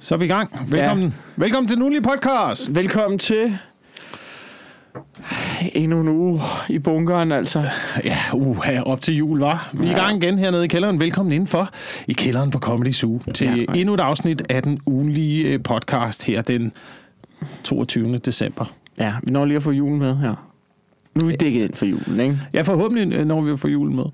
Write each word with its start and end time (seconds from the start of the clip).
Så 0.00 0.14
er 0.14 0.18
vi 0.18 0.24
i 0.24 0.28
gang. 0.28 0.66
Velkommen, 0.70 1.04
ja. 1.04 1.10
velkommen 1.42 1.68
til 1.68 1.76
den 1.76 1.82
ugenlige 1.82 2.02
podcast. 2.02 2.74
Velkommen 2.74 3.18
til 3.18 3.58
endnu 5.74 6.00
en 6.00 6.08
uge 6.08 6.40
i 6.68 6.78
bunkeren, 6.78 7.32
altså. 7.32 7.64
Ja, 8.04 8.16
uh, 8.34 8.62
her 8.64 8.82
op 8.82 9.00
til 9.00 9.16
jul, 9.16 9.38
var. 9.38 9.70
Vi 9.72 9.86
er 9.86 9.90
i 9.90 9.94
gang 9.94 10.24
igen 10.24 10.38
hernede 10.38 10.64
i 10.64 10.68
kælderen. 10.68 11.00
Velkommen 11.00 11.32
indenfor 11.32 11.70
i 12.08 12.12
kælderen 12.12 12.50
på 12.50 12.58
Comedy 12.58 12.92
Zoo 12.92 13.20
til 13.34 13.46
Ja. 13.46 13.54
ja. 13.54 13.64
endnu 13.80 13.94
et 13.94 14.00
afsnit 14.00 14.42
af 14.48 14.62
den 14.62 14.80
ugenlige 14.86 15.44
øh, 15.52 15.62
podcast 15.62 16.24
her 16.24 16.42
den 16.42 16.72
22. 17.64 18.18
december. 18.18 18.64
Ja, 18.98 19.14
vi 19.22 19.32
når 19.32 19.44
lige 19.44 19.56
at 19.56 19.62
få 19.62 19.70
julen 19.70 19.98
med 19.98 20.16
her. 20.16 20.34
Nu 21.14 21.24
er 21.24 21.28
vi 21.28 21.36
dækket 21.36 21.64
ind 21.64 21.74
for 21.74 21.86
julen, 21.86 22.20
ikke? 22.20 22.38
Ja, 22.54 22.62
forhåbentlig 22.62 23.18
øh, 23.18 23.26
når 23.26 23.40
vi 23.40 23.56
får 23.56 23.68
julen 23.68 23.96
med. 23.96 24.04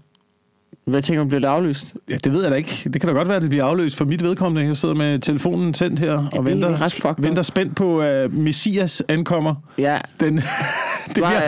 Hvad 0.84 1.02
tænker 1.02 1.22
du, 1.22 1.28
bliver 1.28 1.40
det 1.40 1.48
aflyst? 1.48 1.94
Ja, 2.10 2.16
det 2.16 2.32
ved 2.32 2.42
jeg 2.42 2.50
da 2.50 2.56
ikke. 2.56 2.90
Det 2.92 3.00
kan 3.00 3.08
da 3.08 3.14
godt 3.14 3.28
være, 3.28 3.36
at 3.36 3.42
det 3.42 3.50
bliver 3.50 3.64
afløst 3.64 3.96
for 3.96 4.04
mit 4.04 4.22
vedkommende. 4.22 4.68
Jeg 4.68 4.76
sidder 4.76 4.94
med 4.94 5.18
telefonen 5.18 5.72
tændt 5.72 5.98
her 5.98 6.12
og 6.12 6.30
det 6.32 6.38
er 6.38 6.42
venter, 6.42 7.14
venter 7.18 7.42
spændt 7.42 7.76
på, 7.76 8.00
at 8.00 8.26
uh, 8.26 8.34
Messias 8.34 9.02
ankommer. 9.08 9.54
Ja, 9.78 9.98
Den, 10.20 10.36
det 11.06 11.14
bliver, 11.14 11.42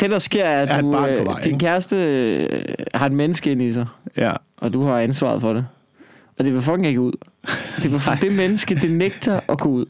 det 0.00 0.10
der 0.10 0.18
sker 0.18 0.44
er, 0.44 0.62
at 0.66 0.80
du, 0.80 1.06
øh, 1.06 1.26
vej, 1.26 1.40
din 1.44 1.58
kæreste 1.58 1.96
øh, 1.96 2.62
har 2.94 3.06
et 3.06 3.12
menneske 3.12 3.52
ind 3.52 3.62
i 3.62 3.72
sig, 3.72 3.86
ja. 4.16 4.32
og 4.56 4.72
du 4.72 4.84
har 4.84 4.98
ansvaret 4.98 5.40
for 5.40 5.52
det. 5.52 5.66
Og 6.38 6.44
det 6.44 6.54
vil 6.54 6.62
fucking 6.62 6.86
ikke 6.86 7.00
ud. 7.00 7.12
Det, 7.82 7.92
vil, 7.92 8.00
det 8.28 8.32
menneske, 8.36 8.74
det 8.74 8.90
nægter 8.90 9.40
at 9.48 9.58
gå 9.58 9.68
ud. 9.68 9.86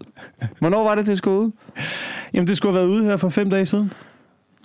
Hvornår 0.59 0.85
var 0.85 0.95
det, 0.95 1.07
det 1.07 1.19
skulle 1.19 1.39
ud? 1.39 1.51
Jamen, 2.35 2.49
det 2.49 2.57
skulle 2.57 2.73
have 2.73 2.89
været 2.89 2.97
ude 2.97 3.05
her 3.05 3.17
for 3.17 3.29
fem 3.29 3.51
dage 3.51 3.67
siden. 3.67 3.93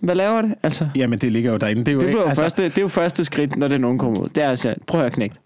Hvad 0.02 0.16
laver 0.16 0.41
det? 0.41 0.55
Altså, 0.63 0.88
Jamen, 0.95 1.20
det 1.20 1.31
ligger 1.31 1.52
jo 1.52 1.58
derinde. 1.58 1.81
Det 1.84 1.88
er 1.88 1.94
jo, 1.94 1.99
det, 1.99 2.08
ikke, 2.08 2.20
jo 2.20 2.30
første, 2.36 2.63
det 2.63 2.77
er 2.77 2.81
jo 2.81 2.88
første 2.88 3.26
skridt, 3.26 3.55
når 3.55 3.67
det 3.67 3.81
nogen 3.81 3.99
kommer 3.99 4.20
ud. 4.20 4.27
Det 4.30 4.44
er 4.44 4.49
altså, 4.49 4.76
prøv 4.88 5.02
at 5.02 5.03
høre, 5.03 5.12
knægt. 5.12 5.40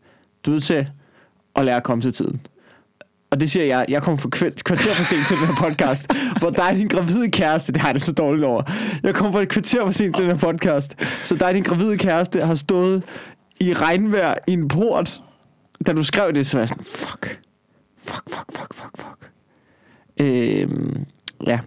Du 0.46 0.52
er 0.52 0.56
nødt 0.56 0.64
til 0.64 0.88
at 1.56 1.66
lære 1.66 1.76
at 1.76 1.84
komme 1.84 2.02
til 2.02 2.14
tiden. 2.14 2.42
Og 3.32 3.40
det 3.40 3.52
siger 3.52 3.66
jeg, 3.66 3.86
jeg 3.90 4.04
kom 4.04 4.18
for 4.18 4.30
kv- 4.36 4.62
kvarter 4.66 4.90
for 4.90 5.04
sent 5.04 5.28
til 5.28 5.38
den 5.38 5.48
her 5.48 5.70
podcast, 5.70 6.14
hvor 6.40 6.50
dig 6.50 6.64
og 6.70 6.76
din 6.76 6.88
gravide 6.88 7.32
kæreste, 7.32 7.72
det 7.72 7.82
har 7.82 7.88
jeg 7.90 7.94
det 7.94 8.02
så 8.02 8.12
dårligt 8.12 8.46
over. 8.46 8.64
Jeg 9.04 9.16
kom 9.16 9.32
for 9.32 9.40
et 9.40 9.50
kvarter 9.50 9.86
for 9.86 9.92
sent 9.92 10.16
til 10.16 10.26
den 10.26 10.32
her 10.32 10.40
podcast, 10.40 10.96
så 11.24 11.36
dig 11.36 11.48
og 11.48 11.54
din 11.54 11.64
gravide 11.64 11.98
kæreste 11.98 12.46
har 12.46 12.56
stået 12.56 13.04
i 13.60 13.74
regnvejr 13.74 14.36
i 14.48 14.54
en 14.54 14.68
port, 14.68 15.22
da 15.86 15.94
du 15.94 16.04
skrev 16.04 16.34
det, 16.34 16.48
så 16.48 16.58
var 16.58 16.62
jeg 16.62 16.70
sådan, 16.70 16.84
fuck, 16.84 17.40
fuck, 18.04 18.24
fuck, 18.30 18.46
fuck, 18.54 18.74
fuck, 18.74 18.98
fuck. 18.98 19.32
Øhm, 20.22 21.06
ja. 21.48 21.60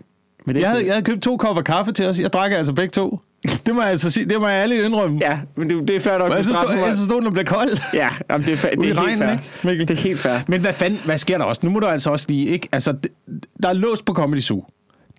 Men 0.47 0.55
det 0.55 0.61
Jeg 0.61 0.71
havde, 0.71 0.85
jeg 0.87 0.93
havde 0.95 1.05
købt 1.05 1.23
to 1.23 1.37
kopper 1.37 1.63
kaffe 1.63 1.93
til 1.93 2.07
os. 2.07 2.19
Jeg 2.19 2.33
drak 2.33 2.53
altså 2.53 2.73
begge 2.73 2.91
to. 2.91 3.21
Det 3.67 3.75
må 3.75 3.81
jeg 3.81 3.91
altså 3.91 4.11
sige. 4.11 4.27
Det 4.27 4.41
må 4.41 4.49
jeg 4.49 4.63
ærligt 4.63 4.85
indrømme. 4.85 5.19
Ja, 5.23 5.39
men 5.57 5.71
det, 5.71 5.89
det 5.89 5.97
er 5.97 6.01
fair 6.01 6.19
nok. 6.19 6.29
Mig. 6.29 6.37
ellers 6.39 6.97
så 6.99 7.05
stod 7.05 7.23
den 7.23 7.33
blev 7.33 7.45
kold. 7.45 7.95
Ja, 7.95 8.09
jamen, 8.31 8.47
det 8.47 8.53
er, 8.53 8.57
fa- 8.57 8.71
det 8.81 8.81
er 8.81 8.85
helt 8.85 8.99
regnen, 8.99 9.19
fair. 9.19 9.33
ikke, 9.33 9.45
Mikkel? 9.65 9.89
Det 9.89 9.99
er 9.99 10.03
helt 10.03 10.19
fair. 10.21 10.39
Men 10.49 10.61
hvad 10.61 10.73
fanden, 10.73 11.01
hvad 11.05 11.19
sker 11.19 11.39
der 11.39 11.45
også? 11.45 11.61
Nu 11.65 11.71
må 11.71 11.81
du 11.81 11.87
altså 11.87 12.11
også 12.11 12.27
lige, 12.29 12.47
ikke? 12.47 12.69
Altså, 12.73 12.95
der 13.63 13.69
er 13.69 13.73
låst 13.73 14.05
på 14.05 14.13
Comedy 14.15 14.41
Zoo. 14.41 14.65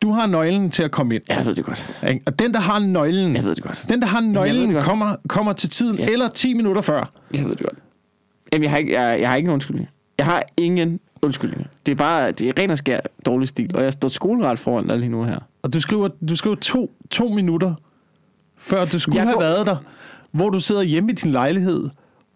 Du 0.01 0.11
har 0.11 0.25
nøglen 0.27 0.69
til 0.71 0.83
at 0.83 0.91
komme 0.91 1.15
ind. 1.15 1.23
Jeg 1.29 1.45
ved 1.45 1.55
det 1.55 1.65
godt. 1.65 1.95
Og 2.25 2.39
den, 2.39 2.53
der 2.53 2.59
har 2.59 2.79
nøglen, 2.79 3.35
Jeg 3.35 3.43
ved 3.43 3.55
det 3.55 3.63
godt. 3.63 3.85
den, 3.89 4.01
der 4.01 4.07
har 4.07 4.19
nøglen, 4.21 4.81
kommer, 4.81 5.15
kommer 5.27 5.53
til 5.53 5.69
tiden, 5.69 5.97
Ja. 5.99 6.05
eller 6.05 6.27
10 6.29 6.53
minutter 6.53 6.81
før. 6.81 7.09
Jeg 7.33 7.43
ved 7.45 7.51
det 7.55 7.59
godt. 7.59 7.77
Jamen, 8.53 8.63
jeg 8.63 8.71
har 8.71 8.77
ikke, 8.77 9.01
jeg, 9.01 9.19
jeg 9.21 9.29
har 9.29 9.35
ikke 9.35 9.47
en 9.47 9.53
undskyldning. 9.53 9.89
Jeg 10.17 10.25
har 10.25 10.43
ingen 10.57 10.99
undskyldning. 11.23 11.67
Det 11.85 11.91
er 11.91 11.95
bare, 11.95 12.31
det 12.31 12.49
er 12.49 12.53
ren 12.61 12.69
og 12.69 12.77
skær 12.77 12.99
dårlig 13.25 13.47
stil. 13.47 13.75
Og 13.75 13.83
jeg 13.83 13.93
står 13.93 14.07
skoleret 14.09 14.59
foran 14.59 14.87
dig 14.87 14.97
lige 14.99 15.09
nu 15.09 15.23
her. 15.23 15.39
Og 15.61 15.73
du 15.73 15.81
skriver, 15.81 16.09
du 16.29 16.35
skriver 16.35 16.55
to, 16.55 16.91
to 17.09 17.27
minutter, 17.27 17.73
før 18.57 18.85
du 18.85 18.99
skulle 18.99 19.15
Jeg 19.15 19.23
have 19.23 19.33
går- 19.33 19.39
været 19.41 19.67
der, 19.67 19.75
hvor 20.31 20.49
du 20.49 20.59
sidder 20.59 20.81
hjemme 20.83 21.11
i 21.11 21.15
din 21.15 21.31
lejlighed, 21.31 21.89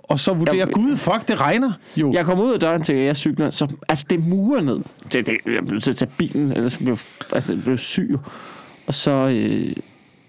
og 0.04 0.20
så 0.20 0.34
vurderer, 0.34 0.56
Jeg- 0.56 0.68
gud, 0.74 0.98
fuck, 0.98 1.28
det 1.28 1.42
regner 1.42 1.72
jo. 1.98 2.14
Jeg 2.14 2.26
kommer 2.26 2.44
ud 2.44 2.54
af 2.54 2.60
døren 2.60 2.84
til, 2.84 2.94
at 2.94 3.06
jeg 3.06 3.16
cykler, 3.16 3.50
så 3.50 3.76
altså, 3.90 4.06
det 4.10 4.28
murer 4.28 4.62
ned. 4.62 4.80
Det, 5.12 5.26
det, 5.26 5.38
jeg 5.46 5.62
blev 5.64 5.72
nødt 5.72 5.84
til 5.84 5.92
at 5.92 5.98
tage 5.98 6.12
bilen, 6.18 6.52
ellers 6.52 6.78
blev 6.78 6.98
altså, 7.34 7.54
jeg 7.54 7.64
blev 7.64 7.78
syg. 7.78 8.18
Og 8.88 8.94
så, 8.94 9.12
øh, 9.12 9.76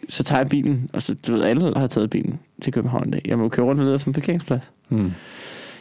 så 0.09 0.23
tager 0.25 0.41
jeg 0.41 0.49
bilen, 0.49 0.91
og 0.93 1.03
så, 1.03 1.15
du 1.27 1.33
ved, 1.33 1.43
alle 1.43 1.73
har 1.77 1.87
taget 1.87 2.11
bilen 2.11 2.39
til 2.63 2.73
København 2.73 3.09
i 3.09 3.11
dag. 3.11 3.23
Jeg 3.25 3.39
må 3.39 3.49
køre 3.49 3.67
rundt 3.67 3.81
og 3.81 3.85
lede 3.85 3.95
efter 3.95 4.09
en 4.09 4.15
parkeringsplads. 4.15 4.71
Hmm. 4.89 5.13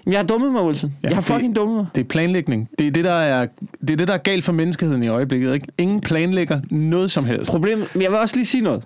Jeg 0.07 0.19
har 0.19 0.23
dummet 0.23 0.51
mig, 0.51 0.63
Wilson. 0.63 0.89
Ja, 1.03 1.07
jeg 1.09 1.15
har 1.15 1.21
det- 1.21 1.27
fucking 1.33 1.55
dummet 1.55 1.77
mig. 1.77 1.85
Det 1.95 2.01
er 2.01 2.05
planlægning. 2.05 2.69
Det 2.79 2.87
er 2.87 2.91
det, 2.91 3.03
der 3.03 3.11
er, 3.11 3.47
det 3.81 3.89
er 3.89 3.95
det, 3.97 4.07
der 4.07 4.13
er 4.13 4.17
galt 4.17 4.43
for 4.43 4.53
menneskeheden 4.53 5.03
i 5.03 5.07
øjeblikket. 5.07 5.53
Ikke? 5.53 5.67
Ingen 5.77 6.01
planlægger 6.01 6.61
noget 6.71 7.11
som 7.11 7.25
helst. 7.25 7.51
Problemet, 7.51 7.87
men 7.95 8.01
jeg 8.01 8.11
vil 8.11 8.19
også 8.19 8.35
lige 8.35 8.45
sige 8.45 8.61
noget. 8.61 8.83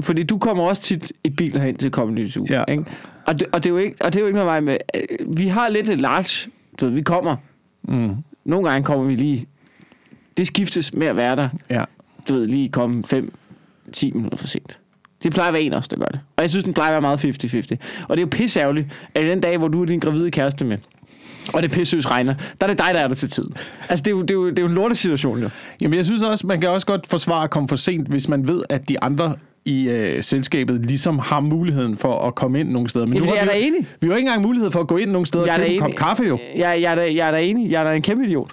Fordi 0.00 0.22
du 0.22 0.38
kommer 0.38 0.64
også 0.64 0.82
tit 0.82 1.12
i 1.24 1.30
bil 1.30 1.60
herind 1.60 1.76
til 1.78 1.90
Comedy 1.90 2.30
Zoo. 2.30 2.46
Ja. 2.50 2.64
Ikke? 2.68 2.84
Og, 3.26 3.40
det, 3.40 3.48
og, 3.52 3.64
det 3.64 3.70
er 3.70 3.74
jo 3.74 3.78
ikke, 3.78 3.96
og 4.04 4.12
det 4.12 4.18
er 4.18 4.20
jo 4.20 4.26
ikke 4.26 4.36
noget 4.36 4.46
vej 4.46 4.60
med... 4.60 4.76
øh, 4.94 5.38
Vi 5.38 5.46
har 5.48 5.68
lidt 5.68 5.88
et 5.88 6.00
large... 6.00 6.50
Du 6.80 6.86
ved, 6.86 6.94
vi 6.94 7.02
kommer. 7.02 7.36
Mm. 7.82 8.14
Nogle 8.44 8.70
gange 8.70 8.84
kommer 8.86 9.04
vi 9.04 9.14
lige... 9.14 9.46
Det 10.36 10.46
skiftes 10.46 10.94
med 10.94 11.06
at 11.06 11.16
være 11.16 11.36
der. 11.36 11.48
Ja. 11.70 11.84
Du 12.28 12.34
ved, 12.34 12.46
lige 12.46 12.68
komme 12.68 13.02
5-10 13.12 14.12
minutter 14.14 14.38
for 14.38 14.46
sent. 14.46 14.78
Det 15.24 15.32
plejer 15.32 15.48
at 15.48 15.54
være 15.54 15.62
en 15.62 15.72
også, 15.72 15.88
der 15.92 15.96
gør 15.96 16.06
det. 16.06 16.20
Og 16.36 16.42
jeg 16.42 16.50
synes, 16.50 16.64
den 16.64 16.74
plejer 16.74 16.90
at 16.96 17.02
være 17.02 17.16
meget 17.18 17.24
50-50. 17.24 18.04
Og 18.08 18.16
det 18.16 18.22
er 18.22 18.26
jo 18.26 18.28
pisseærgerligt, 18.30 18.86
at 19.14 19.26
den 19.26 19.40
dag, 19.40 19.58
hvor 19.58 19.68
du 19.68 19.82
er 19.82 19.86
din 19.86 19.98
gravide 19.98 20.30
kæreste 20.30 20.64
med, 20.64 20.78
og 21.54 21.62
det 21.62 21.70
pissøs 21.70 22.10
regner, 22.10 22.34
der 22.60 22.66
er 22.66 22.70
det 22.70 22.78
dig, 22.78 22.90
der 22.94 23.00
er 23.00 23.08
der 23.08 23.14
til 23.14 23.30
tiden. 23.30 23.56
Altså, 23.88 24.02
det 24.02 24.06
er 24.06 24.10
jo, 24.10 24.22
det 24.22 24.30
er 24.30 24.34
jo, 24.34 24.50
det 24.50 24.58
er 24.58 24.62
jo 24.62 24.68
en 24.68 24.74
lortesituation, 24.74 25.40
jo. 25.42 25.48
Jamen, 25.82 25.96
jeg 25.96 26.04
synes 26.04 26.22
også, 26.22 26.46
man 26.46 26.60
kan 26.60 26.70
også 26.70 26.86
godt 26.86 27.06
forsvare 27.06 27.44
at 27.44 27.50
komme 27.50 27.68
for 27.68 27.76
sent, 27.76 28.08
hvis 28.08 28.28
man 28.28 28.48
ved, 28.48 28.62
at 28.68 28.88
de 28.88 29.02
andre 29.02 29.34
i 29.64 29.88
øh, 29.88 30.22
selskabet 30.22 30.86
ligesom 30.86 31.18
har 31.18 31.40
muligheden 31.40 31.96
for 31.96 32.26
at 32.26 32.34
komme 32.34 32.60
ind 32.60 32.68
nogle 32.68 32.88
steder. 32.88 33.06
Men 33.06 33.14
Jamen, 33.14 33.28
nu 33.28 33.34
jeg 33.34 33.42
har 33.42 33.50
er 33.50 33.54
vi, 33.54 33.60
da 33.60 33.66
enig. 33.66 33.80
vi 33.80 34.06
har 34.06 34.08
jo 34.08 34.16
ikke 34.16 34.26
engang 34.28 34.42
mulighed 34.42 34.70
for 34.70 34.80
at 34.80 34.86
gå 34.86 34.96
ind 34.96 35.10
nogle 35.10 35.26
steder 35.26 35.44
og 35.44 35.48
Jeg 35.48 35.58
da 35.58 35.62
købe 35.62 35.74
en 35.74 35.80
kop 35.80 35.90
kaffe 35.94 36.22
jo. 36.24 36.38
Jeg, 36.56 36.78
jeg, 36.82 36.90
er 36.90 36.94
da, 36.94 37.14
jeg 37.14 37.26
er 37.26 37.30
da 37.30 37.42
enig. 37.42 37.70
Jeg 37.70 37.80
er 37.80 37.84
da 37.84 37.96
en 37.96 38.02
kæmpe 38.02 38.24
idiot. 38.26 38.50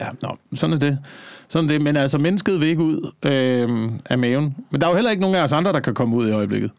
Ja, 0.00 0.06
nå, 0.22 0.36
sådan 0.54 0.74
er 0.76 0.78
det. 0.80 0.98
Sådan 1.48 1.68
det. 1.68 1.82
Men 1.82 1.96
altså, 1.96 2.18
mennesket 2.18 2.60
vil 2.60 2.68
ikke 2.68 2.82
ud 2.82 3.12
øh, 3.24 3.90
af 4.10 4.18
maven. 4.18 4.56
Men 4.70 4.80
der 4.80 4.86
er 4.86 4.90
jo 4.90 4.96
heller 4.96 5.10
ikke 5.10 5.20
nogen 5.20 5.36
af 5.36 5.42
os 5.42 5.52
andre, 5.52 5.72
der 5.72 5.80
kan 5.80 5.94
komme 5.94 6.16
ud 6.16 6.28
i 6.28 6.32
øjeblikket. 6.32 6.70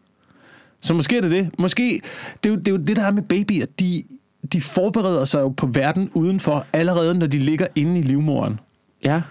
Så 0.80 0.94
måske 0.94 1.16
er 1.16 1.20
det 1.20 1.30
det. 1.30 1.50
Måske, 1.58 2.00
det 2.44 2.50
er 2.50 2.54
jo 2.54 2.58
det, 2.58 2.68
er 2.68 2.72
jo 2.72 2.78
det 2.78 2.96
der 2.96 3.02
er 3.02 3.10
med 3.10 3.22
babyer. 3.22 3.66
De, 3.80 4.02
de 4.52 4.60
forbereder 4.60 5.24
sig 5.24 5.40
jo 5.40 5.48
på 5.48 5.66
verden 5.66 6.10
udenfor, 6.14 6.66
allerede 6.72 7.14
når 7.14 7.26
de 7.26 7.38
ligger 7.38 7.66
inde 7.74 7.98
i 7.98 8.02
livmoderen. 8.02 8.60
Ja. 9.04 9.22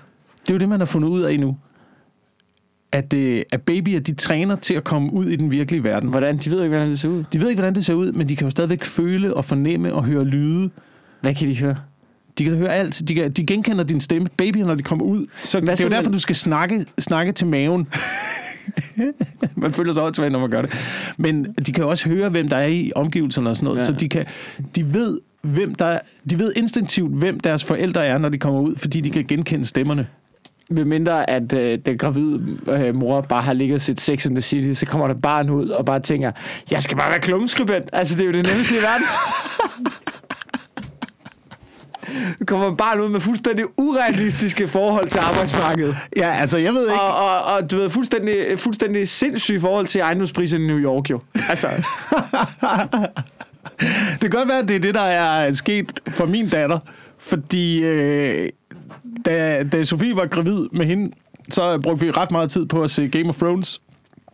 Det 0.41 0.49
er 0.49 0.53
jo 0.53 0.59
det, 0.59 0.69
man 0.69 0.79
har 0.79 0.85
fundet 0.85 1.09
ud 1.09 1.21
af 1.21 1.39
nu. 1.39 1.57
At, 2.91 3.13
øh, 3.13 3.41
at 3.51 3.61
babyer, 3.61 3.99
de 3.99 4.15
træner 4.15 4.55
til 4.55 4.73
at 4.73 4.83
komme 4.83 5.13
ud 5.13 5.25
i 5.25 5.35
den 5.35 5.51
virkelige 5.51 5.83
verden. 5.83 6.09
Hvordan? 6.09 6.37
De 6.37 6.51
ved 6.51 6.63
ikke, 6.63 6.69
hvordan 6.69 6.89
det 6.89 6.99
ser 6.99 7.09
ud. 7.09 7.23
De 7.33 7.41
ved 7.41 7.49
ikke, 7.49 7.59
hvordan 7.59 7.75
det 7.75 7.85
ser 7.85 7.93
ud, 7.93 8.11
men 8.11 8.29
de 8.29 8.35
kan 8.35 8.47
jo 8.47 8.51
stadigvæk 8.51 8.83
føle 8.83 9.33
og 9.33 9.45
fornemme 9.45 9.93
og 9.93 10.03
høre 10.05 10.23
lyde. 10.23 10.69
Hvad 11.21 11.35
kan 11.35 11.47
de 11.47 11.59
høre? 11.59 11.75
De 12.39 12.43
kan 12.43 12.55
høre 12.55 12.73
alt. 12.73 13.01
De, 13.07 13.15
kan, 13.15 13.31
de 13.31 13.45
genkender 13.45 13.83
din 13.83 14.01
stemme. 14.01 14.29
Babyer, 14.37 14.65
når 14.65 14.75
de 14.75 14.83
kommer 14.83 15.05
ud. 15.05 15.25
Så 15.43 15.59
Hvad 15.59 15.77
det 15.77 15.83
er 15.83 15.89
jo 15.89 15.95
derfor, 15.95 16.11
du 16.11 16.19
skal 16.19 16.35
snakke, 16.35 16.85
snakke 16.99 17.31
til 17.31 17.47
maven. 17.47 17.87
man 19.55 19.73
føler 19.73 19.93
sig 19.93 20.03
åndssvagt, 20.03 20.31
når 20.31 20.39
man 20.39 20.49
gør 20.49 20.61
det. 20.61 20.73
Men 21.17 21.45
de 21.65 21.71
kan 21.71 21.85
også 21.85 22.09
høre, 22.09 22.29
hvem 22.29 22.49
der 22.49 22.57
er 22.57 22.67
i 22.67 22.91
omgivelserne 22.95 23.49
og 23.49 23.55
sådan 23.55 23.65
noget. 23.65 23.79
Ja. 23.79 23.85
Så 23.85 23.91
de, 23.91 24.09
kan, 24.09 24.25
de 24.75 24.93
ved, 24.93 25.19
hvem 25.41 25.75
der, 25.75 25.99
de 26.29 26.39
ved 26.39 26.53
instinktivt, 26.55 27.11
hvem 27.15 27.39
deres 27.39 27.63
forældre 27.63 28.05
er, 28.05 28.17
når 28.17 28.29
de 28.29 28.37
kommer 28.37 28.61
ud, 28.61 28.75
fordi 28.75 29.01
de 29.01 29.09
kan 29.09 29.25
genkende 29.25 29.65
stemmerne. 29.65 30.07
Med 30.71 30.85
mindre, 30.85 31.29
at 31.29 31.53
øh, 31.53 31.79
den 31.85 31.97
gravide 31.97 32.57
øh, 32.67 32.95
mor 32.95 33.21
bare 33.21 33.41
har 33.41 33.53
ligget 33.53 33.81
sit 33.81 34.01
Sex 34.01 34.25
in 34.25 34.31
the 34.31 34.41
City, 34.41 34.79
så 34.79 34.85
kommer 34.85 35.07
der 35.07 35.13
barn 35.13 35.49
ud 35.49 35.69
og 35.69 35.85
bare 35.85 35.99
tænker, 35.99 36.31
jeg 36.71 36.83
skal 36.83 36.97
bare 36.97 37.09
være 37.09 37.19
klummeskribent. 37.19 37.89
Altså, 37.93 38.15
det 38.15 38.21
er 38.21 38.25
jo 38.25 38.31
det 38.31 38.45
nemmeste 38.47 38.75
i 38.75 38.77
verden. 38.77 39.05
Kommer 42.47 42.75
barn 42.75 42.99
ud 42.99 43.09
med 43.09 43.19
fuldstændig 43.19 43.65
urealistiske 43.77 44.67
forhold 44.67 45.09
til 45.09 45.19
arbejdsmarkedet. 45.19 45.97
Ja, 46.17 46.31
altså, 46.31 46.57
jeg 46.57 46.73
ved 46.73 46.81
ikke. 46.81 47.01
Og, 47.01 47.25
og, 47.25 47.55
og 47.55 47.71
du 47.71 47.77
ved, 47.77 47.89
fuldstændig, 47.89 48.59
fuldstændig 48.59 49.07
sindssyge 49.07 49.59
forhold 49.59 49.87
til 49.87 50.01
ejendomspriserne 50.01 50.63
i 50.63 50.67
New 50.67 50.79
York, 50.79 51.09
jo. 51.09 51.19
Altså, 51.49 51.67
Det 54.21 54.21
kan 54.21 54.29
godt 54.29 54.49
være, 54.49 54.59
at 54.59 54.67
det 54.67 54.75
er 54.75 54.79
det, 54.79 54.93
der 54.93 55.01
er 55.01 55.53
sket 55.53 55.99
for 56.07 56.25
min 56.25 56.49
datter. 56.49 56.79
Fordi 57.19 57.83
øh, 57.83 58.49
da, 59.25 59.63
da 59.63 59.83
Sofie 59.83 60.15
var 60.15 60.25
gravid 60.25 60.67
med 60.71 60.85
hende, 60.85 61.11
så 61.49 61.77
brugte 61.77 62.05
vi 62.05 62.11
ret 62.11 62.31
meget 62.31 62.51
tid 62.51 62.65
på 62.65 62.81
at 62.81 62.91
se 62.91 63.07
Game 63.07 63.29
of 63.29 63.37
Thrones. 63.37 63.81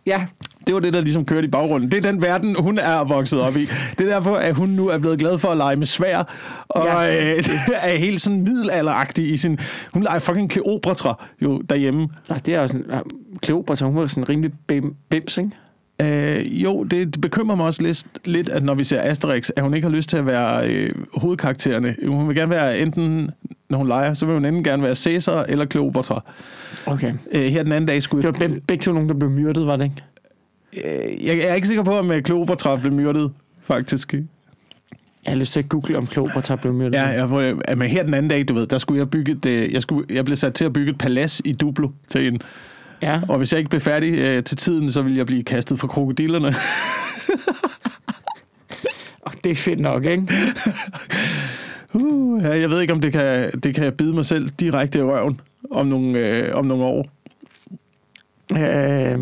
Ja, 0.06 0.26
Det 0.66 0.74
var 0.74 0.80
det, 0.80 0.92
der 0.92 1.00
ligesom 1.00 1.24
kørte 1.24 1.46
i 1.46 1.50
baggrunden. 1.50 1.90
Det 1.90 2.06
er 2.06 2.10
den 2.12 2.22
verden, 2.22 2.56
hun 2.58 2.78
er 2.78 3.04
vokset 3.04 3.40
op 3.40 3.56
i. 3.56 3.68
Det 3.98 4.00
er 4.08 4.14
derfor, 4.14 4.36
at 4.36 4.54
hun 4.54 4.68
nu 4.68 4.88
er 4.88 4.98
blevet 4.98 5.18
glad 5.18 5.38
for 5.38 5.48
at 5.48 5.56
lege 5.56 5.76
med 5.76 5.86
svær, 5.86 6.22
og 6.68 6.84
Ja. 6.86 7.32
øh, 7.34 7.44
er 7.82 7.96
helt 7.96 8.20
sådan 8.20 8.40
middelalderagtig 8.42 9.32
i 9.32 9.36
sin... 9.36 9.58
Hun 9.94 10.02
leger 10.02 10.18
fucking 10.18 10.50
Kleopatra 10.50 11.24
jo 11.42 11.58
derhjemme. 11.58 12.08
Nå, 12.28 12.34
det 12.46 12.54
er 12.54 12.60
jo 12.60 12.66
sådan, 12.66 12.84
Kleopatra, 13.42 13.86
hun 13.86 13.96
var 13.96 14.06
sådan 14.06 14.28
rimelig 14.28 14.50
bim, 14.66 14.94
bims, 15.10 15.38
ikke? 15.38 15.50
Øh, 16.02 16.62
jo, 16.64 16.82
det, 16.82 17.14
det 17.14 17.20
bekymrer 17.20 17.56
mig 17.56 17.66
også 17.66 17.82
lidt, 17.82 18.04
lidt, 18.24 18.48
at 18.48 18.62
når 18.62 18.74
vi 18.74 18.84
ser 18.84 19.00
Asterix, 19.10 19.50
at 19.56 19.62
hun 19.62 19.74
ikke 19.74 19.88
har 19.88 19.94
lyst 19.96 20.08
til 20.08 20.16
at 20.16 20.26
være 20.26 20.68
øh, 20.70 20.92
hovedkaraktererne. 21.14 21.96
Hun 22.06 22.28
vil 22.28 22.36
gerne 22.36 22.50
være 22.50 22.78
enten, 22.78 23.30
når 23.68 23.78
hun 23.78 23.88
leger, 23.88 24.14
så 24.14 24.26
vil 24.26 24.34
hun 24.34 24.44
enten 24.44 24.64
gerne 24.64 24.82
være 24.82 24.94
Caesar 24.94 25.42
eller 25.42 25.64
Kleopatra. 25.64 26.24
Okay. 26.86 27.14
Øh, 27.32 27.46
her 27.46 27.62
den 27.62 27.72
anden 27.72 27.88
dag 27.88 28.02
skulle 28.02 28.22
Det 28.22 28.40
var 28.40 28.46
jeg... 28.48 28.60
begge, 28.66 28.82
to 28.82 28.92
nogen, 28.92 29.08
der 29.08 29.14
blev 29.14 29.30
myrdet, 29.30 29.66
var 29.66 29.76
det 29.76 29.84
ikke? 29.84 29.96
Øh, 30.84 31.26
jeg, 31.26 31.38
jeg 31.38 31.46
er 31.46 31.54
ikke 31.54 31.66
sikker 31.66 31.82
på, 31.82 31.98
om 31.98 32.10
øh, 32.10 32.22
Kleopatra 32.22 32.76
blev 32.76 32.92
myrdet, 32.92 33.32
faktisk. 33.60 34.12
Jeg 34.12 35.32
har 35.32 35.34
lyst 35.34 35.52
til 35.52 35.60
at 35.60 35.68
google, 35.68 35.98
om 35.98 36.06
Kleopatra 36.06 36.56
blev 36.56 36.72
myrdet. 36.74 36.94
Ja, 36.94 37.06
jeg, 37.06 37.56
ja, 37.68 37.74
men 37.74 37.88
her 37.88 38.02
den 38.02 38.14
anden 38.14 38.30
dag, 38.30 38.48
du 38.48 38.54
ved, 38.54 38.66
der 38.66 38.78
skulle 38.78 38.98
jeg 38.98 39.10
bygge 39.10 39.32
et, 39.32 39.46
øh, 39.46 39.72
jeg, 39.72 39.82
skulle, 39.82 40.14
jeg 40.14 40.24
blev 40.24 40.36
sat 40.36 40.54
til 40.54 40.64
at 40.64 40.72
bygge 40.72 40.90
et 40.90 40.98
palads 40.98 41.42
i 41.44 41.52
Duplo 41.52 41.88
til 42.08 42.26
en. 42.26 42.40
ja. 43.02 43.20
Og 43.28 43.38
hvis 43.38 43.52
jeg 43.52 43.58
ikke 43.58 43.70
blev 43.70 43.80
færdig 43.80 44.18
øh, 44.18 44.44
til 44.44 44.56
tiden, 44.56 44.92
så 44.92 45.02
ville 45.02 45.18
jeg 45.18 45.26
blive 45.26 45.42
kastet 45.42 45.78
fra 45.80 45.88
krokodillerne. 45.88 46.54
Og 49.20 49.32
det 49.44 49.50
er 49.50 49.56
fedt 49.56 49.80
nok, 49.80 50.04
ikke? 50.04 50.28
Uh, 51.96 52.42
ja, 52.42 52.60
jeg 52.60 52.70
ved 52.70 52.80
ikke, 52.80 52.92
om 52.92 53.00
det 53.00 53.12
kan, 53.12 53.50
det 53.50 53.74
kan 53.74 53.92
bide 53.92 54.14
mig 54.14 54.26
selv 54.26 54.48
direkte 54.48 54.98
i 54.98 55.02
røven 55.02 55.40
om 55.70 55.86
nogle, 55.86 56.18
øh, 56.18 56.54
om 56.54 56.64
nogle 56.64 56.84
år. 56.84 57.08
Øh, 58.52 59.20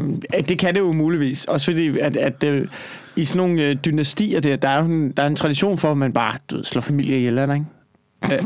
det 0.49 0.59
kan 0.59 0.75
det 0.75 0.81
jo 0.81 0.93
muligvis. 0.93 1.44
Også 1.44 1.71
fordi, 1.71 1.99
at, 1.99 2.17
at 2.17 2.44
øh, 2.44 2.69
i 3.17 3.25
sådan 3.25 3.49
nogle 3.49 3.69
øh, 3.69 3.76
dynastier 3.85 4.41
der, 4.41 4.56
der 4.56 4.69
er 4.69 4.79
jo 4.79 4.85
en, 4.85 5.12
der 5.12 5.23
er 5.23 5.26
en 5.26 5.37
tradition 5.37 5.79
for, 5.79 5.91
at 5.91 5.97
man 5.97 6.12
bare 6.12 6.38
du 6.50 6.56
ved, 6.56 6.65
slår 6.65 6.81
familie 6.81 7.17
ihjel, 7.17 7.38
er 7.38 7.47
der, 7.47 7.55
ikke? 7.55 7.67
Ja, 8.29 8.38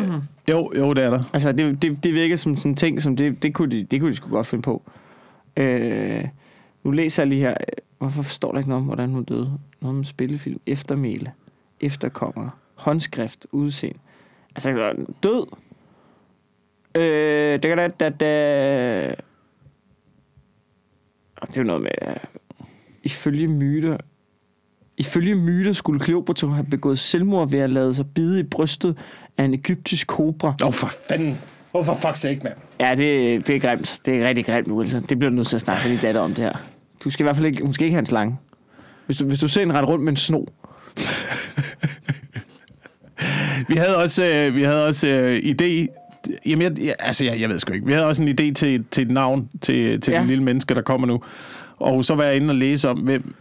jo, 0.50 0.72
jo, 0.76 0.92
det 0.92 1.04
er 1.04 1.10
der. 1.10 1.22
Altså, 1.32 1.52
det, 1.52 1.82
det, 1.82 2.04
det 2.04 2.14
virker 2.14 2.36
som 2.36 2.56
sådan 2.56 2.72
en 2.72 2.76
ting, 2.76 3.02
som 3.02 3.16
det, 3.16 3.42
det, 3.42 3.54
kunne 3.54 3.70
de, 3.70 3.84
det 3.84 4.00
kunne 4.00 4.10
de 4.10 4.16
sgu 4.16 4.30
godt 4.30 4.46
finde 4.46 4.62
på. 4.62 4.82
Øh, 5.56 6.24
nu 6.84 6.90
læser 6.90 7.22
jeg 7.22 7.28
lige 7.28 7.40
her. 7.40 7.54
Hvorfor 7.98 8.22
står 8.22 8.52
der 8.52 8.58
ikke 8.58 8.68
noget 8.68 8.80
om, 8.80 8.86
hvordan 8.86 9.10
hun 9.10 9.24
døde? 9.24 9.52
Noget 9.80 9.98
om 9.98 10.04
spillefilm. 10.04 10.60
Eftermæle. 10.66 11.32
Efterkommer. 11.80 12.48
Håndskrift. 12.74 13.46
Udseende. 13.52 13.98
Altså, 14.66 14.94
død. 15.22 15.46
Øh, 16.94 17.52
det 17.52 17.62
kan 17.62 17.78
da... 17.78 17.88
da, 17.88 18.08
da 18.08 19.14
det 21.40 21.56
er 21.56 21.60
jo 21.60 21.62
noget 21.62 21.82
med... 21.82 21.90
øh, 22.02 22.16
Ifølge 23.02 23.48
myter... 23.48 23.96
Ifølge 24.96 25.34
myter 25.34 25.72
skulle 25.72 26.00
Kleopatra 26.00 26.46
have 26.46 26.66
begået 26.70 26.98
selvmord 26.98 27.50
ved 27.50 27.58
at 27.58 27.70
lade 27.70 27.94
sig 27.94 28.06
bide 28.14 28.40
i 28.40 28.42
brystet 28.42 28.98
af 29.38 29.44
en 29.44 29.54
egyptisk 29.54 30.06
kobra. 30.06 30.54
Åh, 30.62 30.66
oh, 30.66 30.72
for 30.72 30.90
fanden. 31.08 31.38
Hvorfor 31.70 31.94
fuck 31.94 32.16
sake, 32.16 32.40
mand? 32.44 32.54
Ja, 32.80 32.94
det, 32.94 33.46
det 33.46 33.56
er 33.56 33.60
grimt. 33.60 34.00
Det 34.04 34.22
er 34.22 34.28
rigtig 34.28 34.46
grimt, 34.46 34.68
Wilson. 34.68 35.02
Det 35.02 35.18
bliver 35.18 35.30
du 35.30 35.36
nødt 35.36 35.48
til 35.48 35.56
at 35.56 35.60
snakke 35.60 35.82
med 35.84 35.92
din 35.92 36.00
datter 36.02 36.20
om 36.20 36.34
det 36.34 36.44
her. 36.44 36.52
Du 37.04 37.10
skal 37.10 37.22
i 37.22 37.26
hvert 37.26 37.36
fald 37.36 37.46
ikke, 37.46 37.62
hun 37.64 37.72
skal 37.72 37.84
ikke 37.84 37.94
have 37.94 38.00
en 38.00 38.06
slange. 38.06 38.38
Hvis 39.06 39.18
du, 39.18 39.24
hvis 39.24 39.38
du 39.38 39.48
ser 39.48 39.62
en 39.62 39.74
ret 39.74 39.88
rundt 39.88 40.04
med 40.04 40.12
en 40.12 40.16
sno. 40.16 40.44
Vi 43.68 43.74
havde 43.76 43.96
også, 43.96 44.24
øh, 44.24 44.54
vi 44.54 44.62
havde 44.62 44.86
også 44.86 45.06
øh, 45.08 45.36
idé... 45.38 45.86
Jamen, 46.46 46.62
jeg, 46.62 46.84
jeg, 46.86 46.94
altså, 46.98 47.24
jeg, 47.24 47.40
jeg 47.40 47.48
ved 47.48 47.58
sgu 47.58 47.72
ikke. 47.72 47.86
Vi 47.86 47.92
havde 47.92 48.06
også 48.06 48.22
en 48.22 48.28
idé 48.28 48.52
til, 48.52 48.84
til 48.90 49.02
et 49.02 49.10
navn 49.10 49.48
til, 49.62 50.00
til 50.00 50.12
Ja. 50.12 50.18
det 50.18 50.26
lille 50.28 50.42
menneske, 50.44 50.74
der 50.74 50.82
kommer 50.82 51.06
nu. 51.06 51.20
Og 51.76 52.04
så 52.04 52.14
var 52.14 52.24
jeg 52.24 52.36
inde 52.36 52.50
og 52.50 52.54
læse 52.54 52.88
om, 52.88 52.98
hvem 52.98 53.34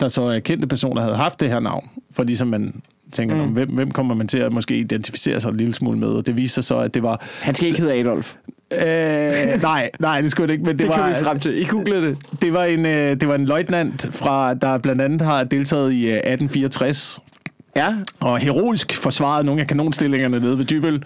der 0.00 0.08
så 0.08 0.22
er 0.22 0.38
kendte 0.40 0.66
personer, 0.66 0.94
der 0.94 1.02
havde 1.02 1.16
haft 1.16 1.40
det 1.40 1.48
her 1.48 1.60
navn. 1.60 1.88
For 2.12 2.22
ligesom 2.22 2.48
man 2.48 2.74
tænker, 3.12 3.36
Mm. 3.46 3.52
hvem, 3.52 3.68
hvem 3.68 3.90
kommer 3.90 4.14
man 4.14 4.28
til 4.28 4.38
at 4.38 4.52
måske 4.52 4.76
identificere 4.76 5.40
sig 5.40 5.50
en 5.50 5.56
lille 5.56 5.74
smule 5.74 5.98
med? 5.98 6.08
Og 6.08 6.26
det 6.26 6.36
viste 6.36 6.54
sig 6.54 6.64
så, 6.64 6.78
at 6.78 6.94
det 6.94 7.02
var... 7.02 7.22
Han 7.42 7.54
skal 7.54 7.68
ikke 7.68 7.80
hedde 7.80 7.94
Adolf. 7.94 8.34
Øh, 8.72 9.62
nej, 9.62 9.90
nej, 10.00 10.20
det 10.20 10.30
skulle 10.30 10.48
det 10.48 10.52
ikke, 10.54 10.64
men 10.64 10.78
det, 10.78 10.86
Det, 10.86 10.94
det 10.94 11.02
var... 11.02 11.08
vi 11.18 11.24
frem 11.24 11.38
til. 11.40 11.58
I 11.62 11.64
googlede 11.64 12.02
det. 12.06 12.16
Det 12.42 12.52
var 12.52 12.64
en, 12.64 12.86
øh, 12.86 13.20
det 13.20 13.28
var 13.28 13.34
en 13.34 13.46
løjtnant, 13.46 14.06
fra, 14.10 14.54
der 14.54 14.78
blandt 14.78 15.02
andet 15.02 15.22
har 15.22 15.44
deltaget 15.44 15.92
i 15.92 16.06
øh, 16.06 16.12
1864, 16.16 17.18
Ja. 17.76 17.94
og 18.20 18.38
heroisk 18.38 18.96
forsvarede 18.96 19.46
nogle 19.46 19.60
af 19.60 19.66
kanonstillingerne 19.66 20.40
nede 20.40 20.58
ved 20.58 20.64
Dybøl. 20.64 21.02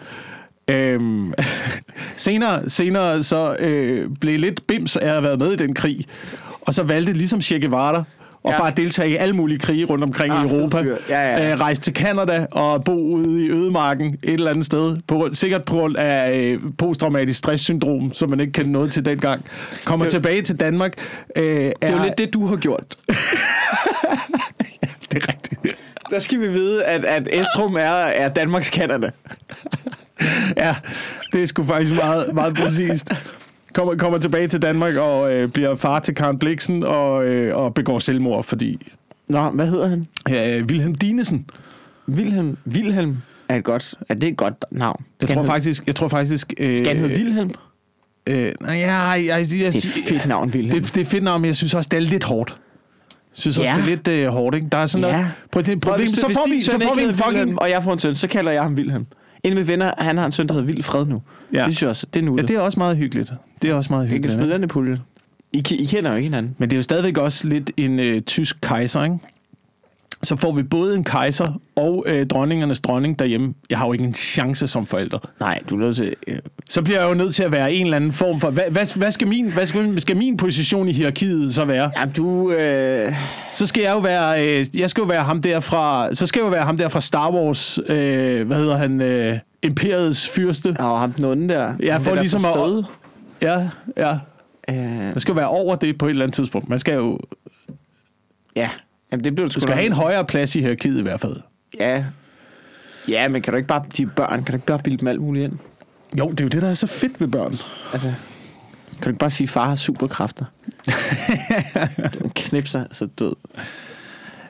Øhm, 0.70 1.32
senere, 2.16 2.70
senere 2.70 3.22
så 3.22 3.56
øh, 3.58 4.10
blev 4.20 4.38
lidt 4.38 4.66
bims 4.66 4.96
af 4.96 5.04
at 5.06 5.10
have 5.10 5.22
været 5.22 5.38
med 5.38 5.52
i 5.52 5.56
den 5.56 5.74
krig, 5.74 6.06
og 6.60 6.74
så 6.74 6.82
valgte 6.82 7.12
ligesom 7.12 7.40
Che 7.42 7.60
Guevara 7.60 7.96
og 8.42 8.50
Ja. 8.50 8.52
ja. 8.56 8.60
bare 8.60 8.72
deltage 8.76 9.10
i 9.10 9.16
alle 9.16 9.36
mulige 9.36 9.58
krige 9.58 9.84
rundt 9.84 10.04
omkring 10.04 10.32
Ah, 10.32 10.46
i 10.46 10.48
Europa. 10.50 10.82
fyr. 10.82 10.96
Ja, 11.08 11.20
ja. 11.20 11.52
Øh, 11.52 11.60
rejse 11.60 11.80
til 11.82 11.92
Canada 11.94 12.46
og 12.52 12.84
bo 12.84 12.92
ude 12.92 13.46
i 13.46 13.50
ødemarken 13.50 14.06
et 14.22 14.32
eller 14.34 14.50
andet 14.50 14.66
sted. 14.66 14.96
På, 15.06 15.28
sikkert 15.32 15.64
på 15.64 15.74
grund 15.74 15.96
af 15.96 16.36
øh, 16.36 16.60
posttraumatisk 16.78 17.38
stresssyndrom, 17.38 18.14
som 18.14 18.30
man 18.30 18.40
ikke 18.40 18.52
kendte 18.52 18.72
noget 18.72 18.92
til 18.92 19.04
dengang. 19.04 19.44
Kommer 19.84 20.04
Det- 20.04 20.12
tilbage 20.12 20.42
til 20.42 20.60
Danmark. 20.60 20.92
Øh, 21.36 21.44
Det 21.44 21.72
er 21.80 21.92
jo 21.92 22.02
lidt 22.04 22.18
det, 22.18 22.34
du 22.34 22.46
har 22.46 22.56
gjort. 22.56 22.84
det 25.12 25.22
er 25.24 25.28
rigtigt. 25.28 25.76
Der 26.10 26.18
skal 26.18 26.40
vi 26.40 26.48
vide, 26.48 26.84
at, 26.84 27.04
at 27.04 27.28
Estrum 27.32 27.74
er, 27.76 27.80
er 27.90 28.28
Danmarks 28.28 28.66
Canada. 28.68 29.10
Ja, 30.56 30.76
det 31.32 31.42
er 31.42 31.46
sgu 31.46 31.62
faktisk 31.62 31.96
meget, 31.96 32.34
meget 32.34 32.54
præcist. 32.54 33.12
Kommer, 33.72 33.96
kommer 33.96 34.18
tilbage 34.18 34.48
til 34.48 34.62
Danmark 34.62 34.94
og 34.96 35.34
øh, 35.34 35.48
bliver 35.48 35.74
far 35.76 35.98
til 36.00 36.14
Karen 36.14 36.38
Bliksen 36.38 36.82
og, 36.82 37.24
øh, 37.26 37.56
og 37.56 37.74
begår 37.74 37.98
selvmord, 37.98 38.44
fordi 38.44 38.92
Nå, 39.28 39.50
hvad 39.50 39.66
hedder 39.66 39.88
han? 39.88 40.06
øh, 40.30 40.64
Wilhelm 40.64 40.94
Dinesen, 40.94 41.50
Wilhelm. 42.08 42.56
Wilhelm 42.66 43.16
er 43.48 43.56
et 43.56 43.64
godt, 43.64 43.94
er 44.08 44.14
det 44.14 44.28
et 44.28 44.36
godt 44.36 44.64
navn? 44.70 45.04
jeg 45.20 45.28
tror 45.28 45.42
faktisk, 45.42 45.86
jeg 45.86 45.94
tror 45.96 46.08
faktisk... 46.08 46.52
Øh, 46.58 46.78
Skal 46.78 46.88
han 46.88 46.96
hedde 46.96 47.14
Wilhelm? 47.22 47.50
Øh, 48.26 48.52
nej, 48.60 48.74
ja, 48.74 48.94
jeg, 48.94 49.24
jeg, 49.26 49.38
jeg, 49.38 49.48
Det 49.48 49.64
er 49.64 49.68
et 49.68 50.08
fedt 50.08 50.26
navn, 50.26 50.50
Wilhelm. 50.50 50.82
Det, 50.82 50.94
det 50.94 51.00
er 51.00 51.04
fedt 51.04 51.24
navn, 51.24 51.40
men 51.40 51.46
jeg 51.48 51.56
synes 51.56 51.74
også, 51.74 51.88
det 51.90 51.96
er 51.96 52.00
lidt 52.00 52.24
hårdt. 52.24 52.56
Synes 53.38 53.58
også, 53.58 53.70
Ja. 53.70 53.76
det 53.76 53.82
er 53.82 53.86
lidt 53.86 54.08
øh, 54.08 54.28
hårdt, 54.28 54.56
ikke? 54.56 54.68
Der 54.72 54.78
er 54.78 54.86
sådan 54.86 55.04
Ja. 55.08 55.12
noget... 55.12 55.30
Prøv, 55.52 55.62
det 55.62 55.68
er 55.68 55.72
et 55.76 55.80
problem. 55.80 56.08
hvis, 56.08 56.18
Så 56.18 56.26
får 56.34 56.48
vi, 56.50 56.60
så 56.60 56.78
får 56.82 56.94
vi 56.94 57.02
en 57.02 57.14
fucking... 57.14 57.28
Wilhelm, 57.28 57.58
og 57.58 57.70
jeg 57.70 57.82
får 57.82 57.92
en 57.92 57.98
søn, 57.98 58.14
så 58.14 58.28
kalder 58.28 58.52
jeg 58.52 58.62
ham 58.62 58.74
Wilhelm. 58.74 59.06
En 59.44 59.50
af 59.50 59.56
mine 59.56 59.68
venner, 59.68 59.92
han 59.98 60.18
har 60.18 60.26
en 60.26 60.32
søn, 60.32 60.46
der 60.46 60.54
hedder 60.54 60.66
Vild 60.66 60.82
Fred 60.82 61.06
nu. 61.06 61.22
Ja. 61.52 61.56
Det 61.58 61.64
synes 61.64 61.82
jeg 61.82 61.90
også, 61.90 62.06
det 62.14 62.20
er 62.20 62.24
nu. 62.24 62.36
Ja, 62.36 62.42
det 62.42 62.56
er 62.56 62.60
også 62.60 62.78
meget 62.80 62.96
hyggeligt. 62.96 63.32
Det 63.62 63.70
er 63.70 63.74
også 63.74 63.92
meget 63.92 64.02
det 64.02 64.10
kan 64.10 64.16
hyggeligt. 64.16 64.38
smide 64.38 64.52
den 64.54 64.64
i 64.64 64.66
puljen. 64.66 64.98
I, 65.52 65.58
I 65.70 65.84
kender 65.86 66.10
jo 66.10 66.16
ikke 66.16 66.26
hinanden. 66.26 66.54
Men 66.58 66.70
det 66.70 66.76
er 66.76 66.78
jo 66.78 66.82
stadigvæk 66.82 67.18
også 67.18 67.48
lidt 67.48 67.70
en 67.76 68.00
øh, 68.00 68.20
tysk 68.20 68.56
kejser, 68.62 69.04
ikke? 69.04 69.18
Så 70.22 70.36
får 70.36 70.52
vi 70.52 70.62
både 70.62 70.94
en 70.96 71.04
kejser 71.04 71.60
og 71.76 72.04
øh, 72.08 72.26
dronningernes 72.26 72.80
dronning 72.80 73.18
derhjemme. 73.18 73.54
Jeg 73.70 73.78
har 73.78 73.86
jo 73.86 73.92
ikke 73.92 74.04
en 74.04 74.14
chance 74.14 74.68
som 74.68 74.86
forælder. 74.86 75.18
Nej, 75.40 75.60
du 75.70 75.74
er 75.76 75.78
nødt 75.80 75.96
til... 75.96 76.14
Øh, 76.26 76.38
Så 76.70 76.82
bliver 76.82 77.00
jeg 77.00 77.08
jo 77.08 77.14
nødt 77.14 77.34
til 77.34 77.42
at 77.42 77.52
være 77.52 77.72
en 77.72 77.84
eller 77.86 77.96
anden 77.96 78.12
form 78.12 78.40
for... 78.40 78.50
Hvad, 78.50 78.64
hvad, 78.70 78.96
hvad, 78.98 79.10
skal, 79.10 79.28
min, 79.28 79.52
hvad 79.52 79.66
skal, 79.66 80.00
skal 80.00 80.16
min 80.16 80.36
position 80.36 80.88
i 80.88 80.92
hierarkiet 80.92 81.54
så 81.54 81.64
være? 81.64 81.90
jamen, 81.96 82.14
du... 82.14 82.52
Øh, 82.52 83.14
Så 83.52 83.66
skal 83.66 83.82
jeg 83.82 83.92
jo 83.92 83.98
være... 83.98 84.46
Øh, 84.60 84.66
jeg 84.80 84.90
skal 84.90 85.00
jo 85.00 85.06
være 85.06 85.22
ham 85.22 85.42
der 85.42 85.60
fra... 85.60 86.14
Så 86.14 86.26
skal 86.26 86.40
jeg 86.40 86.44
jo 86.44 86.50
være 86.50 86.64
ham 86.64 86.76
der 86.76 86.88
fra 86.88 87.00
Star 87.00 87.30
Wars... 87.32 87.78
Øh, 87.86 88.46
hvad 88.46 88.56
hedder 88.56 88.76
han? 88.76 89.00
Øh, 89.00 89.38
Imperiets 89.62 90.28
fyrste. 90.28 90.76
og 90.78 91.00
ham 91.00 91.12
den 91.12 91.24
onde 91.24 91.48
der. 91.54 91.74
Ja, 91.80 91.96
for 91.98 92.14
ligesom 92.14 92.44
at-. 92.44 92.84
Ja, 93.42 93.68
ja. 93.96 94.18
Øh, 94.70 94.76
Man 94.86 95.20
skal 95.20 95.32
jo 95.32 95.36
være 95.36 95.48
over 95.48 95.76
det 95.76 95.98
på 95.98 96.06
et 96.06 96.10
eller 96.10 96.24
andet 96.24 96.34
tidspunkt. 96.34 96.68
Man 96.68 96.78
skal 96.78 96.94
jo 96.94 97.18
ja, 98.56 98.68
jamen, 99.12 99.24
det 99.24 99.34
bliver 99.34 99.48
du 99.48 99.60
skal 99.60 99.68
nok- 99.70 99.74
have 99.76 99.86
en 99.86 99.92
højere 99.92 100.24
plads 100.24 100.56
i 100.56 100.60
hierarkiet 100.60 100.98
i 100.98 101.02
hvert 101.02 101.20
fald. 101.20 101.36
Ja. 101.80 102.04
Ja, 103.08 103.28
men 103.28 103.42
kan 103.42 103.52
du 103.52 103.56
ikke 103.56 103.66
bare... 103.68 103.84
De 103.96 104.06
børn, 104.06 104.44
kan 104.44 104.52
du 104.52 104.52
ikke 104.52 104.66
bare 104.66 104.78
bilde 104.78 104.98
dem 104.98 105.08
alt 105.08 105.20
muligt 105.20 105.44
ind? 105.44 105.58
Jo, 106.18 106.30
det 106.30 106.40
er 106.40 106.44
jo 106.44 106.48
det, 106.48 106.62
der 106.62 106.70
er 106.70 106.74
så 106.74 106.86
fedt 106.86 107.20
ved 107.20 107.28
børn. 107.28 107.58
Altså... 107.92 108.12
Kan 108.92 109.02
du 109.04 109.08
ikke 109.08 109.18
bare 109.18 109.30
sige, 109.30 109.44
at 109.44 109.50
far 109.50 109.68
har 109.68 109.76
superkræfter? 109.76 110.44
Du 112.22 112.30
knipser, 112.34 112.84
så 112.92 113.06
død. 113.06 113.34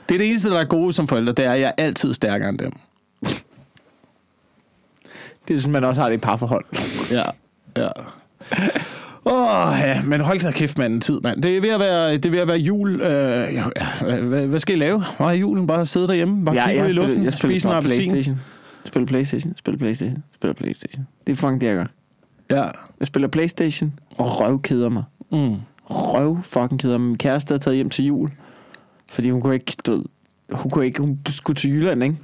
Det 0.09 0.15
er 0.15 0.19
det 0.19 0.29
eneste, 0.29 0.51
der 0.51 0.61
er 0.61 0.65
gode 0.65 0.93
som 0.93 1.09
forældre, 1.09 1.33
det 1.33 1.45
er, 1.45 1.53
at 1.53 1.61
jeg 1.61 1.75
er 1.79 1.83
altid 1.85 2.15
stærkere 2.15 2.49
end 2.49 2.59
dem. 2.59 2.73
Det 5.49 5.55
er 5.55 5.59
sådan, 5.59 5.73
man 5.73 5.85
også 5.85 6.03
har 6.03 6.09
det 6.09 6.17
i 6.17 6.21
parforhold. 6.21 6.65
Ja, 7.13 7.23
ja. 7.83 7.89
Åh, 9.27 9.69
oh, 9.69 9.79
ja, 9.79 10.03
men 10.03 10.21
hold 10.21 10.41
da 10.41 10.51
kæft, 10.51 10.79
mand, 10.79 11.01
tid, 11.01 11.21
mand. 11.21 11.43
Det 11.43 11.57
er 11.57 11.61
ved 11.61 11.71
at 11.71 11.81
være, 11.81 12.13
det 12.13 12.27
er 12.27 12.31
ved 12.31 12.39
at 12.39 12.49
være 12.49 12.57
jul. 12.57 13.01
Øh, 13.01 13.55
ja, 13.55 13.65
hvad, 14.03 14.47
hvad, 14.47 14.59
skal 14.59 14.77
I 14.77 14.79
lave? 14.79 15.05
I 15.21 15.39
julen, 15.39 15.67
bare 15.67 15.87
sidde 15.87 16.09
derhjemme, 16.09 16.45
bare 16.45 16.55
ja, 16.55 16.69
kigge 16.69 16.85
ud 16.85 16.89
i 16.89 16.93
luften, 16.93 17.25
jeg 17.25 17.33
spiller 17.33 17.55
spise 17.55 17.69
en 17.69 17.75
appelsin. 17.75 18.11
Playstation. 18.11 18.41
Spiller 18.85 19.07
Playstation, 19.07 19.55
spiller 19.57 19.79
Playstation, 19.79 20.23
spiller 20.35 20.55
Playstation. 20.55 21.07
Det 21.27 21.33
er 21.33 21.37
fucking 21.37 21.61
det, 21.61 21.67
jeg 21.67 21.77
gør. 21.77 21.87
Ja. 22.51 22.67
Jeg 23.01 23.07
spiller 23.07 23.29
Playstation 23.29 23.93
og 24.17 24.41
røvkeder 24.41 24.89
mig. 24.89 25.05
Mm. 25.33 25.55
Røv 25.85 26.43
fucking 26.43 26.81
keder 26.81 26.99
mig. 26.99 27.07
Min 27.07 27.19
kæreste 27.19 27.55
er 27.55 27.59
taget 27.59 27.77
hjem 27.77 27.91
til 27.91 28.05
jul, 28.05 28.31
fordi 29.09 29.31
hun 29.31 29.41
kunne 29.41 29.55
ikke, 29.55 29.77
du 29.87 30.05
hun 30.51 30.71
kunne 30.71 30.87
ikke, 30.87 31.01
hun 31.01 31.19
skulle 31.29 31.55
til 31.55 31.71
Jylland, 31.71 32.05
ikke? 32.05 32.17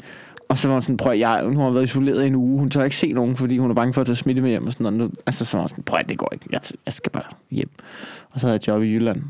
Og 0.53 0.59
så 0.59 0.69
var 0.69 0.75
hun 0.75 0.83
sådan, 0.83 0.97
prøv 0.97 1.19
jeg, 1.19 1.43
hun 1.45 1.57
har 1.57 1.71
været 1.71 1.85
isoleret 1.85 2.25
i 2.25 2.27
en 2.27 2.35
uge, 2.35 2.59
hun 2.59 2.71
tør 2.71 2.85
ikke 2.85 2.97
se 2.97 3.13
nogen, 3.13 3.37
fordi 3.37 3.59
hun 3.59 3.71
er 3.71 3.75
bange 3.75 3.93
for 3.93 4.01
at 4.01 4.07
tage 4.07 4.17
smitte 4.17 4.43
med 4.43 4.51
hjem 4.51 4.67
og 4.67 4.73
sådan 4.73 4.93
noget. 4.93 4.99
Nu, 4.99 5.11
altså 5.27 5.45
så 5.45 5.57
var 5.57 5.63
hun 5.63 5.69
sådan, 5.69 5.85
prøv 5.85 6.01
det 6.09 6.19
går 6.19 6.29
ikke, 6.33 6.47
jeg, 6.53 6.61
jeg 6.87 6.93
skal 6.93 7.13
bare 7.13 7.23
hjem. 7.51 7.71
Og 8.31 8.41
så 8.41 8.47
havde 8.47 8.61
jeg 8.63 8.69
job 8.69 8.83
i 8.83 8.87
Jylland. 8.87 9.23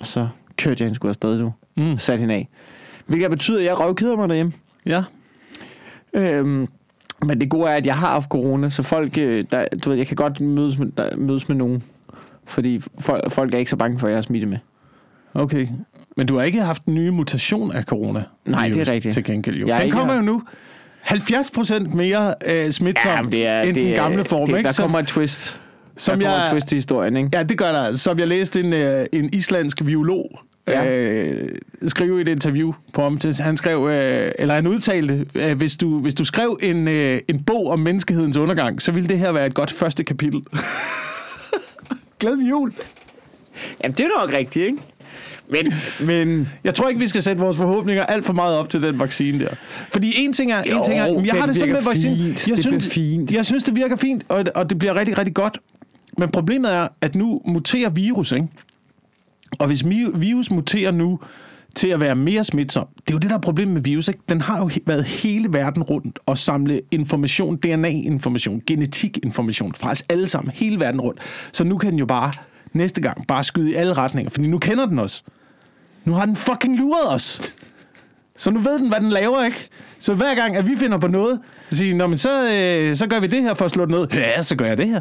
Og 0.00 0.06
så 0.06 0.28
kørte 0.56 0.82
jeg 0.82 0.86
hende 0.86 0.94
sgu 0.94 1.08
afsted, 1.08 1.38
du. 1.38 1.52
Mm. 1.76 1.98
Satte 1.98 2.20
hende 2.20 2.34
af. 2.34 2.48
Hvilket 3.06 3.30
betyder, 3.30 3.58
at 3.58 3.64
jeg 3.64 3.80
røvkeder 3.80 4.16
mig 4.16 4.28
derhjemme. 4.28 4.52
Ja. 4.86 5.04
Øhm, 6.14 6.68
men 7.22 7.40
det 7.40 7.50
gode 7.50 7.70
er, 7.70 7.74
at 7.74 7.86
jeg 7.86 7.96
har 7.96 8.10
haft 8.10 8.28
corona, 8.28 8.68
så 8.68 8.82
folk, 8.82 9.18
øh, 9.18 9.44
der, 9.50 9.64
du 9.84 9.90
ved, 9.90 9.96
jeg 9.96 10.06
kan 10.06 10.16
godt 10.16 10.40
mødes 10.40 10.78
med, 10.78 10.92
der, 10.96 11.16
mødes 11.16 11.48
med 11.48 11.56
nogen. 11.56 11.82
Fordi 12.44 12.82
folk, 12.98 13.30
folk 13.30 13.54
er 13.54 13.58
ikke 13.58 13.70
så 13.70 13.76
bange 13.76 13.98
for, 13.98 14.06
at 14.06 14.10
jeg 14.10 14.16
har 14.16 14.22
smitte 14.22 14.46
med. 14.46 14.58
Okay. 15.34 15.68
Men 16.20 16.26
du 16.26 16.36
har 16.36 16.44
ikke 16.44 16.60
haft 16.60 16.86
den 16.86 16.94
nye 16.94 17.10
mutation 17.10 17.72
af 17.72 17.84
corona? 17.84 18.22
Nej, 18.46 18.68
det 18.68 18.88
er 18.88 18.92
rigtigt. 18.92 19.14
Til 19.14 19.24
gengæld 19.24 19.56
jo. 19.56 19.66
Jeg 19.66 19.76
har 19.76 19.82
Den 19.82 19.90
kommer 19.92 20.12
haft- 20.14 20.26
jo 20.26 20.32
nu. 20.32 20.42
70 21.00 21.50
procent 21.50 21.94
mere 21.94 22.34
øh, 22.46 22.70
smitsom 22.70 23.24
men 23.24 23.32
det 23.32 23.46
er, 23.46 23.60
end 23.62 23.74
det 23.74 23.84
den 23.84 23.94
gamle 23.94 24.24
form, 24.24 24.48
det, 24.48 24.56
ikke? 24.58 24.68
Der 24.68 24.76
kommer 24.82 24.98
et 24.98 25.06
twist. 25.06 25.60
som 25.96 26.18
der 26.18 26.26
kommer 26.26 26.38
jeg- 26.38 26.46
et 26.46 26.52
twist 26.52 26.72
i 26.72 26.74
historien, 26.74 27.16
ikke? 27.16 27.30
Ja, 27.34 27.42
det 27.42 27.58
gør 27.58 27.72
der. 27.72 27.96
Som 27.96 28.18
jeg 28.18 28.28
læste 28.28 28.60
en, 28.60 28.72
øh, 28.72 29.06
en 29.12 29.30
islandsk 29.32 29.84
biolog, 29.84 30.40
Ja. 30.68 30.90
øh, 31.00 31.48
skrive 31.88 32.18
i 32.18 32.20
et 32.22 32.28
interview 32.28 32.72
på 32.92 33.02
ham. 33.02 33.18
Han 33.40 33.56
skrev, 33.56 33.88
øh, 33.90 34.32
eller 34.38 34.54
han 34.54 34.66
udtalte, 34.66 35.26
øh, 35.34 35.56
hvis, 35.56 35.76
du, 35.76 36.00
hvis 36.00 36.14
du 36.14 36.24
skrev 36.24 36.58
en, 36.62 36.88
øh, 36.88 37.20
en 37.28 37.42
bog 37.44 37.66
om 37.70 37.78
menneskehedens 37.78 38.36
undergang, 38.36 38.82
så 38.82 38.92
ville 38.92 39.08
det 39.08 39.18
her 39.18 39.32
være 39.32 39.46
et 39.46 39.54
godt 39.54 39.72
første 39.72 40.04
kapitel. 40.04 40.40
Glædelig 42.20 42.50
jul. 42.50 42.72
Jamen, 43.82 43.94
det 43.96 44.04
er 44.06 44.20
nok 44.20 44.32
rigtigt, 44.32 44.66
ikke? 44.66 44.78
Men, 45.50 45.72
men 46.06 46.48
Jeg 46.64 46.74
tror 46.74 46.88
ikke, 46.88 47.00
vi 47.00 47.08
skal 47.08 47.22
sætte 47.22 47.42
vores 47.42 47.56
forhåbninger 47.56 48.02
alt 48.06 48.24
for 48.24 48.32
meget 48.32 48.56
op 48.58 48.70
til 48.70 48.82
den 48.82 49.00
vaccine 49.00 49.40
der. 49.40 49.50
Fordi 49.92 50.12
en 50.16 50.32
ting 50.32 50.52
er, 50.52 50.62
Jo, 50.70 50.78
en 50.78 50.84
ting 50.84 51.00
er 51.00 51.04
jeg 51.24 51.34
har 51.40 51.46
det 51.46 51.56
sådan 51.56 51.72
med 51.72 51.76
virker 51.80 51.90
vaccine. 51.90 52.16
fint. 52.16 52.48
Jeg 52.48 52.56
Det 52.56 52.64
synes, 52.64 52.88
fint. 52.88 53.30
jeg 53.32 53.46
synes, 53.46 53.64
det 53.64 53.76
virker 53.76 53.96
fint, 53.96 54.24
og, 54.28 54.44
og 54.54 54.70
det 54.70 54.78
bliver 54.78 54.94
rigtig, 54.94 55.18
rigtig 55.18 55.34
godt. 55.34 55.58
Men 56.18 56.28
problemet 56.28 56.74
er, 56.74 56.88
at 57.00 57.14
nu 57.16 57.40
muterer 57.46 57.90
virus, 57.90 58.32
ikke? 58.32 58.48
Og 59.58 59.66
hvis 59.66 59.84
virus 60.14 60.50
muterer 60.50 60.90
nu 60.92 61.20
til 61.74 61.88
at 61.88 62.00
være 62.00 62.14
mere 62.14 62.44
smitsom, 62.44 62.86
det 62.96 63.10
er 63.10 63.14
jo 63.14 63.18
det, 63.18 63.30
der 63.30 63.36
er 63.36 63.40
problemet 63.40 63.74
med 63.74 63.82
virus, 63.82 64.08
ikke? 64.08 64.20
Den 64.28 64.40
har 64.40 64.58
jo 64.58 64.70
været 64.86 65.04
hele 65.04 65.52
verden 65.52 65.82
rundt 65.82 66.18
og 66.26 66.38
samle 66.38 66.80
information, 66.90 67.56
DNA-information, 67.56 68.62
genetik-information 68.66 69.74
fra 69.74 69.90
os 69.90 70.02
alle 70.08 70.28
sammen, 70.28 70.52
hele 70.54 70.80
verden 70.80 71.00
rundt. 71.00 71.20
Så 71.52 71.64
nu 71.64 71.78
kan 71.78 71.90
den 71.90 71.98
jo 71.98 72.06
bare 72.06 72.32
næste 72.72 73.00
gang 73.00 73.26
bare 73.26 73.44
skyde 73.44 73.70
i 73.70 73.74
alle 73.74 73.92
retninger, 73.94 74.30
fordi 74.30 74.46
nu 74.48 74.58
kender 74.58 74.86
den 74.86 74.98
os. 74.98 75.24
Nu 76.04 76.12
har 76.12 76.26
den 76.26 76.36
fucking 76.36 76.76
luret 76.78 77.08
os. 77.14 77.42
Så 78.36 78.50
nu 78.50 78.60
ved 78.60 78.78
den, 78.78 78.88
hvad 78.88 79.00
den 79.00 79.10
laver, 79.10 79.44
ikke? 79.44 79.68
Så 79.98 80.14
hver 80.14 80.34
gang, 80.34 80.56
at 80.56 80.66
vi 80.68 80.76
finder 80.76 80.98
på 80.98 81.06
noget, 81.08 81.40
så 81.70 81.76
siger 81.76 81.94
Nå, 81.94 82.06
men 82.06 82.18
så, 82.18 82.42
øh, 82.52 82.96
så 82.96 83.06
gør 83.06 83.20
vi 83.20 83.26
det 83.26 83.42
her 83.42 83.54
for 83.54 83.64
at 83.64 83.70
slå 83.70 83.84
det 83.84 83.90
ned. 83.90 84.06
Ja, 84.14 84.42
så 84.42 84.56
gør 84.56 84.64
jeg 84.66 84.78
det 84.78 84.88
her. 84.88 85.00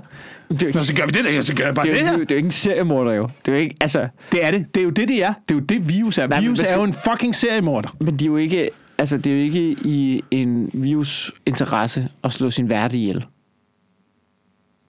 det 0.49 0.63
jo 0.63 0.71
Nå, 0.73 0.83
så 0.83 0.93
gør 0.95 1.05
vi 1.05 1.11
det 1.11 1.25
der, 1.25 1.41
så 1.41 1.55
gør 1.55 1.65
jeg 1.65 1.75
bare 1.75 1.85
det, 1.85 1.93
det, 1.93 2.01
er, 2.01 2.05
her. 2.05 2.13
jo- 2.13 2.19
det 2.19 2.31
er 2.31 2.35
jo 2.35 2.37
ikke 2.37 2.45
en 2.47 2.51
seriemorder, 2.51 3.11
jo. 3.13 3.29
Det 3.45 3.51
er 3.51 3.55
jo 3.55 3.61
ikke, 3.63 3.75
altså... 3.81 4.07
Det 4.31 4.45
er 4.45 4.51
det. 4.51 4.75
Det 4.75 4.81
er 4.81 4.83
jo 4.85 4.89
det, 4.89 5.07
det 5.07 5.23
er. 5.23 5.33
Det 5.33 5.51
er 5.51 5.55
jo 5.55 5.59
det, 5.59 5.89
virus 5.89 6.17
er. 6.17 6.27
Nej, 6.27 6.39
virus 6.41 6.59
er 6.59 6.75
jo 6.77 6.83
en 6.83 6.93
fucking 6.93 7.35
seriemorder. 7.35 7.95
Men 8.01 8.13
det 8.13 8.21
er 8.21 8.25
jo 8.25 8.37
ikke, 8.37 8.69
altså, 8.97 9.17
det 9.17 9.33
er 9.33 9.37
jo 9.37 9.43
ikke 9.43 9.71
i 9.71 10.23
en 10.31 10.69
virus 10.73 11.31
interesse 11.45 12.07
at 12.23 12.33
slå 12.33 12.49
sin 12.49 12.69
værte 12.69 12.97
ihjel. 12.97 13.25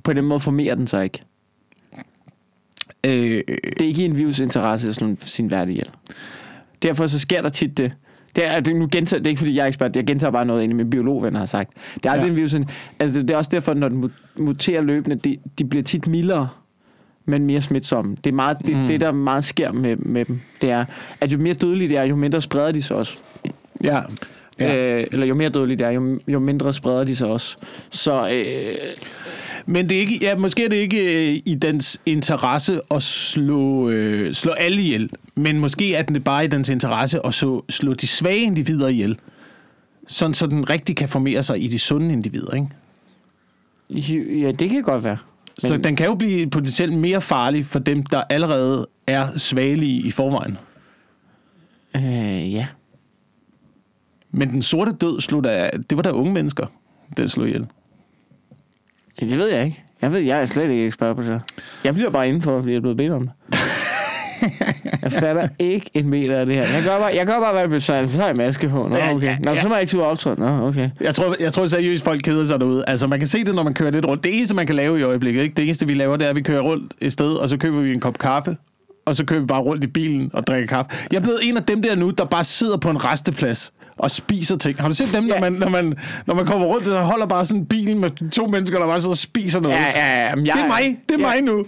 På 0.04 0.12
den 0.12 0.24
måde 0.24 0.40
formerer 0.40 0.74
den 0.74 0.86
sig 0.86 1.04
ikke. 1.04 1.22
Øh, 3.07 3.12
Det 3.12 3.80
er 3.80 3.85
ikke 3.85 4.02
i 4.02 4.04
en 4.04 4.19
virus 4.19 4.38
interesse 4.38 4.88
at 4.88 4.95
slå 4.95 5.16
sin 5.21 5.50
værte 5.50 5.71
ihjel. 5.73 5.88
Derfor 6.83 7.07
så 7.07 7.19
sker 7.19 7.42
der 7.42 7.49
tit 7.49 7.78
det. 7.78 7.92
Det 8.37 8.47
er, 8.47 8.61
det, 8.61 8.76
nu 8.76 8.88
gentager, 8.92 9.19
det 9.19 9.26
er 9.26 9.30
ikke 9.30 9.38
fordi, 9.38 9.54
jeg 9.57 9.62
er 9.62 9.66
ekspert, 9.66 9.97
jeg 9.97 10.07
gentager 10.07 10.30
bare 10.30 10.45
noget, 10.45 10.64
en 10.64 10.71
af 10.71 10.76
mine 10.76 10.90
biologvenner 10.90 11.38
har 11.38 11.47
sagt. 11.47 11.71
Det 11.95 12.07
er 12.07 12.11
aldrig 12.11 12.26
Ja. 12.26 12.30
en 12.30 12.37
virus. 12.37 12.54
Altså, 12.99 13.23
det 13.23 13.30
er 13.30 13.37
også 13.37 13.50
derfor, 13.52 13.75
når 13.75 13.88
den 13.88 14.04
mu- 14.04 14.42
muterer 14.42 14.83
løbende, 14.83 15.16
de, 15.16 15.37
de 15.59 15.64
bliver 15.64 15.83
tit 15.83 16.07
mildere, 16.07 16.49
men 17.25 17.47
mere 17.47 17.61
smitsomme. 17.61 18.16
Det 18.25 18.30
er 18.30 18.35
meget, 18.35 18.57
det, 18.66 18.76
Mm. 18.76 18.87
det, 18.87 19.00
der 19.00 19.12
meget 19.12 19.45
sker 19.45 19.73
med, 19.73 19.97
med 19.97 20.25
dem, 20.25 20.40
det 20.61 20.71
er, 20.71 20.85
at 21.21 21.33
jo 21.33 21.38
mere 21.38 21.54
dødelige 21.54 21.88
de 21.88 21.97
er, 21.97 22.04
jo 22.04 22.16
mindre 22.16 22.42
spreder 22.42 22.73
de 22.73 22.83
sig 22.83 22.97
også. 22.97 23.19
ja. 23.85 24.00
Ja. 24.60 24.76
Øh, 24.76 25.06
eller 25.12 25.26
jo 25.26 25.34
mere 25.34 25.48
dødelige 25.48 25.78
det 25.78 25.86
er, 25.86 25.90
jo, 25.90 26.20
jo 26.28 26.38
mindre 26.38 26.72
spreder 26.72 27.04
de 27.04 27.16
sig 27.16 27.28
også. 27.28 27.56
Så 27.90 28.30
øh, 28.30 28.74
Men 29.66 29.88
det 29.88 29.96
er 29.96 30.00
ikke, 30.00 30.18
ja, 30.22 30.36
måske 30.36 30.64
er 30.64 30.68
det 30.68 30.76
ikke 30.76 31.32
øh, 31.32 31.40
i 31.44 31.54
dens 31.54 32.00
interesse 32.06 32.80
at 32.90 33.02
slå, 33.02 33.90
øh, 33.90 34.32
slå 34.32 34.52
alle 34.52 34.82
ihjel, 34.82 35.10
men 35.34 35.58
måske 35.58 35.94
er 35.94 36.02
det 36.02 36.24
bare 36.24 36.44
i 36.44 36.48
dens 36.48 36.68
interesse 36.68 37.26
at 37.26 37.34
så, 37.34 37.62
slå 37.68 37.94
de 37.94 38.06
svage 38.06 38.42
individer 38.42 38.88
ihjel, 38.88 39.18
sådan 40.06 40.34
så 40.34 40.46
den 40.46 40.70
rigtig 40.70 40.96
kan 40.96 41.08
formere 41.08 41.42
sig 41.42 41.62
i 41.62 41.66
de 41.66 41.78
sunde 41.78 42.12
individer, 42.12 42.54
ikke? 42.54 42.68
ja, 44.42 44.52
det 44.52 44.70
kan 44.70 44.82
godt 44.82 45.04
være. 45.04 45.18
Men... 45.62 45.68
Så 45.68 45.76
den 45.76 45.96
kan 45.96 46.06
jo 46.06 46.14
blive 46.14 46.50
potentielt 46.50 46.98
mere 46.98 47.20
farlig 47.20 47.66
for 47.66 47.78
dem, 47.78 48.02
der 48.02 48.22
allerede 48.30 48.86
er 49.06 49.38
svagelige 49.38 50.06
i 50.06 50.10
forvejen. 50.10 50.58
Øh, 51.96 52.52
ja. 52.52 52.66
Men 54.32 54.50
den 54.50 54.62
sorte 54.62 54.92
død 54.92 55.20
slog 55.20 55.44
da, 55.44 55.70
det 55.90 55.96
var 55.96 56.02
da 56.02 56.10
unge 56.10 56.32
mennesker, 56.32 56.66
den 57.16 57.28
slog 57.28 57.46
ihjel. 57.46 57.66
Ja, 59.20 59.26
Det 59.26 59.38
ved 59.38 59.46
jeg 59.49 59.64
ikke. 59.64 59.84
Jeg 60.02 60.12
ved, 60.12 60.20
jeg 60.20 60.42
er 60.42 60.46
slet 60.46 60.70
ikke 60.70 60.87
ekspert 60.87 61.16
på 61.16 61.22
det. 61.22 61.42
Jeg 61.84 61.94
bliver 61.94 62.10
bare 62.10 62.28
indenfor, 62.28 62.58
fordi 62.58 62.70
jeg 62.70 62.76
er 62.76 62.80
blevet 62.80 62.96
bedt 62.96 63.12
om 63.12 63.22
det. 63.22 63.32
jeg 65.02 65.12
fatter 65.12 65.49
ikke 65.58 65.90
en 65.94 66.08
meter 66.08 66.38
af 66.40 66.46
det 66.46 66.54
her. 66.54 66.62
Jeg 66.62 66.82
gør 66.84 66.99
bare, 66.99 67.14
jeg 67.14 67.26
gør 67.26 67.40
bare 67.40 67.52
hvad 67.52 67.68
der 67.68 67.78
sagt. 67.78 68.10
Så 68.10 68.20
har 68.20 68.26
jeg 68.26 68.37
maske 68.37 68.68
på. 68.68 68.88
Nå, 68.88 68.96
okay. 69.10 69.37
Nå, 69.40 69.56
så 69.56 69.68
må 69.68 69.75
jeg 69.75 69.82
ikke 69.82 69.90
turde 69.90 70.06
optræde. 70.06 70.40
Nå, 70.40 70.68
okay. 70.68 70.90
Jeg 71.00 71.14
tror, 71.14 71.37
jeg 71.40 71.52
tror 71.52 71.66
seriøst, 71.66 72.04
folk 72.04 72.22
keder 72.22 72.46
sig 72.46 72.60
derude. 72.60 72.84
Altså, 72.87 73.06
man 73.06 73.18
kan 73.18 73.28
se 73.28 73.44
det, 73.44 73.54
når 73.54 73.62
man 73.62 73.75
kører 73.75 73.90
lidt 73.90 74.06
rundt. 74.06 74.25
Det 74.25 74.37
eneste, 74.37 74.54
man 74.54 74.66
kan 74.66 74.76
lave 74.76 75.00
i 75.00 75.02
øjeblikket, 75.02 75.42
ikke? 75.42 75.54
det 75.54 75.64
eneste, 75.64 75.87
vi 75.87 75.94
laver, 75.94 76.16
det 76.16 76.25
er, 76.25 76.30
at 76.30 76.37
vi 76.37 76.42
kører 76.42 76.60
rundt 76.60 76.94
et 77.00 77.12
sted, 77.12 77.32
og 77.32 77.49
så 77.49 77.56
køber 77.56 77.80
vi 77.80 77.92
en 77.94 78.00
kop 78.00 78.18
kaffe, 78.18 78.56
og 79.07 79.16
så 79.16 79.25
kører 79.25 79.40
vi 79.40 79.47
bare 79.47 79.61
rundt 79.61 79.85
i 79.85 79.87
bilen 79.87 80.30
og 80.33 80.47
drikker 80.47 80.66
kaffe. 80.69 80.90
Jeg 81.11 81.16
er 81.16 81.21
blevet 81.23 81.38
en 81.42 81.57
af 81.57 81.62
dem 81.62 81.83
der 81.83 81.95
nu, 81.95 82.11
der 82.11 82.25
bare 82.25 82.45
sidder 82.45 82.76
på 82.76 82.90
en 82.90 83.04
resteplads 83.04 83.73
og 83.99 84.11
spiser 84.11 84.57
ting. 84.57 84.80
Har 84.80 84.88
du 84.88 84.95
set 84.95 85.09
dem, 85.14 85.25
når, 85.25 85.35
Ja. 85.35 85.40
man, 85.40 85.52
når, 85.52 85.69
man, 85.69 85.95
når 86.26 86.35
man 86.35 86.47
kommer 86.47 86.66
rundt, 86.66 86.88
og 86.88 87.04
holder 87.04 87.26
bare 87.26 87.45
sådan 87.47 87.61
en 87.61 87.66
bil 87.66 87.97
med 87.97 88.30
to 88.30 88.47
mennesker, 88.47 88.78
der 88.78 88.87
bare 88.87 89.00
sidder 89.00 89.12
og 89.12 89.19
spiser 89.19 89.61
noget? 89.61 89.76
Ja, 89.76 89.85
ja, 89.99 90.28
ja. 90.28 90.35
men 90.35 90.47
Jeg, 90.47 90.54
Det 90.57 90.62
er 90.62 90.66
mig. 90.69 90.99
Det 91.09 91.14
er 91.14 91.19
ja, 91.21 91.26
mig 91.26 91.42
nu. 91.42 91.66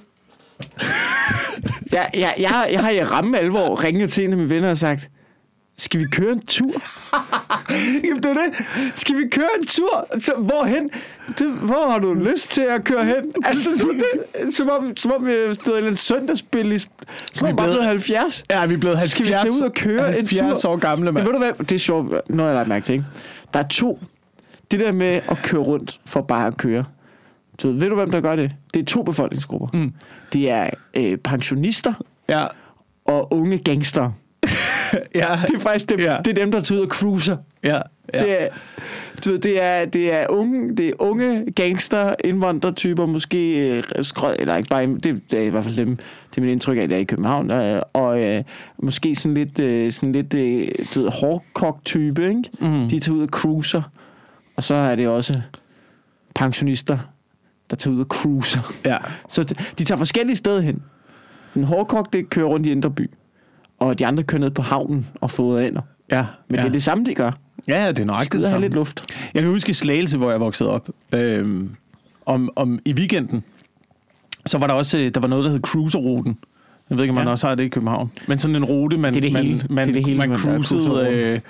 Jeg, 1.92 2.10
jeg, 2.14 2.34
jeg, 2.38 2.48
har- 2.50 2.66
jeg 2.66 2.80
har 2.80 2.90
i 2.90 3.04
ramme 3.04 3.38
alvor 3.38 3.84
ringet 3.84 4.10
til 4.12 4.24
en 4.24 4.30
af 4.30 4.36
mine 4.36 4.48
venner 4.50 4.70
og 4.70 4.76
sagt, 4.78 5.08
skal 5.78 6.00
vi 6.00 6.06
køre 6.12 6.32
en 6.32 6.40
tur? 6.46 6.70
Jamen, 8.04 8.22
det 8.22 8.30
er 8.30 8.34
det. 8.34 8.64
Skal 8.94 9.16
vi 9.16 9.28
køre 9.28 9.48
en 9.60 9.66
tur? 9.66 10.06
Så, 10.20 10.32
hvorhen? 10.38 10.90
Det, 11.38 11.50
hvor 11.52 11.90
har 11.90 11.98
du 11.98 12.14
lyst 12.14 12.50
til 12.50 12.60
at 12.60 12.84
køre 12.84 13.04
hen? 13.04 13.32
Altså, 13.44 13.70
sådan 13.78 13.98
det, 14.44 14.54
som 14.54 14.70
om, 14.70 14.96
som 14.96 15.12
om 15.12 15.26
vi 15.26 15.32
stod 15.54 15.82
i 15.82 15.86
en 15.88 15.96
søndagsspil 15.96 16.72
i... 16.72 16.78
Som 16.78 16.88
om 17.42 17.48
Vi 17.48 17.52
blevet- 17.52 17.56
blevet 17.72 17.84
70. 17.86 18.44
Ja, 18.50 18.66
vi 18.66 18.74
er 18.74 18.78
blevet 18.78 18.98
70, 18.98 19.12
Skal 19.12 19.26
vi 19.26 19.48
tage 19.48 19.52
ud 19.52 19.60
og 19.60 19.72
køre 19.72 20.08
en 20.08 20.14
70 20.14 20.62
tur? 20.62 20.70
år 20.70 20.76
gamle, 20.76 21.06
Det, 21.06 21.14
mand. 21.14 21.24
ved 21.26 21.32
du 21.32 21.38
hvad? 21.38 21.52
Det 21.64 21.72
er 21.72 21.78
sjovt, 21.78 22.10
noget 22.10 22.22
jeg 22.30 22.46
har 22.46 22.52
lagt 22.54 22.68
mærke 22.68 22.84
til, 22.86 22.92
ikke? 22.92 23.04
Der 23.54 23.60
er 23.60 23.68
to. 23.68 23.98
Det 24.70 24.80
der 24.80 24.92
med 24.92 25.20
at 25.28 25.38
køre 25.42 25.60
rundt 25.60 26.00
for 26.06 26.20
bare 26.22 26.46
at 26.46 26.56
køre. 26.56 26.84
Ved, 27.62 27.72
ved 27.72 27.88
du, 27.88 27.94
hvem 27.94 28.10
der 28.10 28.20
gør 28.20 28.36
det? 28.36 28.52
Det 28.74 28.80
er 28.80 28.84
to 28.84 29.02
befolkningsgrupper. 29.02 29.68
Mm. 29.78 29.92
Det 30.32 30.50
er 30.50 30.70
øh, 30.94 31.16
pensionister 31.18 31.94
Ja, 32.28 32.46
og 33.04 33.32
unge 33.32 33.58
gangster. 33.58 34.10
Ja, 35.14 35.26
Det 35.46 35.54
er 35.54 35.60
faktisk 35.60 35.88
dem, 35.88 35.98
Ja. 36.00 36.16
det 36.24 36.30
er 36.30 36.34
dem 36.44 36.52
der 36.52 36.60
tager 36.60 36.80
ud 36.80 36.84
og 36.86 36.90
cruiser. 36.90 37.36
ja. 37.64 37.80
ja. 38.14 38.20
Det 38.20 38.42
er, 38.42 38.48
du 39.24 39.30
ved, 39.30 39.38
det 39.38 39.62
er, 39.62 39.84
det 39.84 40.12
er 40.12 40.26
unge, 40.30 40.76
det 40.76 40.88
er 40.88 40.92
unge 40.98 41.52
gangster, 41.52 42.14
indvandrertyper, 42.24 43.06
måske 43.06 43.58
øh, 43.58 43.84
skrød, 44.02 44.36
eller 44.38 44.56
ikke 44.56 44.68
bare, 44.68 44.86
det, 44.86 45.22
det 45.30 45.38
er 45.38 45.42
i 45.42 45.48
hvert 45.48 45.64
fald 45.64 45.76
dem, 45.76 45.96
det 46.30 46.36
er 46.36 46.40
mit 46.40 46.50
indtryk 46.50 46.78
af, 46.78 46.88
det 46.88 46.94
er 46.96 47.00
i 47.00 47.04
København, 47.04 47.50
øh, 47.50 47.82
og 47.92 48.20
øh, 48.22 48.44
måske 48.78 49.14
sådan 49.14 49.34
lidt, 49.34 49.58
øh, 49.58 49.92
sådan 49.92 50.12
lidt 50.12 50.34
øh, 50.34 50.68
du 50.94 51.00
ved, 51.02 51.10
hårdkogt 51.20 51.84
type, 51.84 52.28
ikke? 52.28 52.42
Mm. 52.60 52.88
De 52.88 52.98
tager 52.98 53.16
ud 53.16 53.22
og 53.22 53.28
cruiser, 53.28 53.82
og 54.56 54.62
så 54.64 54.74
er 54.74 54.94
det 54.96 55.08
også 55.08 55.40
pensionister, 56.34 56.98
der 57.70 57.76
tager 57.76 57.94
ud 57.94 58.00
og 58.00 58.06
cruiser. 58.06 58.72
Ja. 58.84 58.96
Så 59.28 59.42
de, 59.78 59.84
tager 59.84 59.98
forskellige 59.98 60.36
steder 60.36 60.60
hen. 60.60 60.82
Den 61.54 61.64
hårdkogte 61.64 62.22
kører 62.22 62.46
rundt 62.46 62.66
i 62.66 62.70
Indre 62.70 62.90
By, 62.90 63.10
og 63.86 63.98
de 63.98 64.06
andre 64.06 64.22
kører 64.22 64.40
ned 64.40 64.50
på 64.50 64.62
havnen 64.62 65.06
og 65.20 65.30
fodrer 65.30 65.60
ender. 65.68 65.80
Ja, 66.10 66.26
Men 66.48 66.56
ja. 66.56 66.62
det 66.62 66.68
er 66.68 66.72
det 66.72 66.82
samme, 66.82 67.04
de 67.04 67.14
gør. 67.14 67.30
ja, 67.68 67.88
det 67.88 67.98
er 67.98 68.04
nøjagtigt 68.04 68.42
det 68.42 68.50
samme. 68.50 68.60
lidt 68.60 68.74
luft. 68.74 69.04
Jeg 69.34 69.42
kan 69.42 69.50
huske 69.50 69.70
i 69.70 69.72
Slagelse, 69.72 70.18
hvor 70.18 70.30
jeg 70.30 70.40
voksede 70.40 70.70
op, 70.70 70.88
øhm, 71.12 71.70
om, 72.26 72.50
om 72.56 72.78
i 72.84 72.92
weekenden, 72.92 73.44
så 74.46 74.58
var 74.58 74.66
der 74.66 74.74
også 74.74 74.98
øh, 74.98 75.08
der 75.14 75.20
var 75.20 75.28
noget, 75.28 75.44
der 75.44 75.50
hed 75.50 75.60
Cruiserruten. 75.60 76.38
Jeg 76.90 76.96
ved 76.98 77.04
ikke, 77.04 77.10
om 77.10 77.14
man 77.14 77.24
Ja. 77.24 77.30
også 77.30 77.46
har 77.46 77.54
det 77.54 77.64
i 77.64 77.68
København. 77.68 78.10
Men 78.28 78.38
sådan 78.38 78.56
en 78.56 78.64
rute, 78.64 78.96
man, 78.96 79.14
Det 79.14 79.18
er 79.18 79.20
det 79.22 79.32
man, 79.32 79.42
hele. 79.46 79.62
man, 79.70 79.86
Det 79.86 79.92
er 79.92 79.96
det 79.98 80.04
hele, 80.06 80.18
man 80.18 80.28
man- 80.28 80.38
cruisede, 80.38 81.08
øh, 81.10 81.40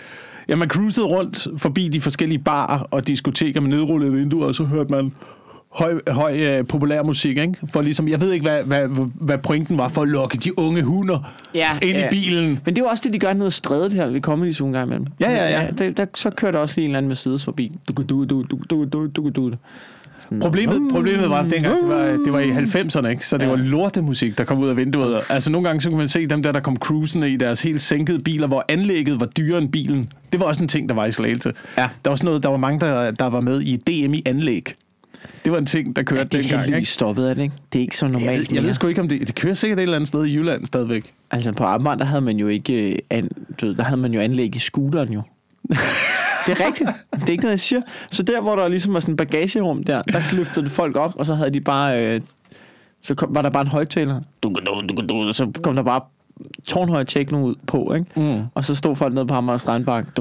ja, 0.49 0.57
man 0.57 0.69
cruisede 0.69 1.07
rundt 1.07 1.47
forbi 1.57 1.89
de 1.89 2.01
forskellige 2.01 2.39
barer 2.39 2.79
og 2.91 3.09
diskoteker 3.09 3.61
med 3.61 3.71
nedrullede 3.71 4.13
vinduer, 4.13 4.47
og 4.47 4.55
så 4.55 4.65
hørte 4.65 4.91
man 4.91 5.13
høj, 5.75 6.01
høj 6.09 6.39
øh, 6.39 6.67
populær 6.67 7.03
musik, 7.03 7.39
ikke? 7.39 7.55
For 7.73 7.81
ligesom, 7.83 8.09
jeg 8.09 8.21
ved 8.21 8.33
ikke, 8.33 8.47
hvad, 8.47 8.63
hvad, 8.65 9.09
hvad 9.15 9.39
pointen 9.39 9.79
var 9.79 9.89
for 9.89 10.03
at 10.03 10.09
lokke 10.09 10.39
de 10.39 10.59
unge 10.59 10.83
hunder 10.83 11.33
Ja, 11.55 11.67
ind 11.83 11.97
ja. 11.97 12.07
i 12.07 12.11
bilen. 12.11 12.49
Men 12.65 12.77
det 12.77 12.79
er 12.83 12.85
jo 12.85 12.89
også 12.89 13.03
det, 13.05 13.13
de 13.13 13.19
gør 13.19 13.33
nede 13.33 13.47
af 13.47 13.53
strædet 13.53 13.93
her 13.93 14.07
ved 14.07 14.21
Comedy 14.21 14.53
Zoo 14.53 14.67
en 14.67 14.73
gang 14.73 14.87
imellem. 14.87 15.07
Ja, 15.21 15.31
ja, 15.31 15.61
ja. 15.61 15.67
der, 15.79 15.91
der, 15.91 16.07
så 16.15 16.31
kører 16.31 16.53
der 16.53 16.59
også 16.59 16.75
lige 16.77 16.85
en 16.85 16.91
eller 16.91 16.99
anden 16.99 17.09
Mercedes 17.09 17.45
forbi. 17.45 17.73
Du, 17.89 18.03
du, 18.03 18.25
du, 18.25 18.43
du, 18.43 18.59
du, 18.71 18.85
du, 18.85 19.07
du, 19.07 19.29
du. 19.31 19.53
Sådan, 20.23 20.41
Problemet, 20.41 20.93
problemet 20.93 21.31
var, 21.31 21.37
at 21.43 21.51
dengang 21.51 21.77
det 21.81 21.89
var, 21.89 22.05
det 22.25 22.33
var 22.33 22.39
i 22.41 22.51
90'erne, 22.51 23.07
ikke? 23.09 23.27
så 23.27 23.37
det 23.37 23.45
Ja. 23.45 23.49
var 23.49 23.57
lortemusik, 23.57 24.39
der 24.39 24.45
kom 24.45 24.59
ud 24.59 24.69
af 24.69 24.77
vinduet. 24.77 25.21
Altså 25.29 25.51
nogle 25.51 25.69
gange 25.69 25.81
så 25.81 25.89
kunne 25.89 25.99
man 25.99 26.09
se 26.09 26.27
dem 26.27 26.43
der, 26.43 26.53
der 26.53 26.61
kom 26.61 26.77
cruisende 26.77 27.31
i 27.31 27.37
deres 27.37 27.63
helt 27.63 27.83
sænkede 27.83 28.19
biler, 28.23 28.47
hvor 28.47 28.65
anlægget 28.69 29.21
var 29.21 29.27
dyrere 29.27 29.59
end 29.63 29.69
bilen. 29.73 30.13
Det 30.33 30.41
var 30.41 30.47
også 30.47 30.63
en 30.63 30.69
ting, 30.69 30.89
der 30.89 30.95
var 30.95 31.07
i 31.07 31.13
Slagelse. 31.13 31.53
Ja. 31.79 31.83
Der 31.83 31.89
var 32.05 32.11
også 32.11 32.25
noget, 32.27 32.43
der 32.43 32.49
var 32.49 32.57
mange, 32.57 32.81
der, 32.81 33.11
der 33.11 33.27
var 33.27 33.41
med 33.41 33.61
i 33.61 33.77
DM 33.77 34.15
i 34.15 34.23
anlæg. 34.27 34.75
Det 35.45 35.53
var 35.53 35.59
en 35.59 35.67
ting, 35.67 35.97
der 35.97 36.03
kørte 36.03 36.19
ja, 36.19 36.25
det 36.25 36.33
dengang. 36.33 36.63
Det 36.63 36.73
er 36.73 36.77
lige 36.77 36.87
stoppet 36.87 37.27
af 37.27 37.35
det, 37.35 37.43
ikke? 37.43 37.55
Det 37.73 37.79
er 37.79 37.83
ikke 37.83 37.97
så 37.97 38.09
normalt. 38.09 38.31
Jeg, 38.31 38.39
ved, 38.39 38.47
jeg 38.55 38.63
ved 38.63 38.73
sgu 38.73 38.87
ikke, 38.87 39.01
om 39.01 39.09
det... 39.09 39.27
Det 39.27 39.35
kører 39.35 39.55
sikkert 39.55 39.79
et 39.79 39.83
eller 39.83 39.97
andet 39.97 40.09
sted 40.09 40.25
i 40.25 40.35
Jylland 40.35 40.67
stadigvæk. 40.67 41.15
Altså, 41.31 41.53
på 41.53 41.65
Amager, 41.65 41.97
der 41.97 42.05
havde 42.05 42.21
man 42.21 42.37
jo 42.37 42.49
ikke... 42.49 42.93
Øh, 42.93 42.99
an, 43.11 43.29
der 43.61 43.83
havde 43.83 44.01
man 44.01 44.15
jo 44.15 44.21
anlæg 44.21 44.57
i 44.57 44.59
scooteren, 44.59 45.13
jo. 45.13 45.23
Det 46.47 46.61
er 46.61 46.67
rigtigt. 46.67 46.91
Det 47.13 47.23
er 47.23 47.31
ikke 47.31 47.43
noget, 47.43 47.51
jeg 47.51 47.61
siger. 47.61 47.83
Så 48.11 48.23
der, 48.23 48.41
hvor 48.41 48.57
der 48.57 48.69
ligesom 48.69 48.95
var 48.95 49.01
sådan 49.01 49.13
en 49.13 49.17
bagagerum 49.17 49.85
der, 49.85 50.03
der 50.03 50.21
løftede 50.33 50.71
folk 50.71 50.97
op, 50.97 51.15
og 51.17 51.27
så 51.27 51.35
havde 51.35 51.51
de 51.51 51.61
bare... 51.61 52.07
Øh, 52.07 52.21
så 53.03 53.15
kom, 53.15 53.35
var 53.35 53.43
der 53.43 53.51
bare 53.51 53.61
en 53.61 53.69
højtaler. 53.69 54.21
Så 55.33 55.51
kom 55.63 55.77
der 55.77 55.83
bare 55.83 56.01
tårnhøj 56.67 57.05
techno 57.05 57.43
ud 57.43 57.55
på, 57.67 57.95
ikke? 57.95 58.21
Mm. 58.21 58.43
Og 58.55 58.65
så 58.65 58.75
stod 58.75 58.97
folk 58.97 59.15
nede 59.15 59.27
på 59.27 59.35
Amager 59.35 59.59
Strandbank 59.59 60.19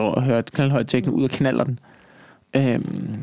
og 0.00 0.22
hørte 0.22 0.52
knaldhøj 0.52 0.82
techno 0.82 1.12
ud 1.12 1.24
og 1.24 1.30
knaller 1.30 1.64
den. 1.64 1.78
Øhm, 2.56 3.18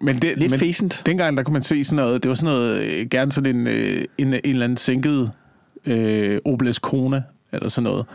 men, 0.00 0.18
det, 0.18 0.38
lidt 0.38 0.50
men 0.50 0.60
fæsent. 0.60 1.02
dengang, 1.06 1.36
der 1.36 1.42
kunne 1.42 1.52
man 1.52 1.62
se 1.62 1.84
sådan 1.84 2.04
noget, 2.04 2.22
det 2.22 2.28
var 2.28 2.34
sådan 2.34 2.54
noget, 2.54 2.82
øh, 2.82 3.06
gerne 3.06 3.32
sådan 3.32 3.56
en, 3.56 3.66
øh, 3.66 4.04
en, 4.18 4.28
en 4.28 4.40
eller 4.44 4.64
anden 4.64 4.76
sænket 4.76 5.30
øh, 5.86 6.40
Opel 6.44 6.78
Kona, 6.80 7.22
eller 7.52 7.68
sådan 7.68 7.84
noget. 7.84 8.06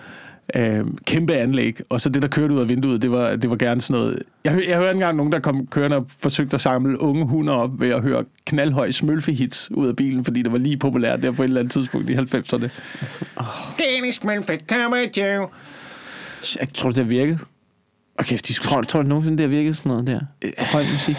Øh, 0.55 0.85
kæmpe 1.05 1.33
anlæg, 1.33 1.79
og 1.89 2.01
så 2.01 2.09
det, 2.09 2.21
der 2.21 2.27
kørte 2.27 2.53
ud 2.53 2.59
af 2.59 2.69
vinduet, 2.69 3.01
det 3.01 3.11
var, 3.11 3.35
det 3.35 3.49
var 3.49 3.55
gerne 3.55 3.81
sådan 3.81 4.01
noget... 4.01 4.23
Jeg, 4.43 4.63
jeg 4.67 4.77
hørte 4.77 4.91
engang 4.91 5.17
nogen, 5.17 5.31
der 5.31 5.39
kom 5.39 5.67
kørende 5.67 5.97
og 5.97 6.05
forsøgte 6.17 6.55
at 6.55 6.61
samle 6.61 7.01
unge 7.01 7.25
hunder 7.25 7.53
op 7.53 7.79
ved 7.79 7.89
at 7.89 8.01
høre 8.01 8.23
knaldhøj 8.45 8.91
smølfe-hits 8.91 9.71
ud 9.71 9.87
af 9.87 9.95
bilen, 9.95 10.25
fordi 10.25 10.41
det 10.41 10.51
var 10.51 10.57
lige 10.57 10.77
populært 10.77 11.23
der 11.23 11.31
på 11.31 11.43
et 11.43 11.47
eller 11.47 11.59
andet 11.59 11.73
tidspunkt 11.73 12.09
i 12.09 12.13
90'erne. 12.13 12.69
Danish 13.79 14.21
Smølfe, 14.21 14.59
come 14.69 15.01
at 15.01 15.15
you. 15.15 15.47
Jeg 16.59 16.67
tror, 16.73 16.89
det 16.89 16.97
har 16.97 17.03
virket. 17.03 17.39
Og 18.17 18.25
kæft, 18.25 18.47
de 18.47 18.53
skulle... 18.53 18.69
Tror, 18.69 18.81
tror 18.81 19.01
du 19.01 19.07
nogensinde, 19.07 19.37
det 19.37 19.43
har 19.43 19.57
virket 19.57 19.77
sådan 19.77 19.89
noget 19.89 20.07
der? 20.07 20.19
Høj 20.71 20.83
musik. 20.93 21.15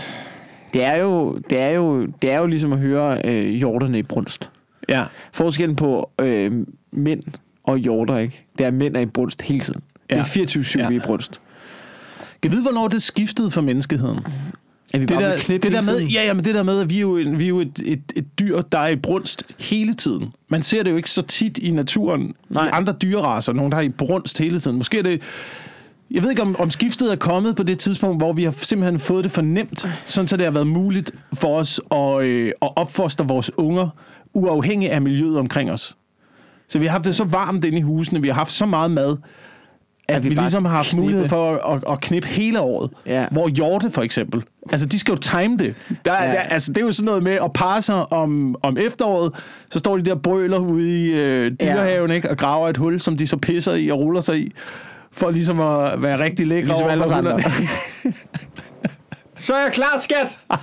Det 0.73 0.85
er 0.85 0.97
jo, 0.97 1.39
det 1.51 1.59
er 1.59 1.69
jo, 1.71 2.07
det 2.23 2.31
er 2.31 2.39
jo 2.39 2.47
ligesom 2.47 2.73
at 2.73 2.79
høre 2.79 3.21
øh, 3.25 3.49
hjorterne 3.51 3.99
i 3.99 4.03
brunst. 4.03 4.51
Ja. 4.89 5.05
Forskellen 5.33 5.77
på 5.77 6.11
øh, 6.21 6.53
mænd 6.93 7.23
og 7.65 7.79
hjorter, 7.79 8.19
ikke? 8.19 8.45
Det 8.59 8.65
er, 8.65 8.69
at 8.69 8.75
mænd 8.75 8.97
er 8.97 9.01
i 9.01 9.07
brunst 9.07 9.43
hele 9.43 9.61
tiden. 9.61 9.81
Det 10.11 10.19
er 10.19 10.25
Ja. 10.37 10.45
24-7 10.45 10.79
Ja. 10.79 10.91
i 10.91 10.99
brunst. 10.99 11.41
Kan 12.43 12.53
vide, 12.53 12.63
hvornår 12.63 12.89
det 12.89 13.03
skiftede 13.03 13.51
for 13.51 13.61
menneskeheden? 13.61 14.19
Er 14.95 14.99
vi 14.99 15.07
Det 15.07 15.19
der, 15.19 15.37
det 15.59 15.63
der 15.73 15.83
med, 15.83 16.01
ja, 16.01 16.25
ja, 16.25 16.35
men 16.35 16.45
det 16.45 16.55
der 16.55 16.63
med, 16.63 16.81
at 16.81 16.91
vi 16.91 16.97
er 16.97 17.01
jo, 17.01 17.17
en, 17.17 17.39
vi 17.39 17.45
er 17.45 17.49
jo 17.49 17.61
et, 17.61 17.81
et, 17.85 18.03
et 18.17 18.39
dyr, 18.39 18.61
der 18.61 18.79
er 18.79 18.89
i 18.89 18.97
brunst 18.97 19.43
hele 19.59 19.95
tiden. 19.95 20.33
Man 20.49 20.63
ser 20.63 20.83
det 20.83 20.91
jo 20.91 20.97
ikke 20.97 21.11
så 21.11 21.23
tit 21.23 21.59
i 21.59 21.71
naturen. 21.71 22.35
Nej. 22.49 22.67
I 22.67 22.71
andre 22.73 22.93
dyreraser, 23.03 23.53
nogen 23.53 23.73
der 23.73 23.79
er 23.79 23.83
i 23.83 23.89
brunst 23.89 24.39
hele 24.39 24.61
tiden. 24.61 24.77
Måske 24.77 24.99
er 24.99 25.03
det... 25.03 25.23
Jeg 26.11 26.23
ved 26.23 26.31
ikke, 26.31 26.43
om, 26.43 26.57
om 26.59 26.71
skiftet 26.71 27.13
er 27.13 27.17
kommet 27.17 27.57
på 27.57 27.63
det 27.63 27.79
tidspunkt, 27.79 28.19
hvor 28.21 28.33
vi 28.33 28.45
har 28.45 28.51
simpelthen 28.57 28.99
fået 29.01 29.25
det 29.25 29.33
fornemt, 29.33 29.89
sådan 30.07 30.29
så 30.29 30.37
det 30.37 30.45
har 30.45 30.53
været 30.53 30.67
muligt 30.67 31.13
for 31.35 31.57
os 31.57 31.81
at, 31.93 32.23
øh, 32.23 32.53
at 32.63 32.69
opfostre 32.77 33.27
vores 33.29 33.51
unger, 33.59 33.89
uafhængig 34.35 34.91
af 34.93 35.03
miljøet 35.03 35.39
omkring 35.39 35.71
os. 35.73 35.97
Så 36.69 36.79
vi 36.79 36.85
har 36.87 36.93
haft 36.93 37.05
det 37.05 37.15
så 37.17 37.25
varmt 37.25 37.65
inde 37.65 37.79
i 37.79 37.83
husene, 37.83 38.23
vi 38.23 38.29
har 38.29 38.35
haft 38.35 38.51
så 38.53 38.67
meget 38.67 38.91
mad, 38.91 39.17
at, 40.09 40.17
At 40.17 40.25
vi 40.25 40.29
vi, 40.29 40.35
ligesom 40.35 40.65
har 40.65 40.77
haft 40.77 40.89
knippe. 40.91 41.03
mulighed 41.05 41.29
for 41.29 41.53
at, 41.55 41.77
at, 41.77 41.93
at 41.93 42.01
knippe 42.01 42.29
hele 42.29 42.61
året. 42.61 42.91
Ja. 43.07 43.27
Hvor 43.31 43.49
hjorte 43.49 43.91
for 43.91 44.03
eksempel, 44.03 44.43
altså 44.73 44.87
de 44.87 44.99
skal 44.99 45.13
jo 45.13 45.19
time 45.19 45.57
det. 45.57 45.75
Der, 46.05 46.13
er- 46.13 46.25
Ja. 46.25 46.31
der, 46.33 46.39
altså, 46.39 46.73
det 46.73 46.81
er 46.81 46.87
jo 46.87 46.93
sådan 46.93 47.07
noget 47.07 47.23
med 47.23 47.33
at 47.33 47.53
parre 47.55 47.83
sig 47.83 48.13
om, 48.13 48.57
om 48.63 48.77
efteråret, 48.81 49.33
så 49.71 49.79
står 49.79 49.97
de 49.97 50.03
der 50.05 50.15
brøler 50.15 50.59
ude 50.59 51.03
i 51.07 51.11
øh, 51.15 51.53
dyrehaven 51.63 52.11
ikke, 52.11 52.31
og 52.31 52.37
graver 52.37 52.69
et 52.69 52.77
hul, 52.77 53.01
som 53.01 53.17
de 53.17 53.27
så 53.27 53.37
pisser 53.37 53.75
i 53.75 53.89
og 53.89 53.99
ruller 53.99 54.21
sig 54.21 54.39
i, 54.41 54.53
for 55.13 55.31
ligesom 55.31 55.61
at 55.61 56.03
være 56.03 56.25
rigtig 56.25 56.47
lækre 56.47 56.65
Ligesom 56.65 56.83
over 56.83 56.93
alle 56.93 57.15
andre. 57.15 57.41
Så 59.39 59.55
er 59.55 59.63
jeg 59.63 59.73
klar, 59.73 59.99
skat! 60.01 60.39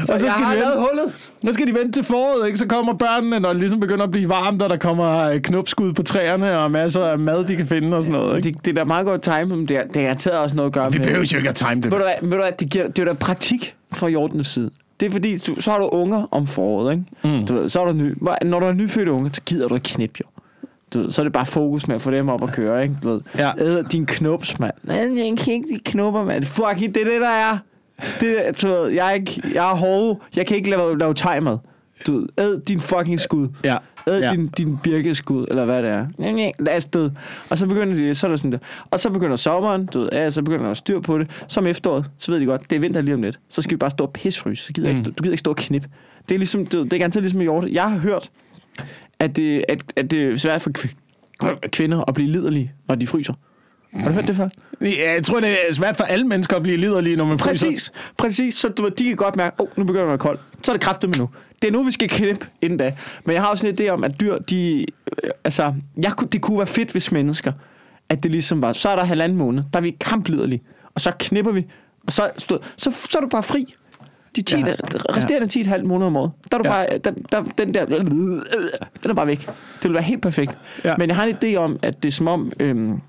og 0.00 0.06
så 0.06 0.12
jeg 0.12 0.20
skal, 0.20 0.30
har 0.30 0.54
de 0.54 0.60
lavet 0.60 0.76
vente, 0.76 0.88
hullet. 0.88 1.30
nu 1.42 1.52
skal 1.52 1.66
de 1.66 1.74
vente 1.74 1.92
til 1.92 2.04
foråret, 2.04 2.46
ikke? 2.46 2.58
så 2.58 2.66
kommer 2.66 2.92
børnene, 2.92 3.40
når 3.40 3.48
det 3.48 3.58
ligesom 3.58 3.80
begynder 3.80 4.04
at 4.04 4.10
blive 4.10 4.28
varmt, 4.28 4.62
og 4.62 4.70
der 4.70 4.76
kommer 4.76 5.18
øh, 5.18 5.40
knopskud 5.40 5.92
på 5.92 6.02
træerne, 6.02 6.58
og 6.58 6.70
masser 6.70 7.04
af 7.04 7.18
mad, 7.18 7.44
de 7.44 7.56
kan 7.56 7.66
finde 7.66 7.96
og 7.96 8.02
sådan 8.02 8.20
noget. 8.20 8.36
Ikke? 8.36 8.56
Det, 8.56 8.64
det 8.64 8.70
er 8.70 8.74
da 8.74 8.84
meget 8.84 9.06
godt 9.06 9.22
time, 9.22 9.44
men 9.44 9.68
det 9.68 9.76
er, 9.76 9.84
det 9.84 9.96
er 9.96 10.02
garanteret 10.02 10.38
også 10.38 10.56
noget 10.56 10.68
at 10.68 10.72
gøre 10.74 10.92
Vi 10.92 10.98
med... 10.98 11.06
behøver 11.06 11.28
jo 11.32 11.36
ikke 11.36 11.48
at 11.48 11.54
time 11.54 11.74
det. 11.74 11.84
Ved 11.84 11.90
du 11.90 11.96
hvad, 11.96 12.14
ved 12.22 12.30
du 12.30 12.36
hvad 12.42 12.52
det, 12.52 12.70
giver, 12.70 12.88
det 12.88 12.98
er 12.98 13.04
da 13.04 13.12
praktik 13.12 13.74
fra 13.92 14.08
hjortenes 14.08 14.46
side. 14.46 14.70
Det 15.00 15.06
er 15.06 15.10
fordi, 15.10 15.36
du, 15.36 15.60
så 15.60 15.70
har 15.70 15.78
du 15.78 15.88
unger 15.88 16.28
om 16.30 16.46
foråret, 16.46 16.92
ikke? 16.92 17.38
Mm. 17.38 17.46
Du 17.46 17.54
ved, 17.54 17.68
så 17.68 17.80
er 17.80 17.84
der 17.84 17.92
ny, 17.92 18.14
når 18.42 18.58
du 18.58 18.66
er 18.66 18.72
nyfødte 18.72 19.12
unger, 19.12 19.30
så 19.32 19.40
gider 19.46 19.68
du 19.68 19.74
ikke 19.74 19.88
knip, 19.88 20.20
jo. 20.20 20.24
Du 20.94 20.98
ved, 21.02 21.10
så 21.10 21.22
er 21.22 21.24
det 21.24 21.32
bare 21.32 21.46
fokus 21.46 21.86
med 21.88 21.96
at 21.96 22.02
få 22.02 22.10
dem 22.10 22.28
op 22.28 22.42
at 22.42 22.52
køre, 22.52 22.82
ikke? 22.82 22.96
Du 23.02 23.08
ved, 23.08 23.20
Ja. 23.38 23.50
æder 23.58 23.82
din 23.82 24.06
knops, 24.06 24.58
mand. 24.58 24.72
Nej, 24.82 24.96
jeg 24.96 25.36
kan 25.38 25.52
ikke 25.54 25.68
lide 25.68 25.80
knopper, 25.84 26.24
mand. 26.24 26.44
Fuck, 26.44 26.76
det 26.78 26.96
er 26.96 27.04
det, 27.04 27.20
der 27.20 27.28
er. 27.28 27.58
Det, 28.20 28.48
er- 28.48 28.52
du 28.52 28.66
ved, 28.68 28.88
jeg 28.88 29.08
er, 29.08 29.12
ikke, 29.14 29.42
jeg 29.54 29.70
er 29.70 29.74
hård. 29.74 30.20
Jeg 30.36 30.46
kan 30.46 30.56
ikke 30.56 30.70
lave, 30.70 30.98
lave 30.98 31.14
timer. 31.14 31.58
Du 32.06 32.18
ved, 32.18 32.28
æd 32.38 32.60
din 32.60 32.80
fucking 32.80 33.20
skud. 33.20 33.48
Ja. 33.64 33.76
Æd 34.08 34.18
Ja. 34.20 34.30
din, 34.32 34.46
din 34.46 34.78
birkeskud, 34.82 35.46
eller 35.50 35.64
hvad 35.64 35.82
det 35.82 35.90
er. 35.90 36.06
Lad 36.58 36.76
os 36.76 36.82
sted. 36.82 37.10
Og 37.50 37.58
så 37.58 37.66
begynder 37.66 37.94
de, 37.94 38.14
så 38.14 38.26
er 38.26 38.28
der 38.28 38.36
sådan 38.36 38.52
der. 38.52 38.58
Og 38.90 39.00
så 39.00 39.10
begynder 39.10 39.36
sommeren, 39.36 39.86
du 39.86 40.00
ved, 40.00 40.08
ja, 40.12 40.30
så 40.30 40.42
begynder 40.42 40.64
der 40.64 40.70
at 40.70 40.76
styr 40.76 41.00
på 41.00 41.18
det. 41.18 41.30
Som 41.48 41.66
efteråret, 41.66 42.10
så 42.18 42.32
ved 42.32 42.40
de 42.40 42.44
godt, 42.46 42.70
det 42.70 42.76
er 42.76 42.80
vinter 42.80 43.00
lige 43.00 43.14
om 43.14 43.22
lidt. 43.22 43.38
Så 43.48 43.62
skal 43.62 43.70
vi 43.70 43.76
bare 43.76 43.90
stå 43.90 44.04
og 44.04 44.12
pisfryse. 44.12 44.66
Så 44.66 44.72
gider 44.72 44.92
mm. 44.92 44.96
ikke, 44.98 45.10
du 45.10 45.22
gider 45.22 45.32
ikke 45.32 45.40
stå 45.40 45.50
og 45.50 45.56
knip. 45.56 45.84
Det 46.28 46.34
er 46.34 46.38
ligesom, 46.38 46.66
du, 46.66 46.76
ved, 46.76 46.84
det 46.84 46.92
er 46.92 46.98
garanteret 46.98 47.22
ligesom 47.22 47.38
med 47.38 47.44
hjorte. 47.44 47.68
Jeg 47.72 47.82
har 47.90 47.98
hørt, 47.98 48.30
at 49.20 49.36
det, 49.36 49.64
at, 49.68 49.84
at 49.96 50.10
det 50.10 50.32
er 50.32 50.36
svært 50.36 50.62
for 50.62 50.70
kv- 50.78 51.68
kvinder 51.68 52.04
at 52.08 52.14
blive 52.14 52.30
liderlige, 52.30 52.72
når 52.88 52.94
de 52.94 53.06
fryser. 53.06 53.34
Har 53.94 54.08
du 54.08 54.14
hørt 54.14 54.26
det 54.26 54.36
før? 54.36 54.48
Ja, 54.80 55.12
jeg 55.12 55.24
tror, 55.24 55.40
det 55.40 55.50
er 55.50 55.72
svært 55.72 55.96
for 55.96 56.04
alle 56.04 56.26
mennesker 56.26 56.56
at 56.56 56.62
blive 56.62 56.76
liderlige, 56.76 57.16
når 57.16 57.24
man 57.24 57.38
fryser. 57.38 57.66
Præcis, 57.66 57.92
præcis. 58.16 58.54
Så 58.54 58.68
du, 58.68 58.88
de 58.98 59.04
kan 59.04 59.16
godt 59.16 59.36
mærke, 59.36 59.60
åh, 59.60 59.66
oh, 59.66 59.78
nu 59.78 59.84
begynder 59.84 60.00
det 60.00 60.06
at 60.06 60.08
være 60.08 60.18
koldt. 60.18 60.40
Så 60.62 60.72
er 60.72 60.76
det 60.76 60.82
kraftigt 60.82 61.10
med 61.10 61.18
nu. 61.18 61.28
Det 61.62 61.68
er 61.68 61.72
nu, 61.72 61.82
vi 61.82 61.92
skal 61.92 62.08
knippe 62.08 62.46
inden 62.62 62.78
da. 62.78 62.94
Men 63.24 63.34
jeg 63.34 63.42
har 63.42 63.48
også 63.48 63.66
en 63.66 63.78
idé 63.80 63.88
om, 63.88 64.04
at 64.04 64.20
dyr, 64.20 64.38
de... 64.38 64.86
Øh, 65.24 65.30
altså, 65.44 65.74
jeg, 65.96 66.12
det 66.32 66.40
kunne 66.40 66.58
være 66.58 66.66
fedt, 66.66 66.92
hvis 66.92 67.12
mennesker, 67.12 67.52
at 68.08 68.22
det 68.22 68.30
ligesom 68.30 68.62
var, 68.62 68.72
så 68.72 68.88
er 68.88 68.96
der 68.96 69.04
halvanden 69.04 69.38
måned, 69.38 69.62
der 69.72 69.78
er 69.78 69.82
vi 69.82 69.96
kampliderlige, 70.00 70.62
og 70.94 71.00
så 71.00 71.12
knipper 71.18 71.52
vi, 71.52 71.66
og 72.06 72.12
så, 72.12 72.30
så, 72.36 72.58
så, 72.76 72.92
så 73.10 73.18
er 73.18 73.20
du 73.22 73.28
bare 73.28 73.42
fri. 73.42 73.74
De 74.36 74.42
10, 74.42 74.56
Ja. 74.58 74.66
ja. 74.66 74.74
resterende 75.16 75.46
10 75.48 75.62
halv 75.62 75.86
måneder 75.86 76.06
om 76.06 76.16
året, 76.16 76.30
der 76.52 76.58
er 76.58 76.62
du 76.62 76.68
Ja. 76.68 76.78
ja. 76.80 76.86
bare, 76.86 76.98
der, 76.98 77.10
der, 77.32 77.42
den 77.58 77.74
der, 77.74 77.84
den 77.84 79.10
er 79.10 79.14
bare 79.14 79.26
væk. 79.26 79.40
Det 79.46 79.84
vil 79.84 79.94
være 79.94 80.02
helt 80.02 80.22
perfekt. 80.22 80.56
Ja. 80.84 80.96
Men 80.96 81.08
jeg 81.08 81.16
har 81.16 81.24
en 81.24 81.36
idé 81.44 81.56
om, 81.56 81.78
at 81.82 82.02
det 82.02 82.08
er 82.08 82.12
som 82.12 82.28
om, 82.28 82.52
øhm, 82.60 83.00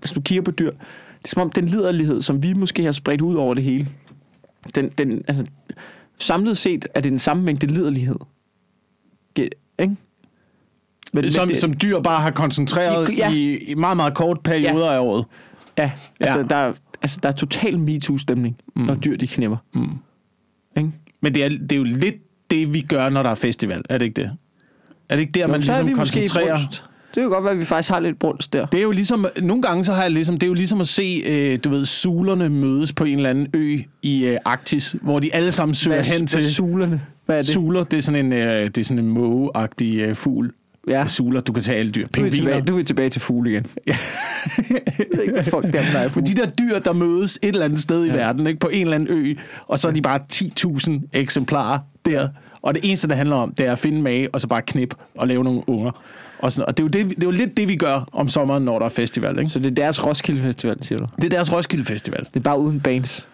hvis 0.00 0.10
du 0.12 0.20
kigger 0.20 0.42
på 0.42 0.50
dyr, 0.50 0.70
det 0.70 1.24
er 1.24 1.28
som 1.28 1.42
om 1.42 1.50
den 1.50 1.66
liderlighed, 1.66 2.20
som 2.20 2.42
vi 2.42 2.52
måske 2.52 2.84
har 2.84 2.92
spredt 2.92 3.20
ud 3.20 3.34
over 3.34 3.54
det 3.54 3.64
hele, 3.64 3.88
den, 4.74 4.88
den, 4.88 5.22
altså, 5.28 5.46
samlet 6.18 6.58
set 6.58 6.86
er 6.94 7.00
det 7.00 7.10
den 7.10 7.18
samme 7.18 7.42
mængde 7.42 7.66
liderlighed. 7.66 8.16
Ikke? 9.36 9.96
Men, 11.12 11.30
Som, 11.30 11.42
men 11.42 11.48
det, 11.54 11.60
som 11.60 11.74
dyr 11.82 12.00
bare 12.00 12.20
har 12.20 12.30
koncentreret 12.30 13.08
De- 13.08 13.14
ja. 13.14 13.32
i, 13.32 13.56
i 13.56 13.74
meget, 13.74 13.96
meget 13.96 14.14
kort 14.14 14.40
perioder 14.40 14.90
af 14.90 14.98
året. 15.00 15.24
ja, 15.78 15.90
altså, 16.20 16.38
Ja. 16.38 16.44
Der, 16.44 16.56
er- 16.56 16.72
altså, 17.02 17.18
der 17.22 17.28
er 17.28 17.32
total 17.32 17.78
MeToo-stemning, 17.78 18.56
mm. 18.76 18.82
når 18.82 18.94
dyr 18.94 19.16
de 19.16 19.26
knipper. 19.26 19.56
Mm. 19.74 19.88
Ikke? 20.76 20.90
Men 21.20 21.34
det 21.34 21.44
er, 21.44 21.48
det 21.48 21.72
er 21.72 21.76
jo 21.76 21.84
lidt 21.84 22.14
det, 22.50 22.74
vi 22.74 22.80
gør, 22.80 23.08
når 23.08 23.22
der 23.22 23.30
er 23.30 23.34
festival. 23.34 23.82
Er 23.88 23.98
det 23.98 24.06
ikke 24.06 24.22
det? 24.22 24.30
Er 25.08 25.16
det 25.16 25.20
ikke 25.20 25.32
der, 25.32 25.46
man 25.46 25.62
så 25.62 25.72
er 25.72 25.82
ligesom 25.82 25.96
koncentrerer... 25.96 26.56
brunst. 26.56 26.84
Det 27.14 27.20
kan 27.20 27.30
godt 27.30 27.44
være, 27.44 27.52
at 27.52 27.58
vi 27.58 27.64
faktisk 27.64 27.90
har 27.90 28.00
lidt 28.00 28.18
brunst 28.18 28.52
der. 28.52 28.66
Det 28.66 28.78
er 28.78 28.82
jo 28.82 28.90
ligesom, 28.90 29.26
nogle 29.42 29.62
gange 29.62 29.84
så 29.84 29.92
har 29.92 30.02
jeg 30.02 30.10
ligesom, 30.10 30.34
det 30.34 30.42
er 30.42 30.48
jo 30.48 30.54
ligesom 30.54 30.80
at 30.80 30.88
se, 30.88 31.22
øh, 31.26 31.58
du 31.64 31.70
ved, 31.70 31.84
sulerne 31.84 32.48
mødes 32.48 32.92
på 32.92 33.04
en 33.04 33.16
eller 33.16 33.30
anden 33.30 33.48
ø 33.54 33.78
i 34.02 34.26
øh, 34.26 34.38
Arktis, 34.44 34.96
hvor 35.02 35.20
de 35.20 35.34
alle 35.34 35.52
sammen 35.52 35.74
søger 35.74 35.96
Hvad, 35.96 36.04
hen 36.04 36.18
hvad 36.18 36.26
til... 36.28 36.54
sulerne? 36.54 37.00
Hvad 37.26 37.36
er 37.36 37.42
det? 37.42 37.46
Suler, 37.46 37.84
det 37.84 37.96
er 37.96 38.02
sådan 38.02 38.26
en, 38.26 38.32
øh, 38.32 38.64
det 38.64 38.78
er 38.78 38.84
sådan 38.84 39.04
en 39.04 39.10
mågeagtig 39.10 40.00
øh, 40.00 40.14
fugl. 40.14 40.52
Ja. 40.88 41.06
Suler, 41.06 41.40
du 41.40 41.52
kan 41.52 41.62
tage 41.62 41.78
alle 41.78 41.92
dyr. 41.92 42.06
Nu 42.16 42.22
er, 42.22 42.24
vi 42.24 42.30
tilbage, 42.30 42.52
Pingviner. 42.52 42.66
nu 42.66 42.72
er 42.72 42.76
vi 42.76 42.84
tilbage 42.84 43.10
til 43.10 43.20
fugle 43.20 43.50
igen. 43.50 43.66
Ja. 43.86 43.96
ikke, 45.22 45.44
fuck 45.44 45.62
dem, 45.62 45.72
der 45.72 45.98
er 45.98 46.08
fugle. 46.08 46.26
de 46.26 46.34
der 46.34 46.46
dyr, 46.50 46.78
der 46.78 46.92
mødes 46.92 47.38
et 47.42 47.48
eller 47.48 47.64
andet 47.64 47.80
sted 47.80 48.04
i 48.04 48.06
Ja. 48.08 48.12
verden, 48.16 48.46
ikke, 48.46 48.60
på 48.60 48.68
en 48.68 48.80
eller 48.82 48.94
anden 48.94 49.08
ø, 49.18 49.34
og 49.66 49.78
så 49.78 49.88
er 49.88 49.92
de 49.92 50.02
bare 50.02 50.20
10.000 50.32 50.92
eksemplarer 51.12 51.78
der. 52.06 52.28
Og 52.62 52.74
det 52.74 52.80
eneste, 52.84 53.08
det 53.08 53.16
handler 53.16 53.36
om, 53.36 53.54
det 53.54 53.66
er 53.66 53.72
at 53.72 53.78
finde 53.78 54.02
mage, 54.02 54.28
og 54.34 54.40
så 54.40 54.46
bare 54.48 54.62
knip 54.62 54.94
og 55.18 55.28
lave 55.28 55.44
nogle 55.44 55.62
unger. 55.68 55.90
Og, 56.38 56.52
sådan, 56.52 56.68
og 56.68 56.78
det, 56.78 56.82
er 56.82 56.84
jo 57.00 57.04
det, 57.06 57.16
det 57.16 57.22
er 57.24 57.26
jo 57.26 57.30
lidt 57.30 57.56
det, 57.56 57.68
vi 57.68 57.76
gør 57.76 58.08
om 58.12 58.28
sommeren, 58.28 58.62
når 58.64 58.78
der 58.78 58.86
er 58.86 58.90
festival. 58.90 59.38
Ikke? 59.38 59.50
Så 59.50 59.58
det 59.58 59.66
er 59.66 59.70
deres 59.74 60.06
Roskilde 60.06 60.42
Festival, 60.42 60.76
siger 60.80 60.98
du? 60.98 61.06
Det 61.16 61.24
er 61.24 61.28
deres 61.28 61.52
Roskilde 61.52 61.84
Festival. 61.84 62.20
Det 62.20 62.36
er 62.36 62.40
bare 62.40 62.58
uden 62.60 62.80
bands. 62.80 63.28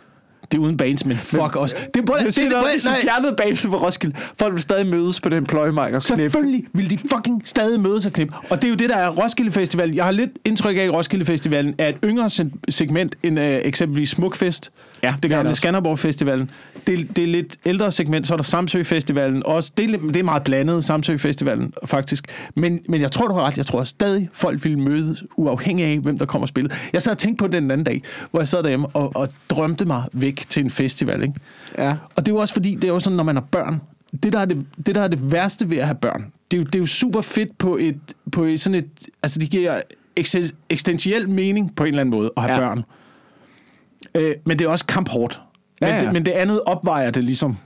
Det 0.52 0.58
er 0.58 0.62
uden 0.62 0.76
bands, 0.76 1.06
men 1.06 1.16
fuck 1.16 1.56
os. 1.56 1.72
Det, 1.72 1.80
det, 1.94 2.06
Det 2.06 2.14
er 2.14 2.24
det, 2.24 2.36
det, 2.36 2.50
noget, 2.50 2.66
hvis 2.72 2.84
nej, 2.84 3.00
fjernede 3.02 3.34
bands 3.36 3.66
på 3.66 3.76
Roskilde. 3.76 4.16
Folk 4.38 4.52
vil 4.54 4.62
stadig 4.62 4.86
mødes 4.86 5.20
på 5.20 5.28
den 5.28 5.44
pløjemark 5.46 5.92
og 5.94 6.02
knippe. 6.02 6.22
Selvfølgelig 6.22 6.64
vil 6.72 6.90
de 6.90 6.98
fucking 6.98 7.42
stadig 7.44 7.80
mødes 7.80 8.06
og 8.06 8.12
knippe. 8.12 8.34
Og 8.50 8.62
det 8.62 8.64
er 8.64 8.70
jo 8.70 8.74
det, 8.76 8.88
der 8.90 8.96
er 8.96 9.08
Roskilde 9.08 9.50
Festival. 9.52 9.94
Jeg 9.94 10.04
har 10.04 10.10
lidt 10.12 10.30
indtryk 10.44 10.76
af, 10.76 10.80
at 10.80 10.92
Roskilde 10.92 11.24
Festivalen 11.24 11.74
er 11.78 11.88
et 11.88 11.96
yngre 12.04 12.30
se- 12.30 12.50
segment 12.68 13.14
end 13.22 13.40
øh, 13.40 13.60
eksempelvis 13.64 14.10
Smukfest. 14.10 14.70
Ja, 15.02 15.06
det 15.08 15.14
det 15.16 15.22
det 15.22 15.30
gamle 15.30 15.48
også. 15.50 15.60
Skanderborg 15.60 15.98
Festivalen. 15.98 16.50
Det, 16.86 17.16
det 17.16 17.24
er 17.24 17.28
lidt 17.28 17.56
ældre 17.66 17.90
segment. 17.92 18.26
Så 18.26 18.32
er 18.34 18.36
der 18.36 18.44
Samsø 18.44 18.82
Festivalen 18.82 19.42
også. 19.46 19.72
Det 19.76 19.84
er, 19.84 19.88
lidt- 19.88 20.02
det 20.02 20.16
er 20.16 20.22
meget 20.22 20.42
blandet, 20.42 20.84
Samsø 20.84 21.16
Festivalen 21.16 21.72
faktisk. 21.84 22.24
Men, 22.56 22.80
men 22.88 23.00
jeg 23.00 23.12
tror, 23.12 23.26
du 23.28 23.34
har 23.34 23.42
ret. 23.42 23.56
Jeg 23.56 23.66
tror 23.66 23.84
stadig, 23.84 24.28
folk 24.32 24.64
vil 24.64 24.78
mødes 24.78 25.24
uafhængig 25.36 25.84
af, 25.86 25.98
hvem 25.98 26.18
der 26.18 26.26
kommer 26.26 26.44
og 26.44 26.48
spiller. 26.48 26.70
Jeg 26.92 27.02
sad 27.02 27.12
og 27.12 27.18
tænkte 27.18 27.42
på 27.42 27.46
det 27.46 27.52
den 27.62 27.70
anden 27.70 27.84
dag, 27.84 28.02
hvor 28.30 28.40
jeg 28.40 28.48
sad 28.48 28.62
derhjemme 28.62 28.86
og, 28.86 29.12
og 29.16 29.28
drømte 29.50 29.84
mig 29.84 30.02
væk 30.12 30.39
til 30.48 30.64
en 30.64 30.70
festival. 30.70 31.22
Ikke? 31.22 31.34
Ja. 31.78 31.90
Og 32.16 32.26
det 32.26 32.28
er 32.28 32.34
jo 32.34 32.40
også 32.40 32.54
fordi, 32.54 32.74
det 32.74 32.84
er 32.84 32.88
jo 32.92 32.98
sådan, 32.98 33.16
når 33.16 33.24
man 33.24 33.36
har 33.36 33.44
børn, 33.50 33.80
det 34.22 34.32
der 34.32 34.38
er 34.38 34.44
det, 34.44 34.66
det, 34.86 34.94
der 34.94 35.00
er 35.00 35.08
det 35.08 35.32
værste 35.32 35.70
ved 35.70 35.78
at 35.78 35.84
have 35.84 35.94
børn, 35.94 36.32
det 36.50 36.56
er 36.56 36.58
jo, 36.60 36.64
det 36.64 36.74
er 36.74 36.78
jo 36.78 36.86
super 36.86 37.20
fedt 37.20 37.58
på 37.58 37.76
et, 37.76 37.98
på 38.32 38.44
et 38.44 38.60
sådan 38.60 38.78
et, 38.78 38.90
altså 39.22 39.38
det 39.38 39.50
giver 39.50 39.80
eksistentiel 40.16 41.28
mening 41.28 41.76
på 41.76 41.84
en 41.84 41.88
eller 41.88 42.00
anden 42.00 42.10
måde 42.10 42.32
at 42.36 42.42
have 42.42 42.54
ja. 42.54 42.60
Ja. 42.62 42.68
børn. 42.68 42.84
Øh, 44.14 44.34
men 44.44 44.58
det 44.58 44.64
er 44.64 44.68
også 44.68 44.86
kamphårdt. 44.86 45.40
Men, 45.80 45.88
Ja, 45.88 45.94
ja. 45.94 46.00
Det, 46.00 46.12
men 46.12 46.24
det 46.26 46.32
andet 46.32 46.60
opvejer 46.66 47.10
det 47.10 47.24
ligesom. 47.24 47.56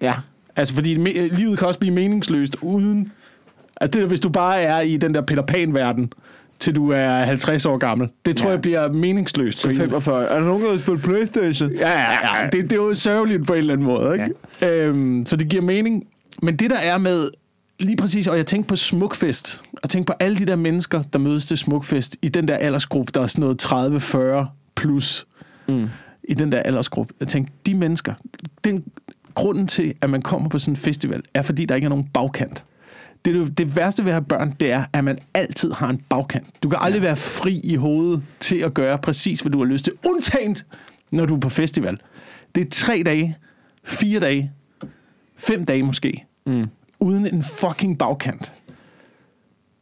Ja. 0.00 0.14
Altså, 0.56 0.74
fordi 0.74 0.96
me- 0.96 1.34
livet 1.36 1.58
kan 1.58 1.68
også 1.68 1.78
blive 1.80 1.94
meningsløst 1.94 2.56
uden... 2.62 3.12
Altså, 3.80 3.98
det 3.98 4.04
er, 4.04 4.08
hvis 4.08 4.20
du 4.20 4.28
bare 4.28 4.60
er 4.60 4.80
i 4.80 4.96
den 4.96 5.14
der 5.14 5.20
Peter 5.20 5.42
Pan-verden, 5.42 6.12
til 6.60 6.74
du 6.74 6.90
er 6.90 7.08
50 7.24 7.66
år 7.66 7.76
gammel. 7.78 8.08
Det 8.26 8.36
tror 8.36 8.46
Ja. 8.46 8.52
jeg 8.52 8.62
bliver 8.62 8.92
meningsløst. 8.92 9.66
en- 9.66 9.76
45. 9.76 10.24
Er 10.28 10.38
der 10.38 10.44
nogen, 10.46 10.62
der 10.64 10.70
har 10.70 10.78
spillet 10.78 11.02
Playstation? 11.02 11.70
Ja, 11.72 11.90
ja, 11.90 12.38
ja. 12.42 12.46
Det, 12.52 12.62
det 12.62 12.72
er 12.72 12.76
jo 12.76 12.94
sørgeligt 12.94 13.46
på 13.46 13.52
en 13.52 13.58
eller 13.58 13.72
anden 13.72 13.86
måde, 13.86 14.12
ikke? 14.12 14.26
Ja. 14.62 14.76
Øhm, 14.84 15.26
så 15.26 15.36
det 15.36 15.48
giver 15.48 15.62
mening. 15.62 16.04
Men 16.42 16.56
det, 16.56 16.70
der 16.70 16.78
er 16.78 16.98
med 16.98 17.28
lige 17.80 17.96
præcis, 17.96 18.26
og 18.28 18.36
jeg 18.36 18.46
tænkte 18.46 18.68
på 18.68 18.76
Smukfest, 18.76 19.62
og 19.82 19.90
tænkte 19.90 20.10
på 20.12 20.16
alle 20.20 20.36
de 20.36 20.46
der 20.46 20.56
mennesker, 20.56 21.02
der 21.12 21.18
mødes 21.18 21.46
til 21.46 21.58
Smukfest, 21.58 22.16
i 22.22 22.28
den 22.28 22.48
der 22.48 22.56
aldersgruppe, 22.56 23.10
der 23.14 23.20
er 23.20 23.26
sådan 23.26 23.40
noget 23.42 23.62
30-40 23.62 24.46
plus, 24.76 25.26
Mm. 25.68 25.88
i 26.24 26.34
den 26.34 26.52
der 26.52 26.58
aldersgruppe. 26.58 27.14
Jeg 27.20 27.28
tænkte, 27.28 27.52
de 27.66 27.74
mennesker, 27.74 28.14
den 28.64 28.84
grunden 29.34 29.66
til, 29.66 29.94
at 30.00 30.10
man 30.10 30.22
kommer 30.22 30.48
på 30.48 30.58
sådan 30.58 30.72
en 30.72 30.76
festival, 30.76 31.22
er 31.34 31.42
fordi, 31.42 31.64
der 31.64 31.74
ikke 31.74 31.84
er 31.84 31.88
nogen 31.88 32.04
bagkant. 32.14 32.64
Det, 33.24 33.58
det 33.58 33.76
værste 33.76 34.04
ved 34.04 34.10
at 34.10 34.14
have 34.14 34.24
børn, 34.24 34.54
det 34.60 34.72
er, 34.72 34.84
at 34.92 35.04
man 35.04 35.18
altid 35.34 35.72
har 35.72 35.88
en 35.88 36.00
bagkant. 36.08 36.46
Du 36.62 36.68
kan 36.68 36.78
aldrig 36.82 37.00
ja. 37.00 37.06
være 37.06 37.16
fri 37.16 37.60
i 37.64 37.74
hovedet 37.76 38.22
til 38.40 38.56
at 38.56 38.74
gøre 38.74 38.98
præcis, 38.98 39.40
hvad 39.40 39.52
du 39.52 39.58
har 39.58 39.64
lyst 39.64 39.84
til. 39.84 39.92
Undtagen, 40.06 40.56
når 41.10 41.26
du 41.26 41.34
er 41.36 41.40
på 41.40 41.48
festival. 41.48 41.98
Det 42.54 42.66
er 42.66 42.70
tre 42.70 43.02
dage, 43.06 43.36
fire 43.84 44.20
dage, 44.20 44.52
fem 45.36 45.64
dage 45.64 45.82
måske, 45.82 46.24
Mm. 46.46 46.66
uden 47.00 47.26
en 47.34 47.42
fucking 47.42 47.98
bagkant. 47.98 48.52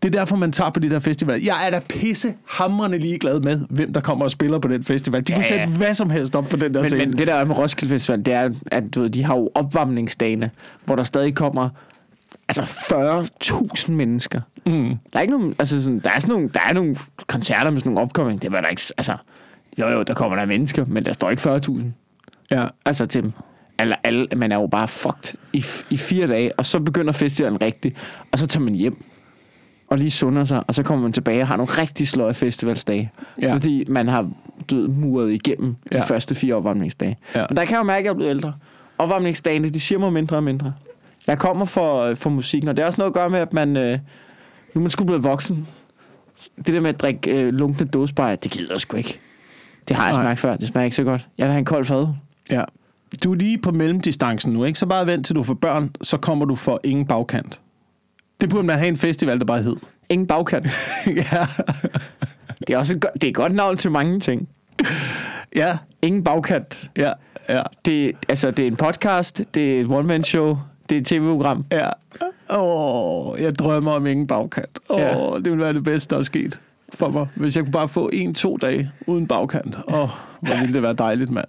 Det 0.02 0.14
er 0.14 0.18
derfor, 0.18 0.36
man 0.36 0.52
tager 0.52 0.70
på 0.70 0.80
de 0.80 0.90
der 0.90 0.98
festivaler. 0.98 1.44
Jeg 1.44 1.66
er 1.66 1.70
da 1.70 1.80
pisse 1.88 2.34
hamrende 2.48 2.98
ligeglad 2.98 3.40
med, 3.40 3.60
hvem 3.70 3.92
der 3.92 4.00
kommer 4.00 4.24
og 4.24 4.30
spiller 4.30 4.58
på 4.58 4.68
den 4.68 4.84
festival. 4.84 5.20
De 5.28 5.32
kunne 5.32 5.44
Ja, 5.50 5.54
ja. 5.54 5.60
sætte 5.66 5.76
hvad 5.78 5.94
som 5.94 6.10
helst 6.10 6.36
op 6.36 6.44
på 6.48 6.56
den 6.56 6.74
der 6.74 6.80
Men, 6.80 6.88
scene. 6.88 7.06
men 7.06 7.18
det 7.18 7.26
der 7.26 7.34
er 7.34 7.44
med 7.44 7.58
Roskilde 7.58 7.94
Festival, 7.94 8.18
det 8.24 8.34
er, 8.34 8.50
at 8.66 8.94
du 8.94 9.00
ved, 9.00 9.10
de 9.10 9.24
har 9.24 9.36
jo 9.36 9.50
opvarmningsdagene, 9.54 10.50
hvor 10.84 10.96
der 10.96 11.04
stadig 11.04 11.34
kommer 11.34 11.68
altså 12.48 12.62
40.000 12.62 13.92
mennesker. 13.92 14.40
Mm. 14.66 14.98
Der 15.12 15.18
er 15.18 15.20
ikke 15.20 15.34
nogen, 15.34 15.54
altså 15.58 15.82
sådan, 15.82 15.98
der 15.98 16.10
er 16.10 16.18
sådan 16.18 16.32
nogle, 16.32 16.50
der 16.54 16.60
er 16.68 16.72
nogle 16.72 16.96
koncerter 17.26 17.70
med 17.70 17.80
sådan 17.80 17.92
nogle 17.92 18.06
opkomming, 18.06 18.42
det 18.42 18.52
var 18.52 18.60
der 18.60 18.68
ikke, 18.68 18.82
altså, 18.96 19.16
jo 19.78 19.88
jo, 19.88 20.02
der 20.02 20.14
kommer 20.14 20.38
der 20.38 20.46
mennesker, 20.46 20.84
men 20.84 21.04
der 21.04 21.12
står 21.12 21.30
ikke 21.30 21.54
40.000. 21.56 21.84
Ja. 22.50 22.66
Altså 22.84 23.06
til 23.06 23.22
dem. 23.22 23.32
Alle, 23.78 24.06
alle, 24.06 24.26
man 24.36 24.52
er 24.52 24.56
jo 24.56 24.66
bare 24.66 24.88
fucked 24.88 25.34
i, 25.52 25.64
i 25.90 25.96
fire 25.96 26.26
dage, 26.26 26.58
og 26.58 26.66
så 26.66 26.80
begynder 26.80 27.12
festivalen 27.12 27.60
rigtigt, 27.60 27.96
og 28.32 28.38
så 28.38 28.46
tager 28.46 28.64
man 28.64 28.74
hjem 28.74 29.04
og 29.88 29.98
lige 29.98 30.10
sunder 30.10 30.44
sig, 30.44 30.62
og 30.66 30.74
så 30.74 30.82
kommer 30.82 31.02
man 31.02 31.12
tilbage 31.12 31.42
og 31.42 31.48
har 31.48 31.56
nogle 31.56 31.72
rigtig 31.72 32.08
sløje 32.08 32.34
festivalsdage. 32.34 33.12
Ja. 33.42 33.54
Fordi 33.54 33.84
man 33.88 34.08
har 34.08 34.30
ved, 34.70 34.88
muret 34.88 35.32
igennem 35.32 35.76
de 35.92 35.96
ja. 35.96 36.04
første 36.04 36.34
fire 36.34 36.54
opvarmningsdage. 36.54 37.16
Ja. 37.34 37.46
Men 37.48 37.56
der 37.56 37.64
kan 37.64 37.72
jeg 37.72 37.78
jo 37.78 37.84
mærke, 37.84 37.98
at 37.98 38.04
jeg 38.04 38.10
er 38.10 38.14
blevet 38.14 38.30
ældre. 38.30 38.52
Opvarmningsdagene, 38.98 39.68
de 39.68 39.80
siger 39.80 39.98
mig 39.98 40.12
mindre 40.12 40.36
og 40.36 40.42
mindre. 40.42 40.72
Jeg 41.28 41.38
kommer 41.38 41.64
for, 41.64 42.14
for 42.14 42.30
musikken, 42.30 42.68
og 42.68 42.76
det 42.76 42.82
er 42.82 42.86
også 42.86 43.00
noget 43.00 43.10
at 43.10 43.14
gøre 43.14 43.30
med, 43.30 43.38
at 43.38 43.52
man... 43.52 43.76
Øh, 43.76 43.98
nu 44.74 44.78
er 44.78 44.82
man 44.82 44.90
skulle 44.90 45.06
blive 45.06 45.22
voksen. 45.22 45.68
Det 46.56 46.66
der 46.66 46.80
med 46.80 46.90
at 46.90 47.00
drikke 47.00 47.30
øh, 47.30 47.52
lunkende 47.54 47.90
dåsebajer, 47.90 48.36
det 48.36 48.50
gider 48.50 48.72
jeg 48.72 48.80
sgu 48.80 48.96
ikke. 48.96 49.20
Det 49.88 49.96
har 49.96 50.04
jeg 50.04 50.12
Nej. 50.12 50.22
smagt 50.22 50.40
før, 50.40 50.56
det 50.56 50.68
smager 50.68 50.84
ikke 50.84 50.96
så 50.96 51.04
godt. 51.04 51.26
Jeg 51.38 51.44
vil 51.44 51.52
have 51.52 51.58
en 51.58 51.64
kold 51.64 51.84
fad. 51.84 52.06
Ja. 52.50 52.62
Du 53.24 53.30
er 53.32 53.36
lige 53.36 53.58
på 53.58 53.70
mellemdistancen 53.70 54.52
nu, 54.52 54.64
ikke? 54.64 54.78
Så 54.78 54.86
bare 54.86 55.06
vent 55.06 55.26
til 55.26 55.36
du 55.36 55.42
får 55.42 55.54
børn, 55.54 55.90
så 56.02 56.16
kommer 56.16 56.44
du 56.44 56.54
for 56.54 56.80
ingen 56.84 57.06
bagkant. 57.06 57.60
Det 58.40 58.50
burde 58.50 58.66
man 58.66 58.78
have 58.78 58.88
en 58.88 58.96
festival, 58.96 59.38
der 59.38 59.44
bare 59.44 59.62
hed. 59.62 59.76
Ingen 60.08 60.26
bagkant. 60.26 60.66
ja. 61.06 61.46
Det 62.58 62.74
er 62.74 62.78
også 62.78 62.94
et, 62.94 63.00
go- 63.00 63.08
det 63.14 63.24
er 63.24 63.28
et 63.28 63.34
godt 63.34 63.54
navn 63.54 63.76
til 63.76 63.90
mange 63.90 64.20
ting. 64.20 64.48
Ja, 65.56 65.78
Ingen 66.02 66.24
bagkant. 66.24 66.90
ja, 66.96 67.12
ja, 67.48 67.62
Det, 67.84 68.12
altså, 68.28 68.50
det 68.50 68.62
er 68.62 68.66
en 68.66 68.76
podcast, 68.76 69.42
det 69.54 69.76
er 69.76 69.80
et 69.80 69.86
one-man-show, 69.90 70.58
det 70.88 70.96
er 70.96 71.00
et 71.00 71.06
tv-program. 71.06 71.64
ja. 71.72 71.88
Åh, 72.50 73.40
jeg 73.40 73.58
drømmer 73.58 73.92
om 73.92 74.06
ingen 74.06 74.26
bagkant. 74.26 74.78
Åh, 74.90 75.00
Ja. 75.00 75.14
det 75.36 75.44
ville 75.44 75.58
være 75.64 75.72
det 75.72 75.84
bedste, 75.84 76.14
der 76.14 76.20
er 76.20 76.24
sket 76.24 76.60
for 76.94 77.08
mig. 77.10 77.26
Hvis 77.34 77.56
jeg 77.56 77.64
kunne 77.64 77.72
bare 77.72 77.88
få 77.88 78.10
en-to 78.12 78.56
dage 78.56 78.90
uden 79.06 79.26
bagkant. 79.26 79.76
Åh, 79.88 80.08
hvor 80.40 80.60
ville 80.60 80.74
det 80.74 80.82
være 80.82 80.92
dejligt, 80.94 81.30
mand. 81.30 81.46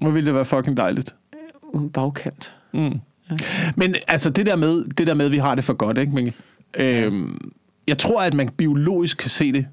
Hvor 0.00 0.10
ville 0.10 0.26
det 0.26 0.34
være 0.34 0.44
fucking 0.44 0.76
dejligt. 0.76 1.14
Uden 1.72 1.90
bagkant. 1.90 2.52
Mm. 2.72 3.00
Men 3.76 3.94
altså, 4.08 4.30
det 4.30 4.46
der 4.46 4.56
med, 4.56 4.84
det 4.84 5.06
der 5.06 5.14
med, 5.14 5.26
at 5.26 5.32
vi 5.32 5.38
har 5.38 5.54
det 5.54 5.64
for 5.64 5.74
godt, 5.74 5.98
ikke, 5.98 6.12
Minge? 6.12 6.32
Øhm, 6.78 7.50
jeg 7.88 7.98
tror, 7.98 8.22
at 8.22 8.34
man 8.34 8.48
biologisk 8.48 9.16
kan 9.18 9.30
se 9.30 9.52
det 9.52 9.66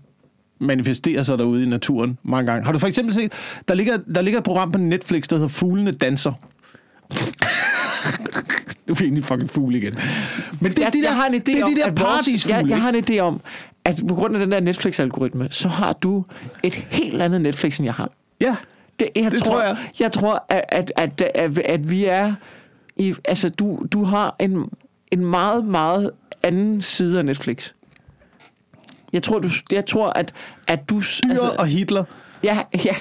manifestere 0.60 1.24
sig 1.24 1.38
derude 1.38 1.64
i 1.64 1.66
naturen 1.70 2.18
mange 2.24 2.52
gange. 2.52 2.66
Har 2.66 2.72
du 2.72 2.80
for 2.80 2.88
eksempel 2.88 3.14
set, 3.14 3.32
der 3.68 3.74
ligger, 3.74 3.98
der 4.16 4.22
ligger 4.22 4.38
et 4.38 4.44
program 4.44 4.72
på 4.72 4.78
Netflix, 4.78 5.24
der 5.28 5.36
hedder 5.36 5.48
Fuglene 5.50 5.92
Danser. 5.92 6.34
du 8.88 8.94
er 8.94 9.02
egentlig 9.02 9.24
fucking 9.26 9.50
fugl 9.50 9.76
igen. 9.76 9.96
Men 10.60 10.72
det 10.72 10.80
er 10.80 10.84
jeg, 10.84 10.94
de 10.94 10.98
der, 10.98 11.04
jeg 11.10 11.16
har 11.16 11.26
en 11.28 11.34
idé 11.36 11.40
det 11.40 11.64
om, 11.64 11.74
de 11.74 11.80
der 11.82 11.86
at 11.86 12.00
vores, 12.00 12.48
jeg, 12.48 12.66
jeg 12.70 12.82
har 12.82 12.90
en 12.90 13.04
idé 13.10 13.20
om, 13.20 13.42
at 13.86 14.02
på 14.08 14.16
grund 14.16 14.36
af 14.36 14.40
den 14.40 14.52
der 14.52 14.60
Netflix-algoritme, 14.60 15.48
så 15.52 15.68
har 15.68 15.94
du 15.94 16.26
et 16.64 16.74
helt 16.74 17.22
andet 17.22 17.42
Netflix, 17.42 17.78
end 17.78 17.86
jeg 17.86 17.94
har. 17.94 18.10
Ja, 18.42 18.56
Det, 19.00 19.10
jeg 19.16 19.32
Det 19.32 19.44
tror, 19.44 19.54
tror 19.54 19.62
jeg. 19.62 19.78
jeg 20.00 20.12
tror, 20.12 20.46
at, 20.50 20.62
at, 20.70 20.92
at, 20.96 21.22
at, 21.36 21.58
at 21.58 21.90
vi 21.90 22.06
er... 22.06 22.34
I, 22.98 23.16
altså, 23.26 23.50
du, 23.50 23.86
du 23.92 24.04
har 24.04 24.36
en, 24.40 24.70
en 25.12 25.26
meget, 25.26 25.66
meget 25.66 26.12
anden 26.44 26.82
side 26.82 27.20
af 27.20 27.26
Netflix. 27.26 27.72
Jeg 29.14 29.24
tror, 29.24 29.40
du, 29.40 29.50
jeg 29.72 29.86
tror 29.86 30.10
at, 30.10 30.34
at 30.68 30.90
du... 30.90 31.00
dyr 31.00 31.30
altså, 31.32 31.56
og 31.58 31.68
Hitler. 31.68 32.04
Ja, 32.44 32.60
ja. 32.86 32.96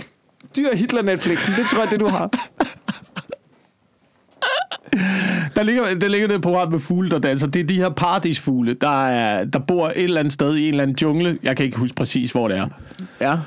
Dyr 0.56 0.74
Hitler 0.74 1.02
Netflixen, 1.02 1.54
det 1.54 1.66
tror 1.66 1.80
jeg, 1.82 1.90
det 1.90 2.00
du 2.00 2.08
har. 2.08 2.30
Der 5.56 5.62
ligger, 5.68 5.94
der 5.94 6.08
ligger 6.08 6.28
det 6.28 6.42
program 6.42 6.70
med 6.72 6.80
fugle, 6.80 7.10
der 7.10 7.18
danser. 7.18 7.46
Det 7.46 7.60
er 7.60 7.64
de 7.64 7.74
her 7.74 7.90
paradisfugle, 7.90 8.74
der, 8.74 9.06
er, 9.06 9.44
der 9.44 9.58
bor 9.58 9.88
et 9.88 9.92
eller 9.96 10.20
andet 10.20 10.32
sted 10.32 10.56
i 10.56 10.62
en 10.62 10.68
eller 10.68 10.82
anden 10.82 10.96
jungle. 11.02 11.38
Jeg 11.42 11.56
kan 11.56 11.66
ikke 11.66 11.78
huske 11.78 11.94
præcis, 11.94 12.30
hvor 12.30 12.48
det 12.48 12.56
er. 12.56 12.68
Ja. 13.20 13.38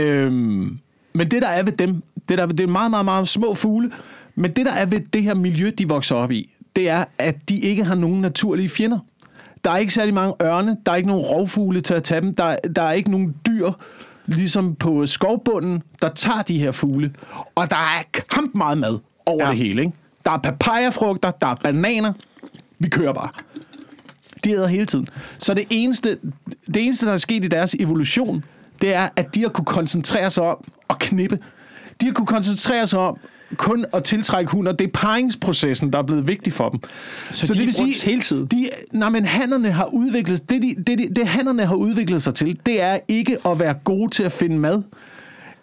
Øhm, 0.00 0.78
men 1.14 1.30
det, 1.30 1.42
der 1.42 1.48
er 1.48 1.62
ved 1.62 1.72
dem, 1.72 2.02
det, 2.28 2.38
der, 2.38 2.46
det 2.46 2.60
er 2.60 2.66
meget, 2.66 2.90
meget, 2.90 3.04
meget 3.04 3.28
små 3.28 3.54
fugle, 3.54 3.90
men 4.34 4.50
det, 4.50 4.66
der 4.66 4.72
er 4.72 4.86
ved 4.86 5.00
det 5.12 5.22
her 5.22 5.34
miljø, 5.34 5.70
de 5.78 5.88
vokser 5.88 6.14
op 6.14 6.32
i, 6.32 6.50
det 6.76 6.88
er, 6.88 7.04
at 7.18 7.48
de 7.48 7.60
ikke 7.60 7.84
har 7.84 7.94
nogen 7.94 8.20
naturlige 8.20 8.68
fjender. 8.68 8.98
Der 9.64 9.70
er 9.70 9.76
ikke 9.76 9.94
særlig 9.94 10.14
mange 10.14 10.34
ørne, 10.42 10.76
der 10.86 10.92
er 10.92 10.96
ikke 10.96 11.08
nogen 11.08 11.22
rovfugle 11.22 11.80
til 11.80 11.94
at 11.94 12.02
tage 12.02 12.20
dem, 12.20 12.34
der, 12.34 12.56
der 12.76 12.82
er 12.82 12.92
ikke 12.92 13.10
nogen 13.10 13.34
dyr, 13.46 13.70
ligesom 14.26 14.74
på 14.74 15.06
skovbunden, 15.06 15.82
der 16.02 16.08
tager 16.08 16.42
de 16.42 16.58
her 16.58 16.72
fugle. 16.72 17.12
Og 17.54 17.70
der 17.70 17.76
er 17.76 18.20
kamp 18.30 18.54
meget 18.54 18.78
mad 18.78 18.98
over 19.26 19.44
ja. 19.44 19.50
Det 19.50 19.58
hele, 19.58 19.82
ikke? 19.82 19.92
Der 20.24 20.30
er 20.30 20.38
papayafrugter, 20.38 21.30
der 21.30 21.46
er 21.46 21.54
bananer. 21.54 22.12
Vi 22.78 22.88
kører 22.88 23.12
bare. 23.12 23.28
De 24.44 24.50
æder 24.50 24.66
hele 24.66 24.86
tiden. 24.86 25.08
Så 25.38 25.54
det 25.54 25.66
eneste, 25.70 26.18
det 26.66 26.84
eneste, 26.84 27.06
der 27.06 27.12
er 27.12 27.16
sket 27.16 27.44
i 27.44 27.48
deres 27.48 27.74
evolution, 27.74 28.44
det 28.82 28.94
er, 28.94 29.08
at 29.16 29.34
de 29.34 29.42
har 29.42 29.48
kunne 29.48 29.64
koncentrere 29.64 30.30
sig 30.30 30.44
om 30.44 30.64
at 30.90 30.98
knippe. 30.98 31.38
De 32.00 32.06
har 32.06 32.12
kunne 32.12 32.26
koncentrere 32.26 32.86
sig 32.86 32.98
om 32.98 33.16
kun 33.56 33.84
at 33.92 34.04
tiltrække 34.04 34.52
hunder. 34.52 34.72
Det 34.72 34.86
er 34.86 34.90
paringsprocessen, 34.94 35.92
der 35.92 35.98
er 35.98 36.02
blevet 36.02 36.28
vigtig 36.28 36.52
for 36.52 36.68
dem. 36.68 36.80
Så, 37.30 37.54
de 37.54 37.62
er 37.62 37.66
rundt 37.80 38.02
hele 38.02 38.20
tiden? 38.20 38.46
De, 38.46 38.68
nej, 38.92 39.08
men 39.08 39.24
hannerne 39.24 39.70
har 39.70 39.86
udviklet 39.92 40.50
det, 40.50 40.62
de, 40.62 40.74
det, 40.86 40.98
de, 40.98 41.14
det 41.16 41.28
hannerne 41.28 41.66
har 41.66 41.74
udviklet 41.74 42.22
sig 42.22 42.34
til, 42.34 42.58
det 42.66 42.82
er 42.82 42.98
ikke 43.08 43.38
at 43.46 43.58
være 43.58 43.74
gode 43.84 44.10
til 44.10 44.22
at 44.22 44.32
finde 44.32 44.58
mad 44.58 44.82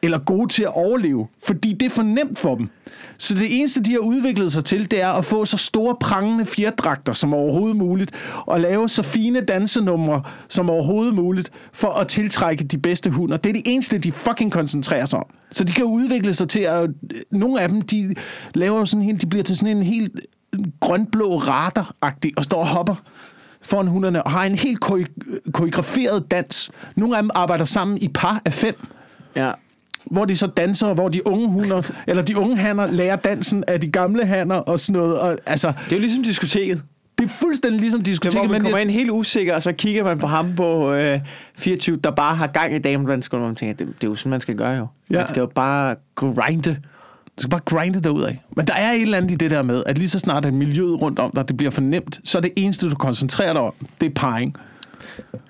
eller 0.04 0.18
gode 0.18 0.48
til 0.48 0.64
at 0.64 0.76
overleve, 0.76 1.28
fordi 1.46 1.74
det 1.74 1.86
er 1.86 1.90
for 1.90 2.04
nemt 2.04 2.40
for 2.40 2.56
dem. 2.56 2.70
Så 3.18 3.34
det 3.34 3.60
eneste, 3.60 3.82
de 3.82 3.92
har 3.92 4.00
udviklet 4.00 4.54
sig 4.54 4.66
til, 4.66 4.92
det 4.92 5.02
er 5.02 5.10
at 5.10 5.26
få 5.26 5.46
så 5.46 5.58
store 5.58 5.96
prangende 6.00 6.46
fjerdragter 6.46 7.14
som 7.14 7.34
overhovedet 7.34 7.78
muligt, 7.78 8.12
og 8.46 8.62
lave 8.62 8.90
så 8.90 9.04
fine 9.04 9.42
dansenumre 9.42 10.24
som 10.48 10.70
overhovedet 10.70 11.16
muligt, 11.16 11.52
for 11.74 11.88
at 11.88 12.08
tiltrække 12.08 12.64
de 12.64 12.78
bedste 12.78 13.10
hunder. 13.10 13.38
Det 13.38 13.50
er 13.50 13.54
det 13.54 13.62
eneste, 13.66 13.98
de 13.98 14.12
fucking 14.12 14.52
koncentrerer 14.52 15.06
sig 15.06 15.20
om. 15.20 15.26
Så 15.52 15.64
de 15.64 15.72
kan 15.72 15.86
udvikle 15.86 16.34
sig 16.34 16.50
til 16.50 16.60
at... 16.60 16.90
Nogle 17.32 17.62
af 17.62 17.70
dem, 17.70 17.82
de 17.82 18.16
laver 18.54 18.86
sådan 18.86 19.10
en, 19.10 19.18
de 19.18 19.26
bliver 19.26 19.44
til 19.44 19.58
sådan 19.58 19.78
en 19.78 19.84
helt 19.84 20.12
grønblå 20.80 21.38
radar 21.38 21.96
og 22.38 22.44
står 22.44 22.60
og 22.60 22.68
hopper 22.68 22.96
foran 23.62 23.88
hunderne, 23.88 24.24
og 24.24 24.32
har 24.32 24.44
en 24.46 24.56
helt 24.56 24.80
koreograferet 25.54 26.32
dans. 26.32 26.72
Nogle 26.96 27.18
af 27.18 27.24
dem 27.24 27.30
arbejder 27.36 27.66
sammen 27.66 27.98
i 27.98 28.08
par 28.08 28.42
af 28.46 28.54
fem 28.54 28.76
Ja 29.36 29.52
hvor 30.12 30.26
de 30.26 30.38
så 30.38 30.48
danser, 30.48 30.88
og 30.88 30.94
hvor 30.94 31.10
de 31.10 31.28
unge 31.28 31.48
hunder, 31.48 31.92
eller 32.08 32.24
de 32.24 32.38
unge 32.38 32.58
hanner 32.58 32.88
lærer 32.92 33.16
dansen 33.16 33.64
af 33.68 33.82
de 33.82 33.88
gamle 33.88 34.26
hanner 34.26 34.56
og 34.56 34.80
sådan 34.80 35.02
noget. 35.02 35.20
Og, 35.20 35.38
altså, 35.46 35.68
Det 35.86 35.92
er 35.92 35.98
jo 35.98 36.02
ligesom 36.02 36.24
diskoteket. 36.24 36.82
det 37.20 37.24
er 37.26 37.30
fuldstændig 37.30 37.82
ligesom 37.82 38.00
Det 38.00 38.06
diskoteket, 38.06 38.48
hvor 38.48 38.52
man 38.52 38.62
kommer 38.62 38.78
ind 38.78 38.90
helt 38.90 39.12
usikker, 39.12 39.56
og 39.56 39.62
så 39.62 39.72
kigger 39.72 40.04
man 40.04 40.20
på 40.20 40.28
ham 40.28 40.56
på 40.56 40.94
øh, 40.94 41.20
24, 41.58 41.98
der 42.04 42.12
bare 42.12 42.36
har 42.36 42.48
gang 42.48 42.76
i 42.76 42.80
damedanskolen, 42.80 43.44
og 43.44 43.50
man 43.50 43.56
tænker, 43.56 43.76
det, 43.76 43.88
det 43.88 44.08
er 44.08 44.12
jo 44.12 44.16
sådan, 44.16 44.30
man 44.30 44.42
skal 44.42 44.56
gøre 44.56 44.78
jo. 44.78 44.88
Ja. 45.12 45.18
Man 45.18 45.28
skal 45.28 45.40
jo 45.40 45.46
bare 45.56 45.96
grinde. 46.16 46.70
du 47.38 47.42
skal 47.42 47.50
bare 47.50 47.62
grinde 47.66 48.02
derud 48.02 48.24
af. 48.24 48.42
Men 48.56 48.68
der 48.68 48.74
er 48.74 48.92
et 48.92 49.02
eller 49.02 49.18
andet 49.18 49.32
i 49.32 49.36
det 49.36 49.52
der 49.52 49.62
med, 49.64 49.84
at 49.86 49.98
lige 49.98 50.10
så 50.10 50.20
snart 50.20 50.46
at 50.46 50.54
miljøet 50.54 51.02
rundt 51.02 51.20
om 51.20 51.32
dig, 51.36 51.48
det 51.48 51.58
bliver 51.58 51.72
for 51.72 51.82
nemt, 51.82 52.20
så 52.24 52.38
er 52.38 52.42
det 52.42 52.52
eneste, 52.56 52.90
du 52.90 52.96
koncentrerer 52.96 53.54
dig 53.54 53.62
om, 53.62 53.74
det 54.02 54.08
er 54.10 54.14
parring. 54.16 54.56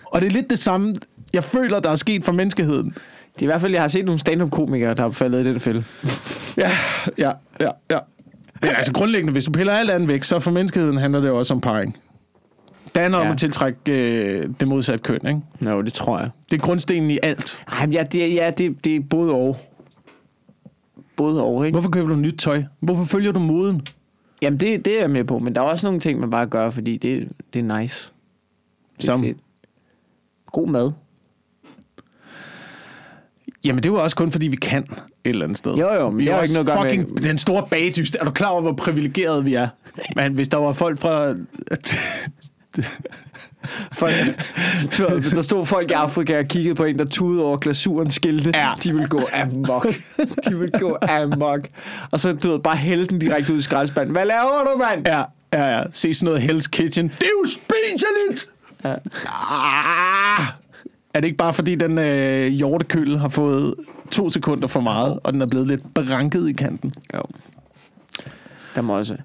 Og 0.05 0.21
det 0.21 0.27
er 0.27 0.31
lidt 0.31 0.49
det 0.49 0.59
samme, 0.59 0.95
jeg 1.33 1.43
føler, 1.43 1.79
der 1.79 1.89
er 1.89 1.95
sket 1.95 2.25
for 2.25 2.31
menneskeheden. 2.31 2.95
Det 3.35 3.41
er 3.41 3.43
i 3.43 3.45
hvert 3.45 3.61
fald, 3.61 3.71
jeg 3.71 3.81
har 3.81 3.87
set 3.87 4.05
nogle 4.05 4.19
stand-up-komikere, 4.19 4.93
der 4.93 5.05
er 5.05 5.11
faldet 5.11 5.41
i 5.41 5.43
det 5.43 5.53
der 5.53 5.59
fælde. 5.59 5.83
Ja, 6.57 6.69
ja, 7.17 7.31
ja, 7.59 7.69
ja. 7.91 7.99
Men 8.61 8.69
altså 8.69 8.93
grundlæggende, 8.93 9.33
hvis 9.33 9.45
du 9.45 9.51
piller 9.51 9.73
alt 9.73 9.89
andet 9.89 10.09
væk, 10.09 10.23
så 10.23 10.39
for 10.39 10.51
menneskeheden 10.51 10.97
handler 10.97 11.19
det 11.19 11.29
også 11.29 11.53
om 11.53 11.61
parring. 11.61 11.97
Det 12.95 13.01
handler 13.01 13.19
ja. 13.19 13.25
om 13.25 13.31
at 13.31 13.37
tiltrække 13.37 13.79
øh, 13.87 14.49
det 14.59 14.67
modsatte 14.67 15.03
køn, 15.03 15.27
ikke? 15.27 15.71
Jo, 15.71 15.81
det 15.81 15.93
tror 15.93 16.19
jeg. 16.19 16.29
Det 16.51 16.57
er 16.57 16.61
grundstenen 16.61 17.11
i 17.11 17.19
alt. 17.23 17.61
Ej, 17.67 17.85
men 17.85 17.93
ja, 17.93 18.03
det, 18.03 18.35
ja, 18.35 18.51
det, 18.57 18.85
det 18.85 18.95
er 18.95 18.99
både 19.09 19.31
og. 19.31 19.57
Både 21.15 21.43
og, 21.43 21.65
ikke? 21.65 21.75
Hvorfor 21.75 21.89
køber 21.89 22.09
du 22.09 22.15
nyt 22.15 22.35
tøj? 22.39 22.63
Hvorfor 22.79 23.03
følger 23.03 23.31
du 23.31 23.39
moden? 23.39 23.81
Jamen, 24.41 24.59
det, 24.59 24.85
det 24.85 24.95
er 24.95 24.99
jeg 24.99 25.09
med 25.09 25.23
på, 25.23 25.39
men 25.39 25.55
der 25.55 25.61
er 25.61 25.65
også 25.65 25.87
nogle 25.87 25.99
ting, 25.99 26.19
man 26.19 26.29
bare 26.29 26.47
gør, 26.47 26.69
fordi 26.69 26.97
det, 26.97 27.29
det 27.53 27.59
er 27.59 27.79
nice. 27.79 28.11
Det 28.97 29.03
er 29.03 29.05
Som? 29.05 29.23
fedt. 29.23 29.37
God 30.51 30.67
mad. 30.67 30.91
Jamen, 33.65 33.83
det 33.83 33.89
er 33.89 33.93
jo 33.93 34.03
også 34.03 34.15
kun, 34.15 34.31
fordi 34.31 34.47
vi 34.47 34.55
kan 34.55 34.83
et 34.83 34.89
eller 35.25 35.43
andet 35.43 35.57
sted. 35.57 35.73
Jo, 35.73 35.93
jo, 35.93 36.09
men 36.09 36.17
vi 36.19 36.27
er 36.27 36.35
har 36.35 36.41
ikke 36.41 36.53
noget 36.53 36.69
fucking 36.81 37.09
med- 37.09 37.17
den 37.17 37.37
store 37.37 37.67
bagdyst. 37.71 38.17
Er 38.19 38.25
du 38.25 38.31
klar 38.31 38.47
over, 38.49 38.61
hvor 38.61 38.73
privilegerede 38.73 39.43
vi 39.43 39.53
er? 39.53 39.67
Men 40.15 40.33
hvis 40.33 40.47
der 40.49 40.57
var 40.57 40.73
folk 40.73 40.99
fra... 40.99 41.33
Folk, 43.91 44.13
der 45.35 45.41
stod 45.41 45.65
folk 45.65 45.89
i 45.91 45.93
Afrika 45.93 46.39
og 46.39 46.45
kiggede 46.45 46.75
på 46.75 46.83
en, 46.83 46.99
der 46.99 47.05
tudede 47.05 47.43
over 47.43 47.57
glasuren 47.57 48.11
skilte, 48.11 48.51
Ja. 48.55 48.69
de 48.83 48.91
ville 48.91 49.07
gå 49.07 49.21
amok. 49.33 49.87
De 50.49 50.57
ville 50.57 50.79
gå 50.79 50.97
amok. 51.01 51.59
Og 52.11 52.19
så, 52.19 52.33
du 52.33 52.51
ved, 52.51 52.59
bare 52.59 52.75
hælde 52.75 53.07
den 53.07 53.19
direkte 53.19 53.53
ud 53.53 53.59
i 53.59 53.61
skraldespanden. 53.61 54.11
Hvad 54.11 54.25
laver 54.25 54.63
du, 54.73 54.77
mand? 54.79 55.07
ja, 55.07 55.23
ja, 55.53 55.77
ja. 55.77 55.83
Se 55.93 56.13
sådan 56.13 56.33
noget 56.33 56.49
Hell's 56.51 56.69
Kitchen. 56.69 57.07
Det 57.07 57.23
er 57.23 57.27
jo 57.43 57.49
spiseligt! 57.49 58.49
Ja. 58.83 58.93
Ah! 59.25 60.45
Er 61.13 61.19
det 61.19 61.25
ikke 61.27 61.37
bare, 61.37 61.53
fordi 61.53 61.75
den 61.75 61.97
øh, 61.97 62.47
hjortekøl 62.47 63.17
har 63.17 63.29
fået 63.29 63.75
to 64.11 64.29
sekunder 64.29 64.67
for 64.67 64.81
meget, 64.81 65.19
og 65.23 65.33
den 65.33 65.41
er 65.41 65.45
blevet 65.45 65.67
lidt 65.67 65.93
branket 65.93 66.49
i 66.49 66.53
kanten? 66.53 66.93
Jo. 67.13 67.21
Der 68.75 68.81
må 68.81 68.97
også... 68.97 69.17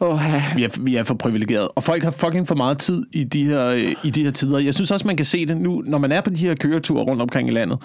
Åh, 0.00 0.20
ja. 0.24 0.42
Vi 0.56 0.64
er, 0.64 0.68
vi 0.80 0.96
er 0.96 1.02
for 1.04 1.14
privilegerede. 1.14 1.68
Og 1.68 1.82
folk 1.82 2.02
har 2.02 2.10
fucking 2.10 2.48
for 2.48 2.54
meget 2.54 2.78
tid 2.78 3.02
i 3.12 3.24
de, 3.24 3.44
her, 3.44 3.66
øh, 3.70 3.94
i 4.04 4.10
de 4.10 4.24
her 4.24 4.30
tider. 4.30 4.58
Jeg 4.58 4.74
synes 4.74 4.90
også, 4.90 5.06
man 5.06 5.16
kan 5.16 5.26
se 5.26 5.46
det 5.46 5.56
nu, 5.56 5.82
når 5.86 5.98
man 5.98 6.12
er 6.12 6.20
på 6.20 6.30
de 6.30 6.36
her 6.46 6.54
køreture 6.54 7.02
rundt 7.04 7.22
omkring 7.22 7.48
i 7.48 7.52
landet, 7.52 7.78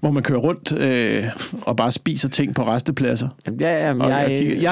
hvor 0.00 0.10
man 0.10 0.22
kører 0.22 0.38
rundt 0.38 0.72
øh, 0.72 1.24
og 1.62 1.76
bare 1.76 1.92
spiser 1.92 2.28
ting 2.28 2.54
på 2.54 2.66
restepladser. 2.66 3.28
Jamen, 3.46 3.60
ja, 3.60 3.86
ja, 3.86 3.92
men 3.92 4.02
Og 4.02 4.10
jeg, 4.10 4.30
jeg 4.30 4.38
kigger- 4.38 4.60
jeg 4.62 4.70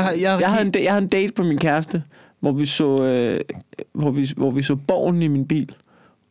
havde 0.51 0.67
en, 0.67 0.73
jeg 0.85 0.93
havde 0.93 1.03
en 1.03 1.09
date 1.09 1.33
på 1.33 1.43
min 1.43 1.59
kæreste, 1.59 2.03
hvor 2.41 2.53
vi 2.53 2.67
så, 2.67 3.03
øh, 3.05 3.41
hvor 3.93 4.11
vi, 4.11 4.31
hvor 4.37 4.51
vi 4.51 4.63
så 4.63 4.75
borgen 4.77 5.23
i 5.23 5.29
min 5.29 5.47
bil 5.47 5.73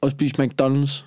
og 0.02 0.12
spiste 0.12 0.44
McDonald's. 0.44 1.04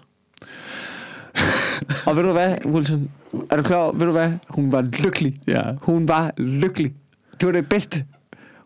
og 2.07 2.16
ved 2.16 2.22
du 2.22 2.33
hvad, 2.33 2.57
Wilson? 2.66 3.11
Er 3.50 3.57
du 3.57 3.62
klar 3.62 3.76
over, 3.76 3.92
ved 3.92 4.07
du 4.07 4.12
hvad? 4.12 4.33
Hun 4.48 4.72
var 4.72 4.81
lykkelig. 4.81 5.37
Ja. 5.46 5.62
Hun 5.83 6.09
var 6.09 6.33
lykkelig. 6.37 6.92
Det 7.40 7.46
var 7.46 7.52
det 7.52 7.68
bedste. 7.68 8.05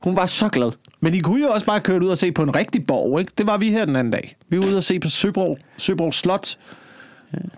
Hun 0.02 0.16
var 0.16 0.26
så 0.26 0.48
glad. 0.48 0.72
Men 1.00 1.14
I 1.14 1.20
kunne 1.20 1.42
jo 1.42 1.48
også 1.48 1.66
bare 1.66 1.80
køre 1.80 2.02
ud 2.02 2.08
og 2.08 2.18
se 2.18 2.32
på 2.32 2.42
en 2.42 2.54
rigtig 2.56 2.86
borg, 2.86 3.20
ikke? 3.20 3.32
Det 3.38 3.46
var 3.46 3.58
vi 3.58 3.70
her 3.70 3.84
den 3.84 3.96
anden 3.96 4.10
dag. 4.12 4.36
Vi 4.48 4.58
var 4.58 4.64
ude 4.64 4.76
og 4.76 4.82
se 4.82 5.00
på 5.00 5.08
Søborg, 5.08 5.58
Søborg 5.76 6.14
Slot. 6.14 6.56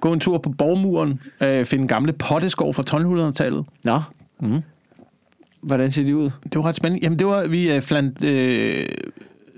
Gå 0.00 0.12
en 0.12 0.20
tur 0.20 0.38
på 0.38 0.50
borgmuren. 0.50 1.20
Øh, 1.42 1.64
finde 1.66 1.88
gamle 1.88 2.12
potteskov 2.12 2.74
fra 2.74 2.82
1200-tallet. 3.28 3.64
Nå. 3.84 4.00
Mhm. 4.40 4.60
Hvordan 5.60 5.90
ser 5.90 6.02
de 6.02 6.16
ud? 6.16 6.30
Det 6.44 6.56
var 6.56 6.62
ret 6.64 6.76
spændende. 6.76 7.04
Jamen, 7.04 7.18
det 7.18 7.26
var, 7.26 7.46
vi 7.46 7.72
øh, 7.72 7.82
flandt... 7.82 8.24
Øh, 8.24 8.86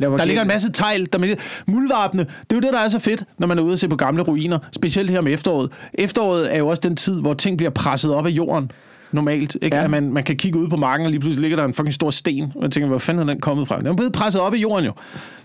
der 0.01 0.25
ligger 0.25 0.43
en 0.43 0.49
masse 0.49 0.73
tegl. 0.73 1.07
Der 1.13 1.35
muldvarpene, 1.67 2.23
det 2.23 2.51
er 2.51 2.57
jo 2.57 2.61
det, 2.61 2.73
der 2.73 2.81
er 2.81 2.89
så 2.89 2.99
fedt, 2.99 3.25
når 3.39 3.47
man 3.47 3.59
er 3.59 3.63
ude 3.63 3.73
og 3.73 3.79
se 3.79 3.89
på 3.89 3.97
gamle 3.97 4.23
ruiner. 4.23 4.59
Specielt 4.73 5.11
her 5.11 5.19
om 5.19 5.27
efteråret. 5.27 5.71
Efteråret 5.95 6.55
er 6.55 6.59
jo 6.59 6.69
også 6.69 6.81
den 6.81 6.97
tid, 6.97 7.21
hvor 7.21 7.35
ting 7.35 7.57
bliver 7.57 7.71
presset 7.71 8.15
op 8.15 8.27
af 8.27 8.31
jorden. 8.31 8.71
Normalt. 9.13 9.57
Ikke? 9.63 9.77
Ja. 9.77 9.85
At 9.85 9.91
man, 9.91 10.13
man 10.13 10.23
kan 10.23 10.37
kigge 10.37 10.59
ud 10.59 10.69
på 10.69 10.77
marken, 10.77 11.07
og 11.07 11.11
lige 11.11 11.21
pludselig 11.21 11.41
ligger 11.41 11.57
der 11.57 11.65
en 11.65 11.75
fucking 11.75 11.95
stor 11.95 12.11
sten. 12.11 12.53
Og 12.55 12.63
jeg 12.63 12.71
tænker, 12.71 12.89
hvor 12.89 12.99
fanden 12.99 13.29
er 13.29 13.33
den 13.33 13.41
kommet 13.41 13.69
fra? 13.69 13.79
Den 13.79 13.87
er 13.87 13.97
blevet 13.97 14.13
presset 14.13 14.41
op 14.41 14.55
i 14.55 14.59
jorden 14.59 14.85
jo. 14.85 14.93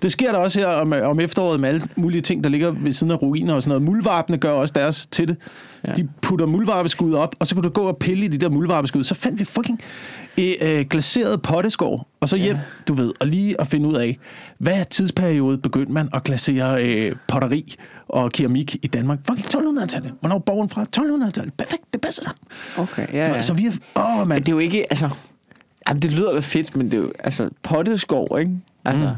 Det 0.01 0.11
sker 0.11 0.31
der 0.31 0.39
også 0.39 0.59
her 0.59 0.67
om, 0.67 0.93
om 1.03 1.19
efteråret 1.19 1.59
med 1.59 1.69
alle 1.69 1.81
mulige 1.95 2.21
ting, 2.21 2.43
der 2.43 2.49
ligger 2.49 2.71
ved 2.71 2.93
siden 2.93 3.11
af 3.11 3.21
ruiner 3.21 3.53
og 3.53 3.63
sådan 3.63 3.69
noget. 3.69 3.83
Muldvarpene 3.83 4.37
gør 4.37 4.51
også 4.51 4.71
deres 4.75 5.05
til 5.05 5.27
det. 5.27 5.37
Ja. 5.87 5.93
De 5.93 6.07
putter 6.21 6.45
muldvarpeskud 6.45 7.13
op, 7.13 7.35
og 7.39 7.47
så 7.47 7.55
kunne 7.55 7.63
du 7.63 7.69
gå 7.69 7.81
og 7.81 7.97
pille 7.97 8.25
i 8.25 8.27
de 8.27 8.37
der 8.37 8.49
muldvarpeskud. 8.49 9.03
Så 9.03 9.15
fandt 9.15 9.39
vi 9.39 9.45
fucking 9.45 9.81
øh, 10.37 10.53
øh, 10.61 10.85
glaseret 10.89 11.41
potteskår, 11.41 12.07
og 12.19 12.29
så 12.29 12.35
hjem, 12.35 12.55
ja. 12.55 12.61
du 12.87 12.93
ved, 12.93 13.11
og 13.19 13.27
lige 13.27 13.61
at 13.61 13.67
finde 13.67 13.89
ud 13.89 13.95
af, 13.95 14.17
hvad 14.57 14.85
tidsperiode 14.85 15.57
begyndte 15.57 15.91
man 15.91 16.09
at 16.13 16.23
glasere 16.23 16.85
øh, 16.85 17.15
potteri 17.27 17.75
og 18.07 18.31
keramik 18.31 18.75
i 18.81 18.87
Danmark? 18.87 19.19
Fucking 19.27 19.47
1200-tallet. 19.47 20.13
Hvornår 20.19 20.39
borgen 20.39 20.69
fra? 20.69 20.85
1200-tallet. 20.97 21.53
Perfekt, 21.53 21.83
det 21.93 22.01
passer 22.01 22.23
sammen. 22.23 22.41
Okay, 22.77 23.13
ja, 23.13 23.33
Ja. 23.33 23.41
Så 23.41 23.53
vi 23.53 23.65
er... 23.65 23.71
Åh, 23.95 24.19
Men 24.19 24.27
man. 24.27 24.39
det 24.39 24.49
er 24.49 24.53
jo 24.53 24.59
ikke, 24.59 24.85
altså... 24.91 25.09
Jamen, 25.87 26.01
det 26.01 26.11
lyder 26.11 26.33
da 26.33 26.39
fedt, 26.39 26.75
men 26.75 26.85
det 26.85 26.93
er 26.93 27.01
jo, 27.01 27.11
altså, 27.19 27.49
potteskov, 27.63 28.39
ikke? 28.39 28.51
Altså, 28.85 29.03
mm. 29.03 29.15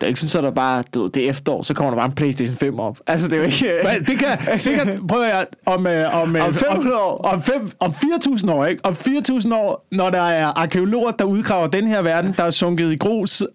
Det 0.00 0.02
er 0.02 0.08
ikke 0.08 0.20
sådan, 0.20 0.46
at 0.46 0.50
der 0.50 0.54
bare, 0.54 0.84
du 0.94 1.02
ved, 1.02 1.10
det 1.10 1.24
er 1.24 1.30
efterår, 1.30 1.62
så 1.62 1.74
kommer 1.74 1.90
der 1.90 1.96
bare 1.96 2.06
en 2.06 2.12
Playstation 2.12 2.56
5 2.56 2.80
op. 2.80 2.98
Altså, 3.06 3.28
det 3.28 3.32
er 3.34 3.38
jo 3.38 3.44
ikke... 3.44 3.66
Men 3.84 4.04
det 4.04 4.18
kan 4.18 4.58
sikkert, 4.58 4.88
prøver 5.08 5.24
jeg, 5.24 5.46
om, 5.66 5.86
øh, 5.86 6.22
om, 6.22 6.36
øh, 6.36 6.44
Om 6.44 6.54
500 6.54 6.96
år. 6.96 7.16
Om, 7.32 7.42
fem, 7.42 7.70
om 7.80 7.90
4.000 7.90 8.50
år, 8.50 8.66
ikke? 8.66 8.84
Om 8.84 8.92
4.000 8.92 9.54
år, 9.54 9.86
når 9.92 10.10
der 10.10 10.20
er 10.22 10.46
arkeologer, 10.46 11.10
der 11.10 11.24
udgraver 11.24 11.66
den 11.66 11.86
her 11.86 12.02
verden, 12.02 12.34
der 12.36 12.44
er 12.44 12.50
sunket 12.50 12.92
i 12.92 12.96
grus, 12.96 13.40
øh, 13.40 13.46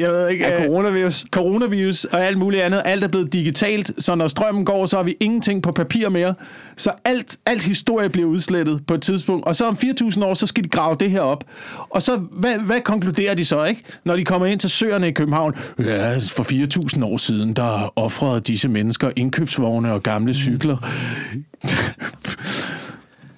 jeg 0.00 0.10
ved 0.10 0.28
ikke, 0.28 0.46
Af 0.46 0.60
øh, 0.60 0.66
coronavirus. 0.66 1.24
coronavirus 1.30 2.04
og 2.04 2.24
alt 2.26 2.38
muligt 2.38 2.62
andet. 2.62 2.82
Alt 2.84 3.04
er 3.04 3.08
blevet 3.08 3.32
digitalt, 3.32 3.90
så 3.98 4.14
når 4.14 4.28
strømmen 4.28 4.64
går, 4.64 4.86
så 4.86 4.96
har 4.96 5.02
vi 5.02 5.16
ingenting 5.20 5.62
på 5.62 5.72
papir 5.72 6.08
mere. 6.08 6.34
Så 6.76 6.90
alt, 7.04 7.36
alt 7.46 7.62
historie 7.62 8.08
bliver 8.08 8.28
udslettet 8.28 8.86
på 8.86 8.94
et 8.94 9.02
tidspunkt. 9.02 9.46
Og 9.46 9.56
så 9.56 9.64
om 9.64 9.74
4.000 9.84 10.24
år, 10.24 10.34
så 10.34 10.46
skal 10.46 10.64
de 10.64 10.68
grave 10.68 10.96
det 11.00 11.10
her 11.10 11.20
op. 11.20 11.44
Og 11.90 12.02
så, 12.02 12.16
hvad, 12.16 12.58
hvad 12.58 12.80
konkluderer 12.80 13.34
de 13.34 13.44
så, 13.44 13.64
ikke? 13.64 13.82
Når 14.04 14.16
de 14.16 14.24
kommer 14.24 14.46
ind 14.46 14.60
til 14.60 14.70
søerne 14.70 15.08
i 15.08 15.12
København. 15.12 15.54
Ja, 15.78 16.18
for 16.18 16.92
4.000 16.96 17.04
år 17.04 17.16
siden, 17.16 17.52
der 17.52 17.92
offrede 17.96 18.40
disse 18.40 18.68
mennesker 18.68 19.10
indkøbsvogne 19.16 19.92
og 19.92 20.02
gamle 20.02 20.34
cykler. 20.34 20.76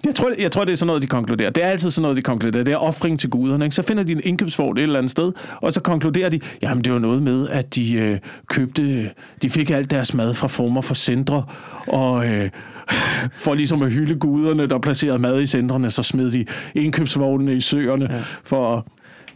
Jeg 0.06 0.14
tror, 0.14 0.32
jeg 0.38 0.52
tror, 0.52 0.64
det 0.64 0.72
er 0.72 0.76
sådan 0.76 0.86
noget, 0.86 1.02
de 1.02 1.06
konkluderer. 1.06 1.50
Det 1.50 1.64
er 1.64 1.68
altid 1.68 1.90
sådan 1.90 2.02
noget, 2.02 2.16
de 2.16 2.22
konkluderer. 2.22 2.64
Det 2.64 2.72
er 2.72 2.76
offring 2.76 3.20
til 3.20 3.30
guderne. 3.30 3.64
Ikke? 3.64 3.76
Så 3.76 3.82
finder 3.82 4.02
de 4.02 4.12
en 4.12 4.20
indkøbsvogn 4.24 4.76
et 4.76 4.82
eller 4.82 4.98
andet 4.98 5.10
sted, 5.10 5.32
og 5.56 5.72
så 5.72 5.80
konkluderer 5.80 6.28
de, 6.28 6.40
jamen 6.62 6.84
det 6.84 6.92
var 6.92 6.98
noget 6.98 7.22
med, 7.22 7.48
at 7.48 7.74
de 7.74 7.92
øh, 7.94 8.18
købte, 8.48 9.10
de 9.42 9.50
fik 9.50 9.70
alt 9.70 9.90
deres 9.90 10.14
mad 10.14 10.34
fra 10.34 10.48
former 10.48 10.80
for 10.80 10.94
centre, 10.94 11.44
og 11.86 12.26
øh, 12.26 12.50
for 13.44 13.54
ligesom 13.54 13.82
at 13.82 13.92
hylde 13.92 14.14
guderne, 14.14 14.66
der 14.66 14.78
placerede 14.78 15.18
mad 15.18 15.42
i 15.42 15.46
centrene, 15.46 15.90
så 15.90 16.02
smed 16.02 16.30
de 16.30 16.44
indkøbsvognene 16.74 17.54
i 17.54 17.60
søerne 17.60 18.08
ja. 18.10 18.22
for 18.44 18.76
at... 18.76 18.82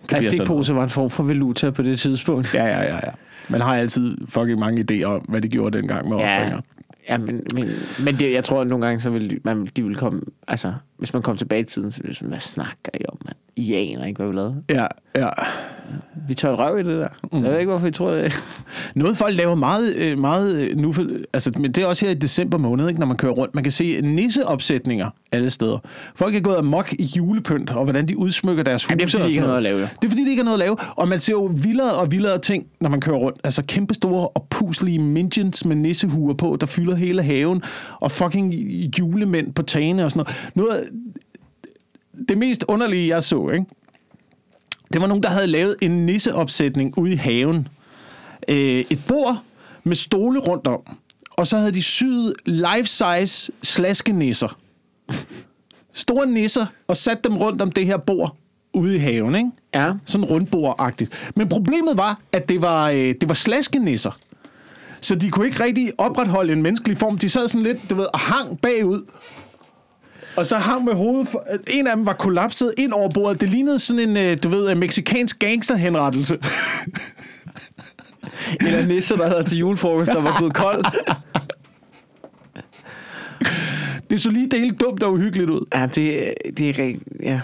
Plastikpose 0.08 0.74
var 0.74 0.84
en 0.84 0.90
form 0.90 1.10
for 1.10 1.22
valuta 1.22 1.70
på 1.70 1.82
det 1.82 1.98
tidspunkt. 1.98 2.54
Ja, 2.54 2.64
ja, 2.64 2.82
ja, 2.82 2.94
ja. 2.94 3.10
Man 3.48 3.60
har 3.60 3.76
altid 3.76 4.16
fucking 4.28 4.58
mange 4.58 4.84
idéer 4.90 5.04
om, 5.04 5.20
hvad 5.20 5.40
de 5.40 5.48
gjorde 5.48 5.78
dengang 5.78 6.08
med 6.08 6.16
offringer. 6.16 6.60
Ja, 7.08 7.18
men, 7.18 7.40
men, 7.54 7.68
men 8.04 8.14
det, 8.18 8.32
jeg 8.32 8.44
tror, 8.44 8.60
at 8.60 8.66
nogle 8.66 8.86
gange, 8.86 9.00
så 9.00 9.10
vil 9.10 9.40
man, 9.44 9.68
de 9.76 9.84
vil 9.84 9.96
komme... 9.96 10.20
Altså, 10.48 10.72
hvis 10.98 11.12
man 11.12 11.22
kommer 11.22 11.38
tilbage 11.38 11.60
i 11.60 11.64
tiden, 11.64 11.90
så 11.90 12.00
vil 12.02 12.08
det 12.08 12.16
sådan, 12.16 12.28
hvad 12.28 12.40
snakker 12.40 12.90
I 13.00 13.04
om, 13.08 13.18
mand? 13.24 13.36
I 13.56 13.74
aner 13.74 14.04
ikke, 14.04 14.18
hvad 14.18 14.28
vi 14.28 14.36
lavede. 14.36 14.62
Ja, 14.70 14.86
ja. 15.16 15.28
Vi 16.28 16.34
tør 16.34 16.52
røv 16.52 16.78
i 16.78 16.82
det 16.82 16.98
der. 16.98 17.08
Mm. 17.32 17.44
Jeg 17.44 17.52
ved 17.52 17.58
ikke, 17.58 17.70
hvorfor 17.70 17.86
I 17.86 17.90
tror 17.90 18.10
det. 18.14 18.32
Noget 18.94 19.16
folk 19.16 19.36
laver 19.36 19.54
meget, 19.54 19.96
øh, 19.96 20.18
meget 20.18 20.56
øh, 20.56 20.76
nu, 20.76 20.94
altså, 21.32 21.52
men 21.58 21.72
det 21.72 21.82
er 21.82 21.86
også 21.86 22.06
her 22.06 22.12
i 22.12 22.14
december 22.14 22.58
måned, 22.58 22.88
ikke, 22.88 23.00
når 23.00 23.06
man 23.06 23.16
kører 23.16 23.32
rundt. 23.32 23.54
Man 23.54 23.64
kan 23.64 23.72
se 23.72 24.00
nisseopsætninger 24.00 25.10
alle 25.32 25.50
steder. 25.50 25.78
Folk 26.14 26.34
er 26.34 26.40
gået 26.40 26.56
amok 26.56 26.92
i 26.92 27.04
julepynt, 27.16 27.70
og 27.70 27.84
hvordan 27.84 28.08
de 28.08 28.18
udsmykker 28.18 28.62
deres 28.62 28.84
huse. 28.84 28.90
Jamen, 28.90 28.98
det 28.98 29.14
er, 29.14 29.18
fordi 29.18 29.24
de 29.24 29.28
ikke 29.28 29.40
har 29.40 29.46
noget 29.46 29.56
at 29.56 29.62
lave, 29.62 29.78
jo. 29.80 29.86
Det 30.02 30.06
er 30.06 30.10
fordi, 30.10 30.24
de 30.24 30.30
ikke 30.30 30.42
har 30.42 30.44
noget 30.44 30.56
at 30.56 30.64
lave. 30.66 30.76
Og 30.96 31.08
man 31.08 31.18
ser 31.18 31.32
jo 31.32 31.50
vildere 31.62 31.92
og 31.92 32.10
vildere 32.10 32.38
ting, 32.38 32.66
når 32.80 32.90
man 32.90 33.00
kører 33.00 33.16
rundt. 33.16 33.38
Altså 33.44 33.62
kæmpe 33.62 33.94
store 33.94 34.28
og 34.28 34.46
puslige 34.50 34.98
minions 34.98 35.64
med 35.64 35.76
nissehuer 35.76 36.34
på, 36.34 36.56
der 36.60 36.66
fylder 36.66 36.94
hele 36.94 37.22
haven. 37.22 37.62
Og 38.00 38.10
fucking 38.10 38.54
julemænd 38.98 39.52
på 39.54 39.62
tagene 39.62 40.04
og 40.04 40.10
sådan 40.10 40.32
noget. 40.54 40.70
noget 40.70 40.84
det 42.28 42.38
mest 42.38 42.64
underlige, 42.68 43.08
jeg 43.08 43.22
så, 43.22 43.48
ikke? 43.48 43.66
det 44.92 45.00
var 45.00 45.06
nogen, 45.06 45.22
der 45.22 45.28
havde 45.28 45.46
lavet 45.46 45.76
en 45.80 46.06
nisseopsætning 46.06 46.98
ude 46.98 47.12
i 47.12 47.16
haven. 47.16 47.68
Øh, 48.48 48.84
et 48.90 48.98
bord 49.08 49.38
med 49.84 49.96
stole 49.96 50.40
rundt 50.40 50.66
om. 50.66 50.80
Og 51.30 51.46
så 51.46 51.58
havde 51.58 51.72
de 51.72 51.82
syet 51.82 52.34
life-size 52.44 53.52
slaskenisser. 53.62 54.58
Store 55.92 56.26
nisser, 56.26 56.66
og 56.88 56.96
sat 56.96 57.24
dem 57.24 57.36
rundt 57.36 57.62
om 57.62 57.72
det 57.72 57.86
her 57.86 57.96
bord 57.96 58.36
ude 58.72 58.94
i 58.94 58.98
haven, 58.98 59.34
ikke? 59.34 59.50
Ja. 59.74 59.92
Sådan 60.04 60.24
rundbordagtigt. 60.24 61.32
Men 61.36 61.48
problemet 61.48 61.96
var, 61.96 62.18
at 62.32 62.48
det 62.48 62.62
var, 62.62 62.90
øh, 62.90 63.14
det 63.20 63.28
var 63.28 63.34
slaskenisser. 63.34 64.18
Så 65.00 65.14
de 65.14 65.30
kunne 65.30 65.46
ikke 65.46 65.64
rigtig 65.64 65.92
opretholde 65.98 66.52
en 66.52 66.62
menneskelig 66.62 66.98
form. 66.98 67.18
De 67.18 67.28
sad 67.28 67.48
sådan 67.48 67.62
lidt, 67.62 67.90
du 67.90 67.94
ved, 67.94 68.06
og 68.12 68.18
hang 68.18 68.60
bagud. 68.60 69.02
Og 70.36 70.46
så 70.46 70.56
hang 70.56 70.84
med 70.84 70.92
hovedet... 70.92 71.28
For, 71.28 71.44
en 71.70 71.86
af 71.86 71.96
dem 71.96 72.06
var 72.06 72.12
kollapset 72.12 72.74
ind 72.78 72.92
over 72.92 73.10
bordet. 73.10 73.40
Det 73.40 73.48
lignede 73.48 73.78
sådan 73.78 74.08
en, 74.08 74.16
øh, 74.16 74.38
du 74.42 74.48
ved, 74.48 74.70
en 74.70 74.78
meksikansk 74.78 75.38
gangsterhenrettelse. 75.38 76.34
Eller 78.66 78.86
nisser, 78.86 79.16
der 79.16 79.28
havde 79.28 79.44
til 79.44 79.58
julefrokost, 79.58 80.12
der 80.12 80.22
var 80.22 80.36
blevet 80.36 80.54
kold. 80.54 80.84
Det 84.10 84.22
så 84.22 84.30
lige 84.30 84.50
det 84.50 84.60
helt 84.60 84.80
dumt 84.80 85.02
og 85.02 85.12
uhyggeligt 85.12 85.50
ud. 85.50 85.66
Ja, 85.74 85.86
det, 85.86 86.34
det 86.56 86.70
er 86.70 86.78
rent... 86.78 87.02
Ja. 87.22 87.40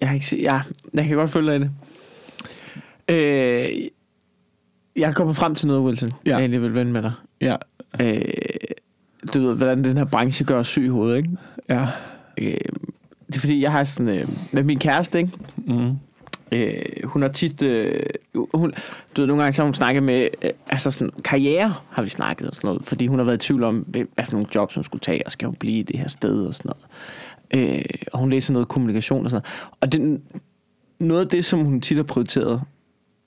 Jeg, 0.00 0.08
har 0.08 0.14
ikke 0.14 0.26
se, 0.26 0.36
ja, 0.36 0.60
jeg 0.94 1.04
kan 1.04 1.16
godt 1.16 1.30
følge 1.30 1.50
dig 1.50 1.56
i 1.56 1.60
det. 1.60 1.70
Øh, 3.08 3.88
jeg 4.96 5.08
er 5.08 5.12
kommet 5.12 5.36
frem 5.36 5.54
til 5.54 5.66
noget, 5.66 5.82
Wilson. 5.82 6.12
Ja. 6.26 6.30
Jeg 6.30 6.38
egentlig 6.38 6.62
vil 6.62 6.74
vende 6.74 6.92
med 6.92 7.02
dig. 7.02 7.12
Ja. 7.40 7.56
Øh, 8.00 8.24
du 9.34 9.46
ved, 9.48 9.56
hvordan 9.56 9.84
den 9.84 9.96
her 9.96 10.04
branche 10.04 10.44
gør 10.44 10.62
syg 10.62 10.84
i 10.84 10.88
hovedet, 10.88 11.16
ikke? 11.16 11.30
Ja. 11.68 11.86
Øh, 12.38 12.58
det 13.26 13.36
er 13.36 13.40
fordi, 13.40 13.62
jeg 13.62 13.72
har 13.72 13.84
sådan... 13.84 14.08
Øh, 14.18 14.28
med 14.52 14.62
min 14.62 14.78
kæreste, 14.78 15.18
ikke? 15.18 15.30
Mm. 15.56 15.96
Øh, 16.52 16.82
hun 17.04 17.22
har 17.22 17.28
tit... 17.28 17.62
Øh, 17.62 18.00
hun, 18.54 18.72
du 19.16 19.22
ved, 19.22 19.26
nogle 19.26 19.42
gange 19.42 19.52
så 19.52 19.62
har 19.62 19.66
hun 19.66 19.74
snakket 19.74 20.02
med... 20.02 20.28
Øh, 20.42 20.50
altså 20.68 20.90
sådan, 20.90 21.10
karriere 21.24 21.74
har 21.90 22.02
vi 22.02 22.08
snakket 22.08 22.48
og 22.48 22.54
sådan 22.54 22.68
noget. 22.68 22.84
Fordi 22.84 23.06
hun 23.06 23.18
har 23.18 23.24
været 23.24 23.44
i 23.44 23.46
tvivl 23.46 23.64
om, 23.64 23.76
hvad 23.78 24.24
for 24.24 24.32
nogle 24.32 24.46
jobs 24.54 24.74
hun 24.74 24.84
skulle 24.84 25.00
tage, 25.00 25.26
og 25.26 25.32
skal 25.32 25.46
hun 25.46 25.54
blive 25.54 25.78
i 25.78 25.82
det 25.82 25.98
her 25.98 26.08
sted 26.08 26.46
og 26.46 26.54
sådan 26.54 26.72
noget. 27.52 27.78
Øh, 27.78 27.84
og 28.12 28.18
hun 28.18 28.30
læser 28.30 28.52
noget 28.52 28.68
kommunikation 28.68 29.24
og 29.24 29.30
sådan 29.30 29.42
noget. 29.70 29.76
Og 29.80 29.92
det, 29.92 30.20
noget 30.98 31.20
af 31.20 31.28
det, 31.28 31.44
som 31.44 31.64
hun 31.64 31.80
tit 31.80 31.96
har 31.96 32.04
prioriteret, 32.04 32.62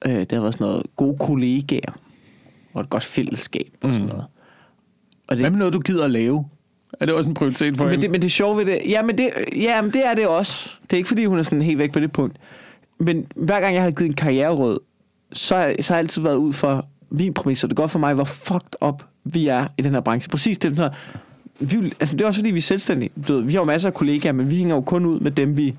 øh, 0.05 0.19
det 0.19 0.31
har 0.31 0.41
været 0.41 0.53
sådan 0.53 0.67
noget 0.67 0.85
gode 0.95 1.17
kollegaer, 1.19 1.91
og 2.73 2.81
et 2.81 2.89
godt 2.89 3.03
fællesskab 3.03 3.67
og 3.81 3.93
sådan 3.93 4.01
Mm. 4.01 4.07
noget. 4.09 4.25
Og 5.27 5.37
Hvad 5.37 5.49
med 5.49 5.59
noget, 5.59 5.73
du 5.73 5.79
gider 5.79 6.05
at 6.05 6.11
lave? 6.11 6.45
Er 6.99 7.05
det 7.05 7.15
også 7.15 7.29
en 7.29 7.33
prioritet 7.33 7.77
for 7.77 7.83
men 7.83 7.91
hende? 7.91 8.03
det, 8.03 8.11
men 8.11 8.21
det 8.21 8.31
sjove 8.31 8.57
ved 8.57 8.65
det, 8.65 8.81
ja, 8.87 9.03
men 9.03 9.17
det, 9.17 9.29
ja, 9.55 9.81
men 9.81 9.93
det 9.93 10.05
er 10.05 10.13
det 10.13 10.27
også. 10.27 10.71
Det 10.83 10.93
er 10.93 10.97
ikke 10.97 11.07
fordi, 11.07 11.25
hun 11.25 11.39
er 11.39 11.43
sådan 11.43 11.61
helt 11.61 11.79
væk 11.79 11.91
på 11.91 11.99
det 11.99 12.11
punkt. 12.11 12.37
Men 12.97 13.27
hver 13.35 13.59
gang 13.59 13.75
jeg 13.75 13.83
har 13.83 13.91
givet 13.91 14.09
en 14.09 14.15
karriereråd, 14.15 14.79
så, 15.33 15.75
så 15.79 15.93
har 15.93 15.97
jeg 15.97 16.03
altid 16.03 16.21
været 16.21 16.35
ud 16.35 16.53
for 16.53 16.85
min 17.09 17.33
præmis, 17.33 17.63
og 17.63 17.69
det 17.69 17.77
går 17.77 17.87
for 17.87 17.99
mig, 17.99 18.13
hvor 18.13 18.23
fucked 18.23 18.75
up 18.81 19.03
vi 19.23 19.47
er 19.47 19.67
i 19.77 19.81
den 19.81 19.93
her 19.93 19.99
branche. 19.99 20.29
Præcis 20.29 20.57
det, 20.57 20.77
her, 20.77 20.89
vi, 21.59 21.75
er 21.75 21.89
altså, 21.99 22.15
det 22.15 22.21
er 22.21 22.27
også 22.27 22.39
fordi, 22.39 22.51
vi 22.51 22.57
er 22.57 22.61
selvstændige. 22.61 23.09
Du 23.27 23.33
ved, 23.33 23.41
vi 23.41 23.53
har 23.53 23.59
jo 23.59 23.65
masser 23.65 23.89
af 23.89 23.93
kollegaer, 23.93 24.33
men 24.33 24.49
vi 24.49 24.55
hænger 24.57 24.75
jo 24.75 24.81
kun 24.81 25.05
ud 25.05 25.19
med 25.19 25.31
dem, 25.31 25.57
vi 25.57 25.75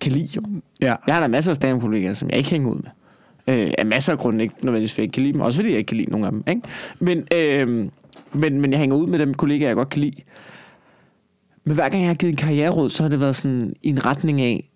kan 0.00 0.12
lide. 0.12 0.28
Jo. 0.36 0.42
Ja. 0.80 0.94
Jeg 1.06 1.14
har 1.14 1.20
da 1.20 1.28
masser 1.28 1.52
af 1.52 1.56
stand-kollegaer, 1.56 2.14
som 2.14 2.30
jeg 2.30 2.38
ikke 2.38 2.50
hænger 2.50 2.70
ud 2.70 2.76
med. 2.76 2.90
Øh, 3.54 3.72
af 3.78 3.86
masser 3.86 4.12
af 4.12 4.18
grunde, 4.18 4.44
ikke 4.44 4.54
nødvendigvis, 4.62 4.92
fordi 4.92 5.00
jeg 5.00 5.04
ikke 5.04 5.12
kan 5.12 5.22
lide 5.22 5.32
dem. 5.32 5.40
Også 5.40 5.56
fordi 5.56 5.70
jeg 5.70 5.78
ikke 5.78 5.88
kan 5.88 5.96
lide 5.96 6.10
nogen 6.10 6.24
af 6.24 6.30
dem. 6.30 6.44
Ikke? 6.48 6.60
Men, 6.98 7.26
øh, 7.34 7.88
men, 8.34 8.60
men 8.60 8.72
jeg 8.72 8.80
hænger 8.80 8.96
ud 8.96 9.06
med 9.06 9.18
dem 9.18 9.34
kollegaer, 9.34 9.68
jeg 9.68 9.76
godt 9.76 9.88
kan 9.88 10.00
lide. 10.00 10.16
Men 11.64 11.74
hver 11.74 11.88
gang 11.88 12.02
jeg 12.02 12.08
har 12.08 12.14
givet 12.14 12.30
en 12.30 12.36
karriereråd, 12.36 12.90
så 12.90 13.02
har 13.02 13.10
det 13.10 13.20
været 13.20 13.36
sådan 13.36 13.74
i 13.82 13.88
en 13.88 14.06
retning 14.06 14.40
af, 14.40 14.70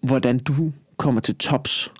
hvordan 0.00 0.38
du 0.38 0.72
kommer 0.96 1.20
til 1.20 1.34
tops. 1.36 1.92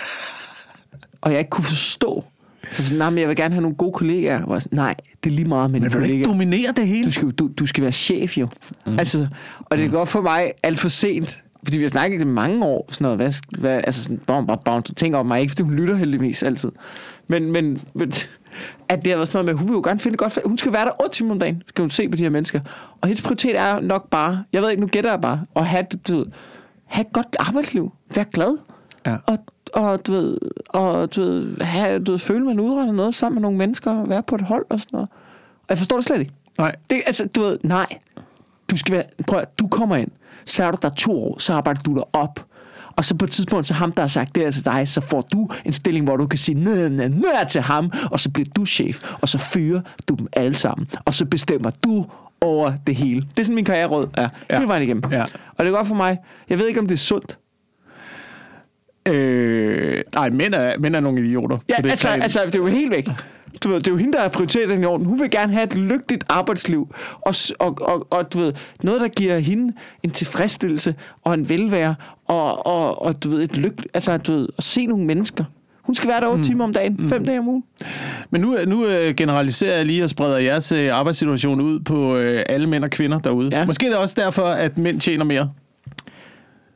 og 1.22 1.30
jeg 1.30 1.38
ikke 1.38 1.50
kunne 1.50 1.64
forstå. 1.64 2.24
Så 2.72 2.82
sådan, 2.82 2.98
nej, 2.98 3.10
men 3.10 3.18
jeg 3.18 3.28
vil 3.28 3.36
gerne 3.36 3.54
have 3.54 3.62
nogle 3.62 3.76
gode 3.76 3.92
kollegaer. 3.92 4.52
Jeg 4.52 4.62
sådan, 4.62 4.76
nej, 4.76 4.94
det 5.24 5.30
er 5.30 5.34
lige 5.34 5.48
meget 5.48 5.72
med 5.72 5.80
Men 5.80 5.92
vil 5.92 6.00
du 6.00 6.04
ikke 6.04 6.24
dominere 6.24 6.72
det 6.76 6.86
hele? 6.86 7.04
Du 7.04 7.12
skal, 7.12 7.30
du, 7.30 7.50
du 7.58 7.66
skal 7.66 7.82
være 7.82 7.92
chef 7.92 8.38
jo. 8.38 8.48
Mm. 8.86 8.98
Altså, 8.98 9.28
og 9.60 9.78
det 9.78 9.84
er 9.84 9.88
godt 9.88 10.08
for 10.08 10.20
mig 10.20 10.52
alt 10.62 10.78
for 10.78 10.88
sent. 10.88 11.42
Fordi 11.64 11.76
vi 11.76 11.84
har 11.84 11.88
snakket 11.88 12.22
i 12.22 12.24
mange 12.24 12.64
år. 12.64 12.86
Sådan 12.88 13.04
noget, 13.04 13.18
hvad, 13.18 13.32
hvad, 13.58 13.80
altså 13.84 14.02
sådan, 14.02 14.18
bom, 14.18 14.46
bom, 14.46 14.58
bom, 14.64 14.82
tænker 14.82 15.18
om 15.18 15.26
mig. 15.26 15.40
Ikke 15.40 15.50
fordi 15.50 15.62
hun 15.62 15.74
lytter 15.74 15.94
heldigvis 15.94 16.42
altid. 16.42 16.70
Men, 17.28 17.52
men, 17.52 17.82
men 17.94 18.12
at 18.88 19.04
det 19.04 19.12
har 19.12 19.16
været 19.16 19.28
sådan 19.28 19.44
noget 19.44 19.54
med, 19.54 19.60
hun 19.60 19.68
vil 19.68 19.74
jo 19.74 19.82
gerne 19.84 20.00
finde 20.00 20.16
godt. 20.16 20.38
Hun 20.44 20.58
skal 20.58 20.72
være 20.72 20.84
der 20.84 21.02
8 21.02 21.16
timer 21.16 21.30
om 21.30 21.38
dagen. 21.38 21.62
Skal 21.68 21.82
hun 21.82 21.90
se 21.90 22.08
på 22.08 22.16
de 22.16 22.22
her 22.22 22.30
mennesker. 22.30 22.60
Og 23.00 23.08
hendes 23.08 23.22
prioritet 23.22 23.56
er 23.58 23.80
nok 23.80 24.10
bare, 24.10 24.44
jeg 24.52 24.62
ved 24.62 24.70
ikke, 24.70 24.80
nu 24.80 24.86
gætter 24.86 25.10
jeg 25.10 25.20
bare, 25.20 25.40
at 25.56 25.66
have, 25.66 25.86
du 26.08 26.16
ved, 26.16 26.26
have 26.84 27.06
et 27.06 27.12
godt 27.12 27.36
arbejdsliv. 27.38 27.92
Vær 28.14 28.24
glad. 28.24 28.58
Ja. 29.06 29.16
Og, 29.26 29.38
og, 29.74 30.06
du 30.06 30.12
ved, 30.12 30.38
og 30.68 31.16
du 31.16 31.22
ved, 31.22 31.60
have, 31.60 32.04
du 32.04 32.10
ved, 32.10 32.18
føle, 32.18 32.44
man 32.44 32.60
udretter 32.60 32.92
noget 32.92 33.14
sammen 33.14 33.34
med 33.34 33.42
nogle 33.42 33.58
mennesker. 33.58 34.04
Være 34.04 34.22
på 34.22 34.34
et 34.34 34.40
hold 34.40 34.64
og 34.68 34.80
sådan 34.80 34.90
noget. 34.92 35.08
Og 35.58 35.66
jeg 35.68 35.78
forstår 35.78 35.96
det 35.96 36.04
slet 36.04 36.20
ikke. 36.20 36.32
Nej. 36.58 36.76
Det, 36.90 37.02
altså, 37.06 37.28
du 37.36 37.40
ved, 37.40 37.58
nej. 37.62 37.86
Du 38.70 38.76
skal 38.76 38.94
være, 38.94 39.04
prøv 39.26 39.38
at, 39.38 39.58
du 39.58 39.68
kommer 39.68 39.96
ind, 39.96 40.10
så 40.44 40.64
er 40.64 40.70
du 40.70 40.78
der 40.82 40.88
to 40.88 41.24
år, 41.24 41.38
så 41.38 41.52
arbejder 41.52 41.82
du 41.82 41.94
dig 41.94 42.04
op. 42.12 42.46
Og 43.00 43.04
så 43.04 43.14
på 43.14 43.24
et 43.24 43.30
tidspunkt, 43.30 43.66
så 43.66 43.74
ham, 43.74 43.92
der 43.92 44.02
har 44.02 44.08
sagt 44.08 44.34
det 44.34 44.54
til 44.54 44.64
dig, 44.64 44.88
så 44.88 45.00
får 45.00 45.20
du 45.32 45.48
en 45.64 45.72
stilling, 45.72 46.04
hvor 46.04 46.16
du 46.16 46.26
kan 46.26 46.38
sige 46.38 46.64
nø, 46.64 46.88
nø, 46.88 47.08
nø 47.08 47.22
til 47.50 47.60
ham, 47.60 47.92
og 48.10 48.20
så 48.20 48.30
bliver 48.30 48.48
du 48.56 48.66
chef, 48.66 49.00
og 49.20 49.28
så 49.28 49.38
fyrer 49.38 49.80
du 50.08 50.14
dem 50.14 50.26
alle 50.32 50.54
sammen, 50.56 50.88
og 51.04 51.14
så 51.14 51.24
bestemmer 51.24 51.70
du 51.84 52.06
over 52.40 52.72
det 52.86 52.94
hele. 52.94 53.20
Det 53.20 53.38
er 53.38 53.42
sådan 53.44 53.54
min 53.54 53.64
karriereråd 53.64 54.08
er, 54.16 54.28
Ja. 54.50 54.56
hele 54.56 54.68
vejen 54.68 54.82
igennem. 54.82 55.02
Ja. 55.10 55.22
Og 55.22 55.64
det 55.64 55.66
er 55.66 55.76
godt 55.76 55.86
for 55.88 55.94
mig. 55.94 56.18
Jeg 56.48 56.58
ved 56.58 56.66
ikke, 56.66 56.80
om 56.80 56.86
det 56.86 56.94
er 56.94 56.98
sundt. 56.98 57.38
Øh, 59.08 60.00
nej, 60.14 60.30
mænd 60.30 60.54
er, 60.54 60.78
mænd 60.78 60.96
er 60.96 61.00
nogle 61.00 61.20
idioter. 61.26 61.58
Ja, 61.68 61.74
det 61.82 61.90
altså, 61.90 62.08
altså, 62.08 62.40
det 62.46 62.54
er 62.54 62.58
jo 62.58 62.66
helt 62.66 62.90
væk. 62.90 63.08
Du 63.64 63.68
ved, 63.68 63.76
det 63.76 63.86
er 63.86 63.90
jo 63.90 63.96
hende, 63.96 64.12
der 64.12 64.20
har 64.20 64.28
prioriteret 64.28 64.68
den 64.68 64.82
i 64.82 64.84
orden. 64.84 65.06
Hun 65.06 65.20
vil 65.20 65.30
gerne 65.30 65.52
have 65.52 65.64
et 65.64 65.74
lykkeligt 65.74 66.24
arbejdsliv. 66.28 66.94
Og, 67.20 67.34
og, 67.58 67.78
og, 67.80 68.06
og 68.10 68.32
du 68.32 68.38
ved, 68.38 68.52
noget, 68.82 69.00
der 69.00 69.08
giver 69.08 69.38
hende 69.38 69.72
en 70.02 70.10
tilfredsstillelse 70.10 70.94
og 71.24 71.34
en 71.34 71.48
velvære. 71.48 71.94
Og, 72.26 72.66
og, 72.66 73.02
og 73.02 73.24
du 73.24 73.30
ved, 73.30 73.42
et 73.42 73.56
lykke, 73.56 73.82
altså, 73.94 74.16
du 74.16 74.32
ved, 74.32 74.48
at 74.58 74.64
se 74.64 74.86
nogle 74.86 75.04
mennesker. 75.04 75.44
Hun 75.82 75.94
skal 75.94 76.08
være 76.08 76.20
der 76.20 76.26
8 76.26 76.38
mm. 76.38 76.44
timer 76.44 76.64
om 76.64 76.72
dagen, 76.72 76.96
mm. 76.98 77.08
fem 77.08 77.24
dage 77.24 77.38
om 77.38 77.48
ugen. 77.48 77.64
Men 78.30 78.40
nu, 78.40 78.56
nu 78.66 78.86
øh, 78.86 79.14
generaliserer 79.14 79.76
jeg 79.76 79.86
lige 79.86 80.04
og 80.04 80.10
spreder 80.10 80.38
jeres 80.38 80.72
øh, 80.72 80.94
arbejdssituation 80.94 81.60
ud 81.60 81.80
på 81.80 82.16
øh, 82.16 82.42
alle 82.46 82.66
mænd 82.66 82.84
og 82.84 82.90
kvinder 82.90 83.18
derude. 83.18 83.48
Ja. 83.52 83.64
Måske 83.64 83.86
er 83.86 83.90
det 83.90 83.98
også 83.98 84.14
derfor, 84.18 84.42
at 84.42 84.78
mænd 84.78 85.00
tjener 85.00 85.24
mere. 85.24 85.50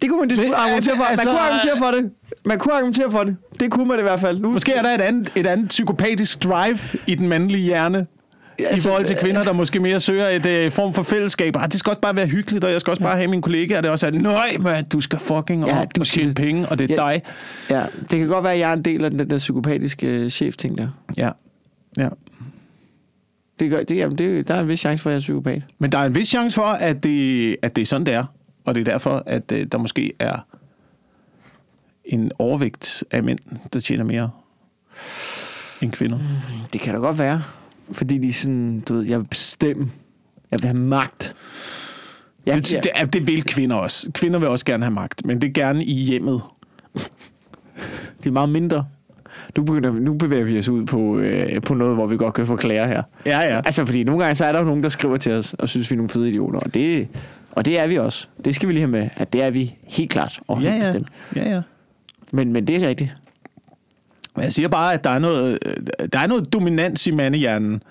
Det 0.04 0.10
kunne 0.10 0.20
man 0.20 0.28
diskutere, 0.28 0.50
Men, 0.50 0.60
argumentere 0.60 0.96
for. 0.96 1.04
altså- 1.04 1.28
Man 1.28 1.34
kunne 1.36 1.40
argumentere 1.42 1.76
for 1.78 1.90
det. 1.90 2.10
Man 2.44 2.58
kunne 2.58 2.74
argumentere 2.74 3.10
for 3.10 3.24
det. 3.24 3.36
Det 3.60 3.70
kunne 3.70 3.88
man 3.88 3.98
i 3.98 4.02
hvert 4.02 4.20
fald. 4.20 4.40
Nu, 4.40 4.50
Måske 4.50 4.72
er 4.72 4.82
der 4.82 4.90
et 4.90 5.00
andet, 5.00 5.32
et 5.36 5.46
andet 5.46 5.68
psykopatisk 5.68 6.44
drive 6.44 6.78
i 7.06 7.14
den 7.14 7.28
mandlige 7.28 7.62
hjerne. 7.62 8.06
Altså, 8.58 8.76
I 8.76 8.80
forhold 8.90 9.04
til 9.06 9.16
kvinder, 9.16 9.42
der 9.44 9.52
måske 9.52 9.80
mere 9.80 10.00
søger 10.00 10.28
et 10.28 10.46
øh, 10.46 10.72
form 10.72 10.94
for 10.94 11.02
fællesskab. 11.02 11.56
Ah, 11.56 11.64
det 11.70 11.74
skal 11.74 11.90
også 11.90 12.00
bare 12.00 12.16
være 12.16 12.26
hyggeligt, 12.26 12.64
og 12.64 12.70
jeg 12.72 12.80
skal 12.80 12.90
også 12.90 13.02
bare 13.02 13.16
have 13.16 13.28
mine 13.28 13.42
kollegaer. 13.42 13.80
Det 13.80 13.88
er 13.88 13.92
også, 13.92 14.06
at 14.06 14.14
nej, 14.14 14.56
man, 14.60 14.84
du 14.84 15.00
skal 15.00 15.18
fucking 15.18 15.66
Ja, 15.66 15.80
op 15.80 15.96
du 15.96 16.00
og 16.00 16.06
skal- 16.06 16.20
tjene 16.20 16.34
penge, 16.34 16.68
og 16.68 16.78
det 16.78 16.90
er 16.90 17.04
Ja. 17.04 17.10
dig. 17.12 17.22
Ja, 17.70 17.82
det 18.10 18.18
kan 18.18 18.28
godt 18.28 18.44
være, 18.44 18.52
at 18.52 18.58
jeg 18.58 18.68
er 18.70 18.74
en 18.74 18.82
del 18.82 19.04
af 19.04 19.10
den 19.10 19.30
der 19.30 19.38
psykopatiske 19.38 20.06
øh, 20.06 20.30
chef-ting 20.30 20.78
der. 20.78 20.88
Ja. 21.16 21.30
ja. 21.98 22.08
Det 23.60 23.70
gør, 23.70 23.82
det, 23.82 23.96
jamen, 23.96 24.18
det, 24.18 24.48
der 24.48 24.54
er 24.54 24.60
en 24.60 24.68
vis 24.68 24.80
chance 24.80 25.02
for, 25.02 25.10
at 25.10 25.12
jeg 25.12 25.16
er 25.18 25.20
psykopat. 25.20 25.62
Men 25.78 25.92
der 25.92 25.98
er 25.98 26.04
en 26.04 26.14
vis 26.14 26.28
chance 26.28 26.54
for, 26.54 26.62
at 26.64 27.02
det, 27.02 27.56
at 27.62 27.76
det 27.76 27.82
er 27.82 27.86
sådan, 27.86 28.06
det 28.06 28.14
er. 28.14 28.24
Og 28.64 28.74
det 28.74 28.80
er 28.80 28.92
derfor, 28.92 29.22
at 29.26 29.52
øh, 29.52 29.66
der 29.72 29.78
måske 29.78 30.12
er 30.18 30.46
en 32.04 32.32
overvægt 32.38 33.04
af 33.10 33.22
mænd, 33.22 33.38
der 33.72 33.80
tjener 33.80 34.04
mere 34.04 34.30
end 35.82 35.92
kvinder. 35.92 36.18
Det 36.72 36.80
kan 36.80 36.94
da 36.94 37.00
godt 37.00 37.18
være. 37.18 37.42
Fordi 37.92 38.18
de 38.18 38.32
sådan, 38.32 38.80
du 38.80 38.94
ved, 38.94 39.02
jeg 39.02 39.18
vil 39.18 39.26
bestemme. 39.26 39.90
Jeg 40.50 40.58
vil 40.62 40.66
have 40.66 40.78
magt. 40.78 41.34
Jeg, 42.46 42.56
Det, 42.56 42.66
det, 42.84 42.90
er- 42.94 43.04
det 43.06 43.26
vil 43.26 43.42
kvinder 43.44 43.76
også. 43.76 44.10
Kvinder 44.12 44.38
vil 44.38 44.48
også 44.48 44.64
gerne 44.64 44.84
have 44.84 44.94
magt, 44.94 45.24
men 45.26 45.40
det 45.42 45.48
er 45.48 45.52
gerne 45.52 45.84
i 45.84 45.92
hjemmet. 45.92 46.40
de 48.24 48.28
er 48.28 48.32
meget 48.32 48.48
mindre. 48.48 48.86
Nu, 49.56 49.62
begynder, 49.64 49.92
nu 49.92 50.14
bevæger 50.14 50.44
vi 50.44 50.58
os 50.58 50.68
ud 50.68 50.86
på, 50.86 51.18
øh, 51.18 51.62
på 51.62 51.74
noget, 51.74 51.94
hvor 51.94 52.06
vi 52.06 52.16
godt 52.16 52.34
kan 52.34 52.46
få 52.46 52.56
klager 52.56 52.86
her. 52.86 53.02
Ja, 53.26 53.40
ja. 53.40 53.62
Altså, 53.66 53.84
fordi 53.84 54.04
nogle 54.04 54.22
gange, 54.24 54.34
så 54.34 54.44
er 54.44 54.52
der 54.52 54.58
jo 54.58 54.64
nogen, 54.64 54.82
der 54.82 54.88
skriver 54.88 55.16
til 55.16 55.32
os, 55.32 55.54
og 55.54 55.68
synes, 55.68 55.90
vi 55.90 55.94
er 55.94 55.96
nogle 55.96 56.08
fede 56.10 56.28
idioter. 56.28 56.58
Og 56.60 56.74
det, 56.74 57.08
og 57.56 57.64
det 57.64 57.78
er 57.78 57.86
vi 57.86 57.98
også. 57.98 58.26
Det 58.44 58.54
skal 58.54 58.68
vi 58.68 58.72
lige 58.72 58.80
have 58.82 58.90
med, 58.90 59.08
at 59.16 59.32
det 59.32 59.42
er 59.42 59.50
vi 59.50 59.74
helt 59.84 60.10
klart. 60.10 60.40
Og 60.48 60.62
Ja, 60.62 60.72
ja. 60.74 60.78
bestemt. 60.84 61.08
ja, 61.36 61.50
ja. 61.54 61.60
Men, 62.32 62.52
men 62.52 62.66
det 62.66 62.82
er 62.84 62.88
rigtigt. 62.88 63.16
Men 64.36 64.44
jeg 64.44 64.52
siger 64.52 64.68
bare, 64.68 64.92
at 64.94 65.04
der 65.04 65.10
er 65.10 65.18
noget, 65.18 65.58
øh, 65.66 66.08
der 66.12 66.18
er 66.18 66.26
noget 66.26 66.52
dominans 66.52 67.06
i 67.06 67.10
mandehjernen. 67.10 67.82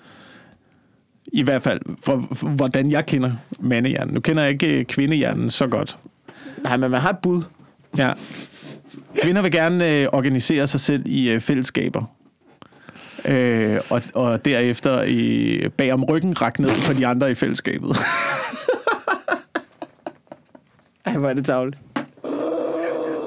I 1.32 1.42
hvert 1.42 1.62
fald, 1.62 1.80
for, 2.02 2.28
for 2.32 2.48
hvordan 2.48 2.90
jeg 2.90 3.06
kender 3.06 3.32
mandehjernen. 3.60 4.14
Nu 4.14 4.20
kender 4.20 4.42
jeg 4.42 4.52
ikke 4.52 4.78
øh, 4.78 4.84
kvindehjernen 4.84 5.50
så 5.50 5.66
godt. 5.66 5.98
Nej, 6.62 6.76
men 6.76 6.90
man 6.90 7.00
har 7.00 7.10
et 7.10 7.18
bud. 7.18 7.42
Ja. 7.98 8.12
Kvinder 9.22 9.42
vil 9.42 9.52
gerne 9.52 9.90
øh, 10.00 10.06
organisere 10.12 10.66
sig 10.66 10.80
selv 10.80 11.02
i 11.06 11.30
øh, 11.30 11.40
fællesskaber. 11.40 12.04
Øh, 13.24 13.80
og, 13.90 14.02
og 14.14 14.44
derefter 14.44 15.02
i, 15.02 15.68
bag 15.68 15.92
om 15.92 16.04
ryggen 16.04 16.42
række 16.42 16.62
ned 16.62 16.70
på 16.86 16.92
de 16.92 17.06
andre 17.06 17.30
i 17.30 17.34
fællesskabet. 17.34 17.90
Ej, 21.04 21.12
hvor 21.12 21.28
er 21.28 21.34
det 21.34 21.46
tavligt. 21.46 21.78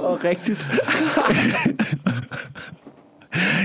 Og 0.03 0.23
rigtigt. 0.23 0.67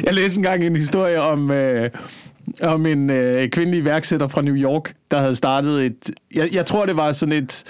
Jeg 0.06 0.14
læste 0.14 0.38
engang 0.38 0.64
en 0.64 0.76
historie 0.76 1.20
om, 1.20 1.50
øh, 1.50 1.90
om 2.62 2.86
en 2.86 3.10
øh, 3.10 3.48
kvindelig 3.48 3.80
iværksætter 3.80 4.28
fra 4.28 4.42
New 4.42 4.54
York, 4.54 4.94
der 5.10 5.18
havde 5.18 5.36
startet 5.36 5.84
et... 5.86 6.10
Jeg, 6.34 6.48
jeg 6.52 6.66
tror, 6.66 6.86
det 6.86 6.96
var 6.96 7.12
sådan 7.12 7.32
et 7.32 7.64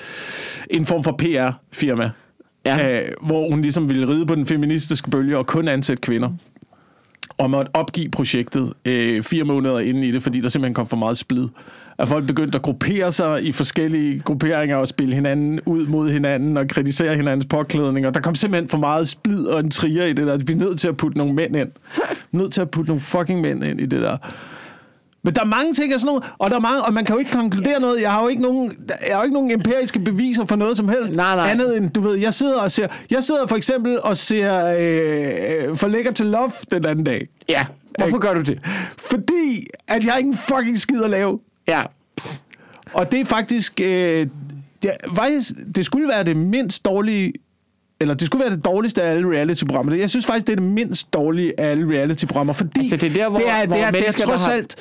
en 0.71 0.87
form 0.87 1.05
for 1.05 1.13
PR-firma, 1.13 2.11
Ja. 2.65 3.01
øh, 3.03 3.09
hvor 3.23 3.51
hun 3.51 3.63
ligesom 3.63 3.89
ville 3.89 4.09
ride 4.09 4.27
på 4.27 4.35
den 4.35 4.47
feministiske 4.47 5.11
bølge 5.11 5.39
og 5.39 5.47
kun 5.47 5.69
ansætte 5.69 6.01
kvinder. 6.01 6.31
Og 7.43 7.51
måtte 7.51 7.71
opgive 7.75 8.09
projektet 8.09 8.73
øh, 8.85 9.23
fire 9.23 9.45
måneder 9.45 9.79
inden 9.79 10.03
i 10.03 10.11
det, 10.11 10.23
fordi 10.23 10.41
der 10.41 10.49
simpelthen 10.49 10.75
kom 10.75 10.87
for 10.87 10.97
meget 10.97 11.19
splid. 11.19 11.49
At 11.99 12.09
folk 12.09 12.27
begyndte 12.27 12.57
at 12.57 12.63
gruppere 12.63 13.13
sig 13.13 13.45
i 13.45 13.53
forskellige 13.53 14.21
grupperinger 14.21 14.77
og 14.77 14.89
spille 14.89 15.15
hinanden 15.15 15.61
ud 15.67 15.87
mod 15.87 16.11
hinanden 16.11 16.57
og 16.57 16.69
kritisere 16.69 17.17
hinandens 17.17 17.47
påklædning. 17.47 18.07
Og 18.07 18.15
der 18.15 18.21
kom 18.21 18.35
simpelthen 18.35 18.69
for 18.69 18.79
meget 18.79 19.09
splid 19.09 19.47
og 19.47 19.61
en 19.61 19.71
trier 19.71 20.07
i 20.07 20.13
det 20.13 20.27
der. 20.27 20.37
Vi 20.37 20.53
er 20.53 20.57
nødt 20.57 20.81
til 20.81 20.89
at 20.89 20.97
putte 20.97 21.19
nogle 21.19 21.35
mænd 21.35 21.57
ind. 21.57 21.71
Vi 21.97 22.39
er 22.39 22.43
nødt 22.43 22.53
til 22.53 22.61
at 22.61 22.71
putte 22.71 22.89
nogle 22.89 23.01
fucking 23.01 23.41
mænd 23.41 23.65
ind 23.65 23.81
i 23.81 23.87
det 23.87 24.03
der. 24.03 24.17
Men 25.25 25.35
der 25.35 25.41
er 25.41 25.45
mange 25.47 25.75
ting 25.75 25.95
og 25.95 26.01
sådan 26.01 26.15
noget, 26.15 26.33
og, 26.39 26.51
der 26.51 26.57
er 26.57 26.61
mange, 26.61 26.83
og 26.83 26.93
man 26.93 27.05
kan 27.05 27.15
jo 27.15 27.19
ikke 27.19 27.31
konkludere 27.31 27.81
noget. 27.81 28.01
Jeg 28.01 28.13
har 28.13 28.23
jo 28.23 28.29
ikke 28.29 28.43
nogen, 28.43 28.73
jeg 28.89 28.97
har 29.11 29.17
jo 29.17 29.23
ikke 29.23 29.35
nogen 29.35 29.51
empiriske 29.51 29.99
beviser 29.99 30.45
for 30.45 30.57
noget 30.57 30.77
som 30.77 30.89
helst. 30.89 31.13
Nej, 31.15 31.37
nej. 31.37 31.51
Andet 31.51 31.77
end, 31.77 31.91
du 31.91 32.01
ved, 32.01 32.15
jeg 32.19 32.35
sidder 32.35 32.59
og 32.61 32.71
ser, 32.71 32.87
jeg 33.11 33.25
sidder 33.25 33.47
for 33.47 33.57
eksempel 33.57 34.01
og 34.03 34.17
ser 34.17 34.67
øh, 34.79 35.77
For 35.77 35.89
Lækker 35.89 36.13
til 36.13 36.27
Love 36.27 36.51
den 36.71 36.87
anden 36.87 37.05
dag. 37.05 37.27
Ja. 37.49 37.65
Hvorfor 37.99 38.19
gør 38.19 38.35
du 38.35 38.41
det? 38.41 38.59
Fordi, 38.99 39.67
at 39.89 40.05
jeg 40.05 40.13
har 40.13 40.19
ingen 40.19 40.37
fucking 40.37 40.79
skid 40.79 41.03
at 41.03 41.11
lave. 41.11 41.39
Ja. 41.69 41.83
Og 42.93 43.13
det 43.13 43.21
er 43.21 43.25
faktisk, 43.25 43.81
øh, 43.81 43.87
det, 44.83 44.91
er, 44.91 45.15
faktisk, 45.15 45.51
det 45.77 45.85
skulle 45.85 46.09
være 46.09 46.25
det 46.25 46.37
mindst 46.37 46.85
dårlige, 46.85 47.33
eller 48.01 48.15
det 48.15 48.27
skulle 48.27 48.45
være 48.45 48.55
det 48.57 48.65
dårligste 48.65 49.03
af 49.03 49.11
alle 49.11 49.29
reality-programmer. 49.31 49.95
Jeg 49.95 50.11
synes 50.11 50.27
faktisk, 50.27 50.47
det 50.47 50.53
er 50.53 50.57
det 50.61 50.71
mindst 50.73 51.13
dårlige 51.13 51.61
af 51.61 51.71
alle 51.71 51.87
reality-programmer, 51.99 52.53
fordi 52.53 52.81
Altså, 52.81 52.97
det 52.97 53.11
er 53.11 53.15
der, 53.15 53.29
hvor- 53.29 53.39
det 53.39 53.49
er, 53.51 53.67
hvor 53.67 53.77
det 53.77 53.85
er, 53.85 53.91
det 53.91 54.09
er 54.09 54.13
trods 54.13 54.45
har- 54.45 54.53
alt... 54.53 54.77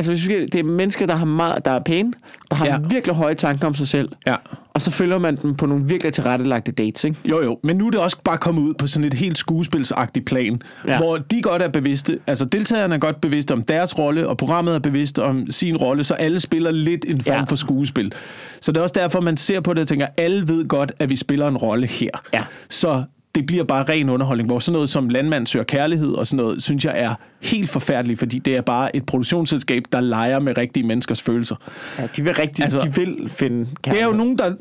Altså, 0.00 0.12
hvis 0.12 0.28
vi 0.28 0.46
det 0.46 0.54
er 0.54 0.62
mennesker, 0.62 1.06
der, 1.06 1.14
har 1.14 1.24
meget, 1.24 1.64
der 1.64 1.70
er 1.70 1.78
pæne, 1.80 2.12
der 2.50 2.56
har 2.56 2.66
Ja. 2.66 2.78
virkelig 2.90 3.16
høje 3.16 3.34
tanker 3.34 3.66
om 3.66 3.74
sig 3.74 3.88
selv. 3.88 4.08
Ja. 4.26 4.34
Og 4.74 4.82
så 4.82 4.90
følger 4.90 5.18
man 5.18 5.36
dem 5.36 5.54
på 5.54 5.66
nogle 5.66 5.84
virkelig 5.88 6.12
tilrettelagte 6.12 6.72
dates, 6.72 7.04
ikke? 7.04 7.16
Jo, 7.24 7.42
jo, 7.42 7.58
men 7.62 7.76
nu 7.76 7.86
er 7.86 7.90
det 7.90 8.00
også 8.00 8.16
bare 8.24 8.38
kommet 8.38 8.62
ud 8.62 8.74
på 8.74 8.86
sådan 8.86 9.06
et 9.06 9.14
helt 9.14 9.38
skuespilsagtigt 9.38 10.26
plan, 10.26 10.62
ja. 10.86 10.98
Hvor 10.98 11.16
de 11.16 11.42
godt 11.42 11.62
er 11.62 11.68
bevidste, 11.68 12.18
altså 12.26 12.44
deltagerne 12.44 12.94
er 12.94 12.98
godt 12.98 13.20
bevidste 13.20 13.52
om 13.52 13.62
deres 13.64 13.98
rolle, 13.98 14.28
og 14.28 14.36
programmet 14.36 14.74
er 14.74 14.78
bevidst 14.78 15.18
om 15.18 15.50
sin 15.50 15.76
rolle, 15.76 16.04
så 16.04 16.14
alle 16.14 16.40
spiller 16.40 16.70
lidt 16.70 17.04
en 17.08 17.20
form. 17.20 17.34
Ja. 17.34 17.42
for 17.42 17.56
skuespil. 17.56 18.12
Så 18.60 18.72
det 18.72 18.78
er 18.78 18.82
også 18.82 18.94
derfor, 18.98 19.20
man 19.20 19.36
ser 19.36 19.60
på 19.60 19.74
det 19.74 19.80
og 19.80 19.88
tænker, 19.88 20.06
alle 20.16 20.48
ved 20.48 20.68
godt, 20.68 20.92
at 20.98 21.10
vi 21.10 21.16
spiller 21.16 21.48
en 21.48 21.56
rolle 21.56 21.86
her. 21.86 22.10
Ja. 22.34 22.42
Så 22.70 23.02
det 23.34 23.46
bliver 23.46 23.64
bare 23.64 23.84
ren 23.88 24.08
underholdning, 24.08 24.48
hvor 24.48 24.58
sådan 24.58 24.72
noget 24.72 24.88
som 24.88 25.08
Landmand 25.08 25.46
søger 25.46 25.64
kærlighed 25.64 26.12
og 26.12 26.26
sådan 26.26 26.44
noget, 26.44 26.62
synes 26.62 26.84
jeg 26.84 26.92
er 26.96 27.14
helt 27.40 27.70
forfærdeligt, 27.70 28.18
fordi 28.18 28.38
det 28.38 28.56
er 28.56 28.60
bare 28.60 28.96
et 28.96 29.06
produktionsselskab, 29.06 29.82
der 29.92 30.00
leger 30.00 30.38
med 30.38 30.56
rigtige 30.58 30.86
menneskers 30.86 31.22
følelser. 31.22 31.56
Ja, 31.98 32.08
de 32.16 32.22
vil 32.22 32.34
rigtig, 32.34 32.64
Altså, 32.64 32.80
de 32.84 32.94
vil 32.94 33.28
finde 33.28 33.66
Det 33.84 34.00
er 34.00 34.06
jo 34.06 34.12
nogen, 34.12 34.38
der 34.38 34.54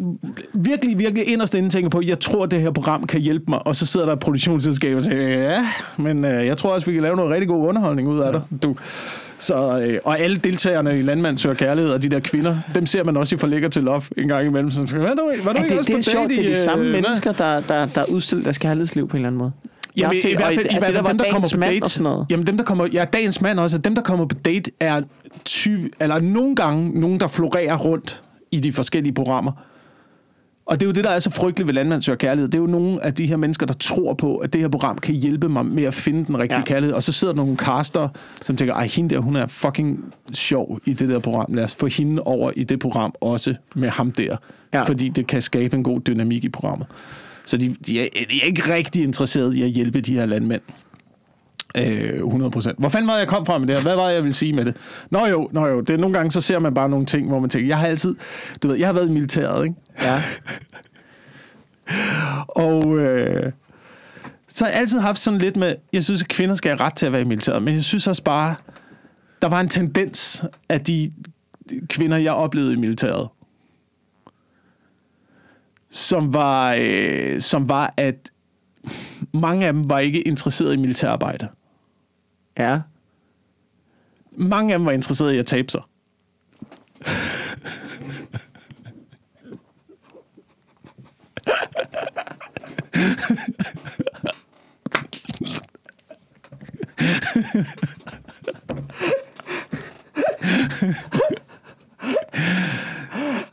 virkelig, 0.54 1.00
virkelig 1.00 1.28
inderst 1.28 1.56
inde 1.56 1.70
tænker 1.70 1.90
på, 1.90 2.02
jeg 2.06 2.20
tror, 2.20 2.46
det 2.46 2.62
her 2.62 2.72
program 2.72 3.08
kan 3.08 3.22
hjælpe 3.22 3.46
mig, 3.48 3.68
og 3.68 3.76
så 3.76 3.86
sidder 3.86 4.06
der 4.06 4.14
et 4.14 4.20
produktionsselskab 4.20 4.98
og 4.98 5.04
siger, 5.04 5.28
ja, 5.28 5.68
men 5.98 6.26
øh, 6.26 6.46
jeg 6.46 6.58
tror 6.58 6.74
også, 6.74 6.86
vi 6.88 6.94
kan 6.94 7.02
lave 7.02 7.16
noget 7.16 7.32
rigtig 7.32 7.48
god 7.48 7.68
underholdning 7.68 8.08
ud 8.08 8.20
af 8.20 8.32
dig. 8.32 8.42
Du. 8.64 8.76
Så, 9.40 9.86
øh, 9.88 10.00
og 10.04 10.20
alle 10.20 10.38
deltagerne 10.38 11.00
i 11.00 11.02
Landmand 11.02 11.38
søger 11.38 11.56
kærlighed, 11.56 11.92
og 11.92 12.02
de 12.02 12.10
der 12.10 12.20
kvinder, 12.20 12.58
dem 12.76 12.86
ser 12.86 13.04
man 13.04 13.18
også 13.18 13.36
i 13.36 13.38
Forlægger 13.38 13.70
til 13.70 13.84
Love 13.84 14.02
en 14.18 14.28
gang 14.28 14.46
imellem. 14.48 14.72
Så, 14.72 14.82
var 14.82 15.14
du, 15.14 15.32
var 15.44 15.54
du 15.54 15.60
Ja, 15.60 15.64
ikke 15.64 15.70
det, 15.70 15.78
også 15.78 15.88
det 15.88 15.98
er 16.08 16.12
sjovt, 16.12 16.30
det 16.30 16.40
er 16.40 16.44
i, 16.44 16.50
de 16.50 16.58
samme 16.58 16.86
øh, 16.86 16.92
mennesker, 16.92 17.32
der, 17.32 17.60
der, 17.60 17.86
der 17.86 18.06
udstiller 18.06 18.44
deres 18.44 18.58
kærlighedsliv 18.58 19.08
på 19.08 19.18
en 19.18 19.20
eller 19.20 19.28
anden 19.28 19.40
måde. 19.40 19.52
Jamen, 19.98 20.18
i, 20.24 20.28
i 20.28 20.36
hvert 20.36 20.56
fald, 20.56 20.66
i 20.66 20.70
at 20.70 20.78
hvert 20.78 20.94
der 20.94 21.04
fald 21.04 21.08
dem, 21.08 21.18
der 21.18 21.32
kommer 21.32 21.50
på 21.54 21.60
date. 21.62 22.26
Jamen 22.30 22.48
dem, 22.48 22.58
der 22.58 22.64
kommer, 22.64 22.88
ja, 22.94 23.06
dagens 23.14 23.42
mand 23.42 23.60
også, 23.60 23.78
dem, 23.78 23.96
der 23.96 24.02
kommer 24.02 24.26
på 24.26 24.36
date, 24.46 24.72
er 24.80 25.02
type, 25.46 25.90
eller 26.00 26.20
nogle 26.20 26.56
gange 26.56 27.00
nogen, 27.00 27.20
der 27.20 27.28
florerer 27.28 27.78
rundt 27.78 28.22
i 28.52 28.60
de 28.60 28.72
forskellige 28.72 29.14
programmer. 29.14 29.52
Og 30.70 30.80
det 30.80 30.86
er 30.86 30.88
jo 30.88 30.94
det, 30.94 31.04
der 31.04 31.10
er 31.10 31.20
så 31.20 31.30
frygteligt 31.30 31.68
ved 31.68 31.74
Landmand 31.74 32.02
søger 32.02 32.18
kærlighed. 32.18 32.48
Det 32.48 32.58
er 32.58 32.62
jo 32.62 32.68
nogle 32.68 33.04
af 33.04 33.14
de 33.14 33.26
her 33.26 33.38
mennesker, 33.38 33.66
der 33.66 33.74
tror 33.74 34.14
på, 34.14 34.38
at 34.38 34.54
det 34.54 34.62
her 34.62 34.68
program 34.68 34.98
kan 34.98 35.16
hjælpe 35.16 35.50
mig 35.50 35.66
med 35.66 35.84
at 35.84 35.94
finde 35.94 36.26
den 36.26 36.40
rigtige 36.40 36.60
ja. 36.60 36.64
Kærlighed. 36.64 36.96
Og 36.96 37.04
så 37.04 37.12
sidder 37.12 37.34
der 37.34 37.44
nogle 37.44 37.58
caster, 37.58 38.10
som 38.46 38.56
tænker, 38.56 38.74
ej, 38.74 38.88
hende 38.88 39.16
der, 39.16 39.20
hun 39.20 39.36
er 39.36 39.48
fucking 39.48 40.14
sjov 40.34 40.80
i 40.86 40.94
det 40.94 41.10
der 41.10 41.20
program. 41.20 41.54
Lad 41.54 41.64
os 41.64 41.76
få 41.76 41.88
hende 41.88 42.22
over 42.22 42.52
i 42.56 42.64
det 42.64 42.80
program 42.80 43.14
også 43.22 43.56
med 43.76 43.90
ham 43.90 44.12
der. 44.12 44.38
Ja. 44.74 44.84
Fordi 44.84 45.10
det 45.10 45.28
kan 45.28 45.42
skabe 45.42 45.78
en 45.78 45.84
god 45.84 46.02
dynamik 46.02 46.44
i 46.44 46.50
programmet. 46.50 46.88
Så 47.46 47.58
de, 47.58 47.76
de, 47.88 48.02
er, 48.02 48.08
de 48.30 48.42
er 48.42 48.46
ikke 48.46 48.74
rigtig 48.74 49.04
interesserede 49.04 49.58
i 49.58 49.64
at 49.64 49.70
hjælpe 49.70 50.02
de 50.02 50.14
her 50.14 50.26
landmænd. 50.26 50.62
Øh, 51.78 52.16
100 52.16 52.52
procent. 52.52 52.80
Hvor 52.80 52.90
fanden 52.90 53.08
var 53.08 53.14
det, 53.14 53.20
jeg 53.20 53.28
kom 53.28 53.46
fra 53.46 53.58
med 53.58 53.68
det 53.68 53.76
her? 53.76 53.84
Hvad 53.84 53.96
var 53.96 54.08
det, 54.08 54.14
jeg 54.14 54.24
ville 54.24 54.34
sige 54.34 54.54
med 54.54 54.66
det? 54.66 54.76
Nå 55.10 55.26
jo, 55.26 55.50
nå 55.52 55.68
jo. 55.68 55.80
Det 55.80 55.90
er, 55.90 55.98
nogle 55.98 56.18
gange 56.18 56.32
så 56.32 56.42
ser 56.42 56.60
man 56.60 56.74
bare 56.74 56.90
nogle 56.90 57.06
ting, 57.06 57.28
hvor 57.28 57.40
man 57.40 57.50
tænker, 57.50 57.68
jeg 57.68 57.78
har 57.78 57.88
altid, 57.88 58.16
du 58.64 58.68
ved, 58.68 58.76
jeg 58.76 58.88
har 58.88 58.94
været 58.94 59.08
i 59.08 59.12
militæret, 59.12 59.66
ikke? 59.66 59.76
Ja. 60.02 60.24
Og 62.66 62.98
øh, 62.98 63.52
så 64.48 64.66
har 64.66 64.72
jeg 64.72 64.80
altid 64.80 65.00
haft 65.00 65.20
sådan 65.20 65.40
lidt 65.40 65.56
med, 65.58 65.76
jeg 65.94 66.04
synes, 66.04 66.22
at 66.22 66.28
kvinder 66.28 66.56
skal 66.56 66.78
have 66.78 66.86
ret 66.86 66.94
til 66.94 67.06
at 67.06 67.12
være 67.12 67.22
i 67.22 67.26
militæret, 67.26 67.64
men 67.64 67.76
jeg 67.76 67.84
synes 67.84 68.08
også 68.08 68.24
bare, 68.24 68.56
der 69.42 69.48
var 69.48 69.60
en 69.60 69.70
tendens 69.70 70.44
af 70.70 70.82
de 70.82 71.12
kvinder, 71.88 72.18
jeg 72.18 72.34
oplevede 72.34 72.74
i 72.74 72.76
militæret, 72.76 73.28
som 75.92 76.34
var, 76.34 76.76
øh, 76.80 77.42
som 77.42 77.70
var, 77.70 77.94
at 77.98 78.32
mange 79.34 79.68
af 79.68 79.74
dem 79.74 79.90
var 79.90 80.00
ikke 80.00 80.22
interesseret 80.22 80.74
i 80.74 80.78
militærarbejde. 80.78 81.48
Ja. 82.60 82.82
Mange 84.32 84.74
af 84.74 84.80
dem 84.80 84.86
var 84.86 84.92
interesseret 84.92 85.34
i 85.34 85.38
at 85.38 85.48
tabe 85.48 85.72
sig. 85.72 85.82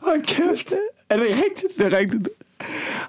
Hold 0.01 0.25
kæft. 0.25 0.73
Er 1.09 1.17
det 1.17 1.27
rigtigt? 1.29 1.77
Det 1.77 1.93
er 1.93 1.97
rigtigt. 1.97 2.29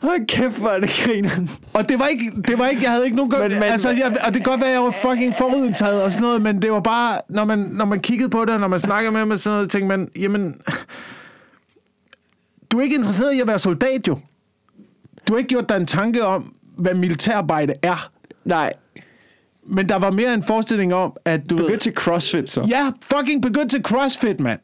Hold 0.02 0.26
kæft, 0.26 0.58
hvor 0.58 0.68
er 0.68 0.78
det 0.80 0.90
grineren. 1.04 1.50
Og 1.72 1.88
det 1.88 1.98
var 1.98 2.06
ikke, 2.06 2.32
det 2.48 2.58
var 2.58 2.66
ikke, 2.66 2.82
jeg 2.82 2.90
havde 2.90 3.04
ikke 3.04 3.16
nogen... 3.16 3.32
Men, 3.38 3.50
Men- 3.50 3.62
altså, 3.62 3.88
jeg, 3.90 4.06
og 4.26 4.34
det 4.34 4.44
kan 4.44 4.50
godt 4.52 4.60
være, 4.60 4.68
at 4.70 4.74
jeg 4.74 4.82
var 4.82 4.90
fucking 4.90 5.34
forudindtaget 5.34 6.02
og 6.02 6.12
sådan 6.12 6.22
noget, 6.26 6.42
men 6.42 6.62
det 6.62 6.72
var 6.72 6.80
bare, 6.80 7.20
når 7.28 7.44
man, 7.44 7.58
når 7.58 7.84
man 7.84 8.00
kiggede 8.00 8.28
på 8.30 8.44
det, 8.44 8.54
og 8.54 8.60
når 8.60 8.68
man 8.68 8.78
snakkede 8.80 9.12
med 9.12 9.20
dem 9.20 9.30
og 9.30 9.38
sådan 9.38 9.54
noget, 9.54 9.70
tænkte 9.70 9.88
man, 9.88 10.08
jamen, 10.16 10.60
du 12.72 12.78
er 12.78 12.82
ikke 12.82 12.96
interesseret 12.96 13.32
i 13.34 13.40
at 13.40 13.46
være 13.46 13.58
soldat, 13.58 14.08
jo. 14.08 14.18
Du 15.28 15.32
har 15.32 15.38
ikke 15.38 15.48
gjort 15.48 15.68
dig 15.68 15.76
en 15.76 15.86
tanke 15.86 16.24
om, 16.24 16.54
hvad 16.78 16.94
militærarbejde 16.94 17.74
er. 17.82 18.10
Nej. 18.44 18.72
Men 19.70 19.88
der 19.88 19.96
var 19.96 20.10
mere 20.10 20.34
en 20.34 20.42
forestilling 20.42 20.94
om, 20.94 21.16
at 21.24 21.50
du 21.50 21.56
Begynd 21.56 21.70
ved... 21.70 21.78
til 21.78 21.92
CrossFit, 21.94 22.50
så. 22.50 22.66
Ja, 22.68 22.90
fucking 23.02 23.42
begynd 23.42 23.70
til 23.70 23.82
CrossFit, 23.82 24.40
mand. 24.40 24.60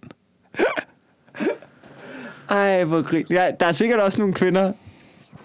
Ej, 2.49 2.85
hvor 2.85 3.03
grin. 3.03 3.27
Ja, 3.31 3.51
der 3.61 3.67
er 3.67 3.73
sikkert 3.73 4.01
også 4.01 4.19
nogle 4.19 4.35
kvinder, 4.35 4.73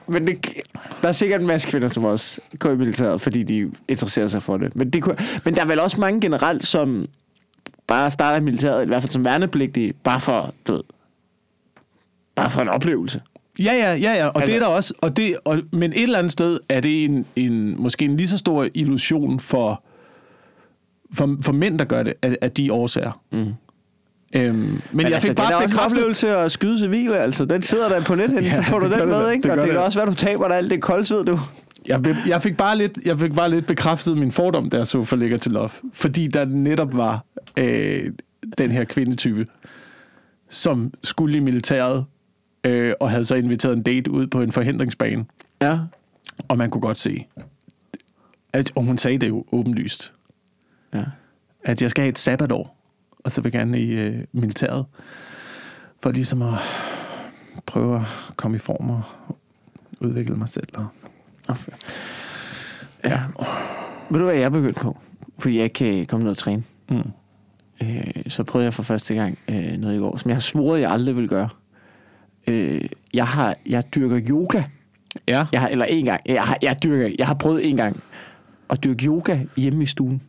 men 0.08 0.28
det, 0.28 0.48
der 1.02 1.08
er 1.08 1.12
sikkert 1.12 1.42
en 1.42 1.48
masse 1.48 1.70
kvinder, 1.70 1.88
som 1.88 2.04
også 2.04 2.42
går 2.60 2.72
i 2.72 2.76
militæret, 2.76 3.22
fordi 3.22 3.44
de 3.44 3.72
interesserer 3.88 4.28
sig 4.28 4.44
for 4.44 4.58
det. 4.58 4.76
Men, 4.76 4.90
det 4.90 5.04
kunne, 5.04 5.18
men 5.46 5.56
der 5.56 5.62
er 5.62 5.66
vel 5.66 5.80
også 5.80 6.00
mange 6.00 6.22
generelt, 6.22 6.66
som 6.66 7.08
bare 7.88 8.12
starter 8.12 8.38
i 8.38 8.44
militæret, 8.44 8.84
i 8.84 8.88
hvert 8.88 9.02
fald 9.02 9.12
som 9.12 9.26
værnepligtige, 9.26 9.94
bare 9.94 10.22
for, 10.22 10.54
du 10.68 10.74
ved, 10.74 10.84
bare 12.36 12.50
for 12.50 12.62
en 12.62 12.70
oplevelse. 12.70 13.22
Ja, 13.60 13.74
ja, 13.74 13.94
ja, 13.94 14.14
ja. 14.14 14.28
Og 14.28 14.42
altså, 14.42 14.46
det 14.46 14.56
er 14.56 14.60
der 14.60 14.76
også. 14.76 14.94
Og 15.02 15.18
det, 15.18 15.36
og, 15.46 15.62
men 15.72 15.92
et 15.92 16.04
eller 16.04 16.18
andet 16.20 16.32
sted 16.32 16.60
er 16.70 16.80
det 16.80 17.06
en, 17.06 17.26
en, 17.36 17.82
måske 17.82 18.06
en 18.06 18.18
lige 18.18 18.28
så 18.28 18.38
stor 18.38 18.68
illusion 18.74 19.40
for, 19.40 19.84
for, 21.14 21.38
for 21.42 21.52
mænd, 21.52 21.80
der 21.80 21.86
gør 21.86 22.04
det, 22.04 22.14
af, 22.22 22.38
af 22.42 22.52
de 22.52 22.74
årsager. 22.74 23.22
Mm. 23.32 23.54
Øhm, 24.36 24.56
men, 24.56 24.82
men 24.92 25.06
jeg 25.06 25.14
altså, 25.14 25.28
fik 25.28 25.38
det 25.38 25.46
bare 25.50 25.86
oplevelse 25.86 26.30
at 26.38 26.52
skyde 26.52 26.80
civile, 26.80 27.18
altså. 27.20 27.46
Den 27.46 27.62
sidder 27.62 27.90
der 27.90 28.02
på 28.04 28.16
net 28.16 28.34
Ja, 28.44 28.52
så 28.52 28.62
får 28.62 28.80
du 28.80 28.86
det 28.86 28.92
den 28.92 29.00
det 29.00 29.08
med, 29.08 29.24
da. 29.26 29.30
ikke? 29.30 29.44
Det 29.44 29.52
Og 29.52 29.58
det 29.58 29.64
det 29.66 29.72
kan 29.74 29.82
også 29.82 30.00
være, 30.00 30.10
du 30.10 30.14
taber 30.16 30.48
dig 30.48 30.58
alt 30.58 30.72
det 30.72 30.82
koldsved, 30.82 31.26
du. 31.26 31.40
Jeg, 31.88 32.04
be- 32.04 32.18
jeg, 32.28 32.42
fik 32.42 32.58
bare 32.58 32.78
lidt, 32.78 32.98
jeg 33.06 33.20
fik 33.20 33.34
bare 33.34 33.50
lidt 33.50 33.66
bekræftet 33.66 34.18
min 34.18 34.32
fordom, 34.32 34.70
der 34.70 34.84
så 34.84 35.04
for 35.04 35.16
ligger 35.16 35.38
til 35.38 35.52
love. 35.52 35.70
Fordi 35.94 36.28
der 36.28 36.46
netop 36.46 36.98
var 36.98 37.24
øh, 37.58 38.12
den 38.58 38.72
her 38.72 38.84
kvindetype, 38.84 39.46
som 40.50 40.94
skulle 41.04 41.38
i 41.38 41.40
militæret, 41.40 42.06
øh, 42.64 42.94
og 43.00 43.10
havde 43.10 43.26
så 43.26 43.36
inviteret 43.36 43.74
en 43.78 43.84
date 43.84 44.12
ud 44.12 44.28
på 44.28 44.42
en 44.42 44.52
forhindringsbane. 44.52 45.26
Ja. 45.62 45.78
Og 46.48 46.58
man 46.58 46.70
kunne 46.70 46.82
godt 46.82 47.00
se, 47.00 47.26
at, 48.54 48.72
og 48.76 48.84
hun 48.84 48.98
sagde 48.98 49.18
det 49.18 49.28
jo 49.30 49.46
åbenlyst, 49.52 50.14
Ja. 50.94 51.04
at 51.64 51.82
jeg 51.82 51.90
skal 51.90 52.02
have 52.02 52.10
et 52.10 52.18
sabbatår, 52.18 52.76
og 53.24 53.32
så 53.32 53.42
vil 53.42 53.52
jeg 53.54 53.60
gerne 53.60 53.80
i 53.82 53.92
øh, 53.92 54.24
militæret, 54.32 54.86
for 56.04 56.12
ligesom 56.12 56.42
at 56.42 56.54
prøve 57.66 57.96
at 57.96 58.36
komme 58.36 58.56
i 58.58 58.60
form 58.60 58.90
og 58.90 59.02
udvikle 60.00 60.36
mig 60.36 60.50
selv. 60.50 60.68
Og, 60.74 60.88
Okay. 61.48 61.72
Ja. 63.04 63.22
Ved 64.10 64.20
du, 64.20 64.26
hvad 64.26 64.36
jeg 64.36 64.44
er 64.44 64.50
begyndt 64.50 64.76
på? 64.78 64.98
Fordi 65.40 65.56
jeg 65.56 65.64
ikke 65.64 65.74
kan 65.74 66.06
komme 66.06 66.24
ned 66.24 66.32
og 66.32 66.38
træne. 66.38 66.64
mm. 66.90 67.04
Øh, 67.84 68.12
så 68.28 68.44
prøvede 68.44 68.66
jeg 68.66 68.74
for 68.74 68.84
første 68.84 69.14
gang 69.14 69.38
øh, 69.48 69.78
noget 69.78 69.96
i 69.96 70.00
går, 70.00 70.18
som 70.18 70.30
jeg 70.30 70.36
har 70.36 70.42
svoret, 70.42 70.82
jeg 70.82 70.92
aldrig 70.92 71.16
vil 71.16 71.28
gøre. 71.30 71.50
Øh, 72.48 72.82
jeg 73.14 73.28
har, 73.28 73.56
jeg 73.66 73.84
dyrker 73.96 74.20
yoga. 74.30 74.64
Ja. 75.28 75.46
Jeg 75.52 75.62
har, 75.62 75.68
eller 75.68 75.86
en 75.86 76.06
gang. 76.06 76.22
Jeg 76.26 76.44
har, 76.44 76.58
jeg 76.62 76.78
dyrker, 76.84 77.16
jeg 77.20 77.28
har 77.28 77.34
prøvet 77.34 77.70
en 77.70 77.78
gang 77.78 78.04
at 78.70 78.84
dyrke 78.84 79.06
yoga 79.06 79.40
hjemme 79.58 79.84
i 79.84 79.86
stuen. 79.86 80.22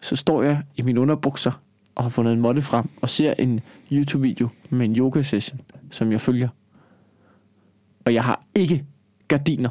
Så 0.00 0.16
står 0.16 0.42
jeg 0.42 0.62
i 0.76 0.82
mine 0.82 1.00
underbukser 1.00 1.60
og 1.98 2.04
har 2.04 2.08
fundet 2.08 2.32
en 2.32 2.40
måtte 2.40 2.62
frem 2.62 2.88
og 3.02 3.08
ser 3.08 3.34
en 3.38 3.60
YouTube-video 3.92 4.48
med 4.70 4.84
en 4.86 4.96
yoga-session, 4.96 5.60
som 5.90 6.12
jeg 6.12 6.20
følger. 6.20 6.48
Og 8.04 8.14
jeg 8.14 8.24
har 8.24 8.42
ikke 8.54 8.84
gardiner. 9.28 9.70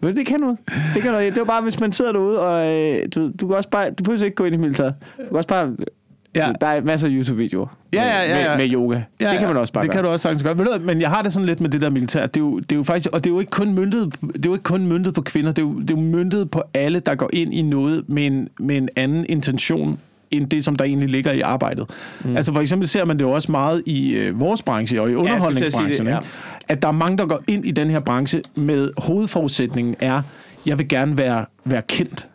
Men 0.00 0.16
det 0.16 0.26
kan 0.26 0.40
noget. 0.40 0.58
Det 0.94 1.02
kan 1.02 1.12
noget. 1.12 1.34
Det 1.34 1.40
var 1.40 1.46
bare, 1.46 1.62
hvis 1.62 1.80
man 1.80 1.92
sidder 1.92 2.12
derude, 2.12 2.40
og 2.40 2.72
øh, 2.72 3.08
du, 3.14 3.32
du 3.40 3.46
kan 3.46 3.56
også 3.56 3.70
bare, 3.70 3.90
du 3.90 4.04
behøver 4.04 4.24
ikke 4.24 4.34
gå 4.34 4.44
ind 4.44 4.54
i 4.54 4.58
militæret. 4.58 4.94
Du 5.20 5.28
kan 5.28 5.36
også 5.36 5.48
bare, 5.48 5.76
ja. 6.34 6.52
der 6.60 6.66
er 6.66 6.80
masser 6.80 7.08
af 7.08 7.12
YouTube-videoer 7.12 7.66
Ja, 7.92 8.02
ja, 8.04 8.22
ja, 8.22 8.42
ja. 8.42 8.56
Med, 8.56 8.66
med, 8.66 8.74
yoga. 8.74 9.00
Ja, 9.20 9.30
det 9.30 9.38
kan 9.38 9.48
man 9.48 9.56
også 9.56 9.72
bare 9.72 9.82
Det 9.82 9.90
gøre. 9.90 9.96
kan 9.96 10.04
du 10.04 10.10
også 10.10 10.22
sagtens 10.22 10.42
gøre. 10.42 10.58
Ved 10.58 10.64
du, 10.64 10.70
hvad, 10.70 10.80
men 10.94 11.00
jeg 11.00 11.10
har 11.10 11.22
det 11.22 11.32
sådan 11.32 11.46
lidt 11.46 11.60
med 11.60 11.70
det 11.70 11.80
der 11.80 11.90
militær. 11.90 12.26
Det 12.26 12.36
er 12.36 12.40
jo, 12.40 12.58
det 12.58 12.72
er 12.72 12.76
jo 12.76 12.82
faktisk, 12.82 13.08
og 13.12 13.24
det 13.24 13.30
er 13.30 13.34
jo 13.34 13.40
ikke 13.40 13.50
kun 13.50 13.74
møntet, 13.74 14.14
det 14.20 14.36
er 14.36 14.40
jo 14.46 14.52
ikke 14.54 14.62
kun 14.62 14.86
møntet 14.86 15.14
på 15.14 15.22
kvinder. 15.22 15.52
Det 15.52 15.62
er 15.62 15.66
jo, 15.66 15.80
det 15.80 15.90
er 15.90 15.94
jo 15.94 16.00
møntet 16.00 16.50
på 16.50 16.62
alle, 16.74 17.00
der 17.00 17.14
går 17.14 17.30
ind 17.32 17.54
i 17.54 17.62
noget 17.62 18.04
med 18.08 18.26
en, 18.26 18.48
med 18.58 18.76
en 18.76 18.88
anden 18.96 19.26
intention 19.28 19.98
end 20.30 20.46
det, 20.46 20.64
som 20.64 20.76
der 20.76 20.84
egentlig 20.84 21.08
ligger 21.08 21.32
i 21.32 21.40
arbejdet. 21.40 21.90
Mm. 22.24 22.36
Altså 22.36 22.52
for 22.52 22.60
eksempel 22.60 22.88
ser 22.88 23.04
man 23.04 23.18
det 23.18 23.24
jo 23.24 23.30
også 23.30 23.52
meget 23.52 23.82
i 23.86 24.14
øh, 24.14 24.40
vores 24.40 24.62
branche 24.62 25.00
og 25.02 25.10
i 25.10 25.14
underholdningsbranchen. 25.14 26.06
det, 26.06 26.12
ja. 26.12 26.18
ikke? 26.18 26.30
At 26.68 26.82
der 26.82 26.88
er 26.88 26.92
mange, 26.92 27.18
der 27.18 27.26
går 27.26 27.40
ind 27.48 27.66
i 27.66 27.70
den 27.70 27.90
her 27.90 28.00
branche 28.00 28.42
med 28.54 28.90
hovedforudsætningen 28.98 29.96
er, 30.00 30.22
jeg 30.66 30.78
vil 30.78 30.88
gerne 30.88 31.18
være, 31.18 31.44
være 31.64 31.82
kendt. 31.88 32.28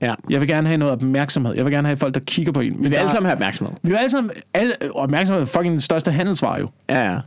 Ja. 0.00 0.14
Jeg 0.30 0.40
vil 0.40 0.48
gerne 0.48 0.66
have 0.66 0.78
noget 0.78 0.92
opmærksomhed. 0.92 1.54
Jeg 1.54 1.64
vil 1.64 1.72
gerne 1.72 1.88
have 1.88 1.96
folk, 1.96 2.14
der 2.14 2.20
kigger 2.20 2.52
på 2.52 2.60
en. 2.60 2.72
Men 2.72 2.78
Vi 2.78 2.82
vil 2.82 2.92
der 2.92 2.98
alle 2.98 3.10
sammen 3.10 3.26
have 3.26 3.34
opmærksomhed. 3.34 3.74
vi 3.82 3.92
er 3.92 3.98
alle 3.98 4.10
sammen 4.10 4.30
alle, 4.54 4.72
opmærksomhed 4.94 5.42
er 5.42 5.46
fucking 5.46 5.72
den 5.72 5.80
største 5.80 6.10
handelsvare 6.10 6.60
jo. 6.60 6.68
Ja, 6.88 7.12
ja. 7.12 7.18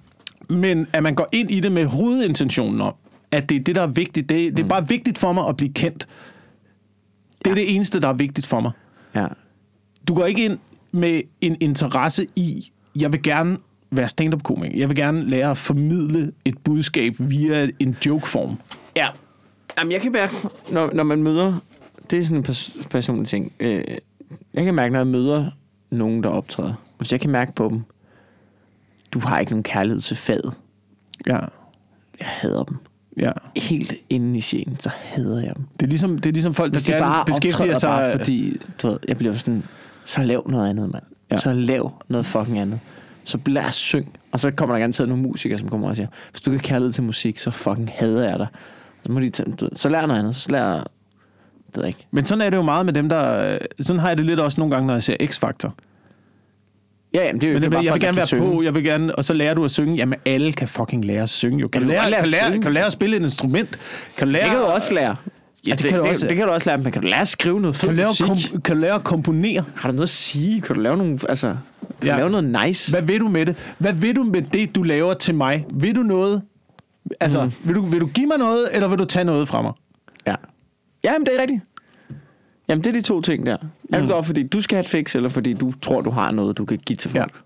Men 0.49 0.87
at 0.93 1.03
man 1.03 1.15
går 1.15 1.27
ind 1.31 1.51
i 1.51 1.59
det 1.59 1.71
med 1.71 1.85
hovedintentionen 1.85 2.81
om, 2.81 2.93
at 3.31 3.49
det 3.49 3.55
er 3.55 3.59
det, 3.63 3.75
der 3.75 3.81
er 3.81 3.87
vigtigt. 3.87 4.29
Det, 4.29 4.57
det 4.57 4.63
er 4.63 4.67
bare 4.67 4.87
vigtigt 4.87 5.17
for 5.17 5.33
mig 5.33 5.47
at 5.47 5.57
blive 5.57 5.73
kendt. 5.73 6.07
Det 7.45 7.51
er 7.51 7.55
det 7.55 7.75
eneste, 7.75 8.01
der 8.01 8.07
er 8.07 8.13
vigtigt 8.13 8.47
for 8.47 8.59
mig. 8.59 8.71
ja. 9.15 9.27
Du 10.07 10.15
går 10.15 10.25
ikke 10.25 10.45
ind 10.45 10.57
med 10.91 11.21
en 11.41 11.57
interesse 11.59 12.27
i, 12.35 12.71
jeg 12.95 13.11
vil 13.13 13.23
gerne 13.23 13.57
være 13.91 14.07
stand-up-komiker. 14.07 14.77
Jeg 14.77 14.89
vil 14.89 14.95
gerne 14.97 15.29
lære 15.29 15.51
at 15.51 15.57
formidle 15.57 16.31
et 16.45 16.57
budskab 16.57 17.13
via 17.19 17.67
en 17.79 17.97
jokeform. 18.05 18.57
Ja. 18.95 19.07
Jamen, 19.79 19.91
jeg 19.91 20.01
kan 20.01 20.11
mærke, 20.11 20.33
når, 20.71 20.89
når 20.93 21.03
man 21.03 21.23
møder... 21.23 21.59
Det 22.09 22.19
er 22.19 22.23
sådan 22.23 22.37
en 22.37 22.43
pers- 22.49 22.87
personlig 22.89 23.27
ting. 23.27 23.51
Øh, 23.59 23.83
jeg 24.53 24.65
kan 24.65 24.73
mærke, 24.73 24.91
når 24.91 24.99
jeg 24.99 25.07
møder 25.07 25.51
nogen, 25.89 26.23
der 26.23 26.29
optræder. 26.29 26.73
Hvis 26.97 27.11
jeg 27.11 27.21
kan 27.21 27.29
mærke 27.29 27.51
på 27.55 27.67
dem, 27.69 27.81
du 29.11 29.19
har 29.19 29.39
ikke 29.39 29.51
nogen 29.51 29.63
kærlighed 29.63 29.99
til 29.99 30.17
faget. 30.17 30.53
Ja, 31.27 31.37
Jeg 32.19 32.27
hader 32.27 32.63
dem. 32.63 32.77
ja. 33.17 33.31
Helt 33.55 33.93
inde 34.09 34.37
i 34.37 34.41
sjælen, 34.41 34.77
så 34.79 34.89
hader 34.95 35.41
jeg 35.41 35.55
dem. 35.55 35.65
Det 35.79 35.85
er 35.85 35.89
ligesom, 35.89 36.19
det 36.19 36.25
er 36.25 36.33
ligesom 36.33 36.53
folk, 36.53 36.73
der 36.73 36.79
de 36.79 36.91
gerne 36.91 37.25
beskæftiger 37.25 37.77
sig... 37.77 37.87
bare, 37.89 38.17
fordi 38.17 38.57
du 38.81 38.87
ved, 38.87 38.99
jeg 39.07 39.17
bliver 39.17 39.33
sådan, 39.33 39.63
så 40.05 40.23
lav 40.23 40.47
noget 40.49 40.69
andet, 40.69 40.91
mand. 40.91 41.03
Ja. 41.31 41.37
Så 41.37 41.53
lav 41.53 41.93
noget 42.07 42.25
fucking 42.25 42.59
andet. 42.59 42.79
Så 43.23 43.37
lad 43.45 43.65
os 43.65 43.75
synge. 43.75 44.09
Og 44.31 44.39
så 44.39 44.51
kommer 44.51 44.75
der 44.75 44.79
garanteret 44.79 45.09
nogle 45.09 45.23
musikere, 45.23 45.57
som 45.59 45.69
kommer 45.69 45.89
og 45.89 45.95
siger, 45.95 46.07
hvis 46.31 46.41
du 46.41 46.51
ikke 46.51 46.63
har 46.67 46.73
kærlighed 46.73 46.93
til 46.93 47.03
musik, 47.03 47.39
så 47.39 47.51
fucking 47.51 47.89
hader 47.95 48.29
jeg 48.29 48.39
dig. 48.39 48.47
Så 49.05 49.11
må 49.11 49.19
de 49.19 49.29
tage, 49.29 49.51
du 49.51 49.65
ved, 49.65 49.71
så 49.75 49.89
lær 49.89 50.05
noget 50.05 50.19
andet. 50.19 50.35
Så 50.35 50.51
lær, 50.51 50.87
det 51.69 51.77
ved 51.77 51.83
jeg 51.83 51.87
ikke. 51.87 52.07
Men 52.11 52.25
sådan 52.25 52.41
er 52.41 52.49
det 52.49 52.57
jo 52.57 52.61
meget 52.61 52.85
med 52.85 52.93
dem, 52.93 53.09
der... 53.09 53.57
Sådan 53.81 53.99
har 53.99 54.07
jeg 54.07 54.17
det 54.17 54.25
lidt 54.25 54.39
også 54.39 54.61
nogle 54.61 54.75
gange, 54.75 54.87
når 54.87 54.93
jeg 54.93 55.03
ser 55.03 55.15
X-Factor. 55.23 55.71
Ja, 57.13 57.25
jamen, 57.25 57.41
det 57.41 57.47
er 57.47 57.51
jo 57.51 57.53
Men 57.55 57.63
det 57.63 57.71
bare 57.71 57.83
jeg 57.83 57.93
vil 57.93 58.01
gerne 58.01 58.11
kan 58.13 58.15
være 58.15 58.27
synge. 58.27 58.55
på, 58.55 58.61
jeg 58.63 58.75
vil 58.75 58.83
gerne, 58.83 59.15
og 59.15 59.25
så 59.25 59.33
lærer 59.33 59.53
du 59.53 59.65
at 59.65 59.71
synge. 59.71 59.95
Jamen, 59.95 60.19
alle 60.25 60.53
kan 60.53 60.67
fucking 60.67 61.05
lære 61.05 61.23
at 61.23 61.29
synge 61.29 61.59
jo. 61.59 61.67
Kan, 61.67 61.81
Ja, 61.81 61.87
du, 61.87 61.91
kan 61.91 62.01
lære, 62.01 62.09
lære 62.11 62.19
kan, 62.19 62.25
at 62.25 62.31
lære, 62.31 62.51
kan 62.51 62.61
du 62.61 62.69
lære 62.69 62.85
at 62.85 62.91
spille 62.91 63.17
et 63.17 63.21
instrument? 63.23 63.79
Kan 64.17 64.27
du 64.27 64.31
lære, 64.31 64.43
Det 64.43 64.51
kan 64.51 64.59
du 64.59 64.65
også 64.65 64.93
lære. 64.93 65.15
Ja, 65.67 65.71
det 65.71 65.79
kan 65.85 65.97
du 65.97 66.03
det, 66.03 66.09
også. 66.09 66.21
Det, 66.21 66.29
det 66.29 66.37
kan 66.37 66.47
du 66.47 66.53
også 66.53 66.69
lære, 66.69 66.77
men 66.77 66.91
kan 66.91 67.01
du 67.01 67.07
lære 67.07 67.21
at 67.21 67.27
skrive 67.27 67.61
noget 67.61 67.75
Kan 67.75 67.79
fedt 67.87 67.91
du 67.91 67.95
lære, 67.95 68.07
musik? 68.29 68.51
kom, 68.51 68.61
kan 68.61 68.75
du 68.75 68.81
lære 68.81 68.93
at 68.93 69.03
komponere? 69.03 69.63
Har 69.75 69.89
du 69.89 69.95
noget 69.95 70.05
at 70.05 70.09
sige? 70.09 70.61
Kan 70.61 70.75
du 70.75 70.81
lave 70.81 70.97
nogle, 70.97 71.19
altså, 71.29 71.47
kan 72.01 72.07
Ja. 72.07 72.13
du 72.13 72.17
lave 72.17 72.29
noget 72.29 72.65
nice? 72.67 72.91
Hvad 72.91 73.01
vil 73.01 73.19
du 73.19 73.27
med 73.27 73.45
det? 73.45 73.55
Hvad 73.77 73.93
vil 73.93 74.15
du 74.15 74.23
med 74.23 74.41
det, 74.41 74.75
du 74.75 74.83
laver 74.83 75.13
til 75.13 75.35
mig? 75.35 75.65
Vil 75.73 75.95
du 75.95 76.01
noget? 76.01 76.41
Altså, 77.19 77.45
mm. 77.45 77.51
vil, 77.63 77.75
du, 77.75 77.81
vil 77.85 78.01
du 78.01 78.07
give 78.07 78.27
mig 78.27 78.37
noget, 78.37 78.65
eller 78.73 78.87
vil 78.87 78.99
du 78.99 79.05
tage 79.05 79.23
noget 79.25 79.47
fra 79.47 79.61
mig? 79.61 79.71
Ja. 80.27 80.35
Ja, 81.03 81.17
men 81.17 81.25
det 81.25 81.35
er 81.35 81.41
rigtigt. 81.41 81.61
Jamen, 82.67 82.83
det 82.83 82.89
er 82.89 82.93
de 82.93 83.01
to 83.01 83.21
ting 83.21 83.45
der. 83.45 83.57
Er 83.93 83.99
det 83.99 84.17
mm. 84.17 84.23
fordi 84.23 84.43
du 84.47 84.61
skal 84.61 84.75
have 84.75 84.83
et 84.83 84.89
fix, 84.89 85.15
eller 85.15 85.29
fordi 85.29 85.53
du 85.53 85.71
tror, 85.81 86.01
du 86.01 86.09
har 86.09 86.31
noget, 86.31 86.57
du 86.57 86.65
kan 86.65 86.77
give 86.77 86.97
til 86.97 87.11
folk? 87.11 87.41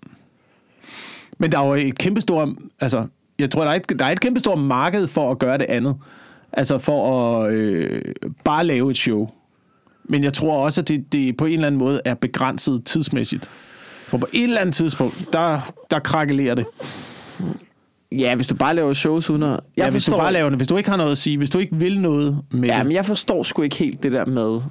Men 1.38 1.52
der 1.52 1.60
er 1.60 1.68
jo 1.68 1.74
et 1.74 1.98
kæmpestort... 1.98 2.50
Altså, 2.80 3.08
jeg 3.40 3.52
tror, 3.52 3.64
der 3.64 3.72
er, 3.72 3.76
et, 3.76 4.00
der 4.00 4.06
er 4.06 4.10
et 4.10 4.20
kæmpestort 4.20 4.60
marked 4.60 5.08
for 5.08 5.32
at 5.32 5.40
gøre 5.40 5.58
det 5.58 5.66
andet. 5.70 5.96
Altså 6.54 6.78
for 6.78 7.14
at 7.44 7.54
øh, 7.54 8.02
bare 8.44 8.64
lave 8.64 8.92
et 8.92 8.98
show. 8.98 9.30
Men 10.04 10.24
jeg 10.24 10.34
tror 10.34 10.66
også, 10.66 10.82
at 10.82 10.88
det, 10.88 11.14
det 11.14 11.38
på 11.38 11.46
en 11.46 11.54
eller 11.54 11.68
anden 11.68 11.80
måde 11.80 12.02
er 12.06 12.14
begrænset 12.14 12.86
tidsmæssigt. 12.86 13.50
For 14.08 14.18
på 14.18 14.28
et 14.34 14.44
eller 14.44 14.62
andet 14.62 14.76
tidspunkt, 14.76 15.30
der, 15.34 15.74
der 15.92 16.00
krakelerer 16.00 16.56
det. 16.56 16.66
Ja, 18.20 18.36
hvis 18.36 18.48
du 18.48 18.56
bare 18.56 18.76
laver 18.76 18.94
shows 18.94 19.30
uden 19.30 19.44
at... 19.44 19.50
Jeg 19.50 19.60
Ja, 19.78 19.90
hvis 19.90 20.06
du 20.06 20.12
forstår- 20.12 20.24
bare 20.24 20.34
laver 20.34 20.50
det. 20.50 20.60
Hvis 20.60 20.68
du 20.68 20.78
ikke 20.78 20.90
har 20.90 20.98
noget 20.98 21.12
at 21.12 21.18
sige, 21.18 21.38
hvis 21.38 21.50
du 21.50 21.58
ikke 21.58 21.76
vil 21.76 22.00
noget 22.00 22.38
med 22.52 22.70
Ja, 22.70 22.84
men 22.84 22.92
jeg 22.92 23.06
forstår 23.06 23.44
sgu 23.44 23.62
ikke 23.62 23.76
helt 23.76 24.04
det 24.04 24.12
der 24.12 24.26
med... 24.26 24.62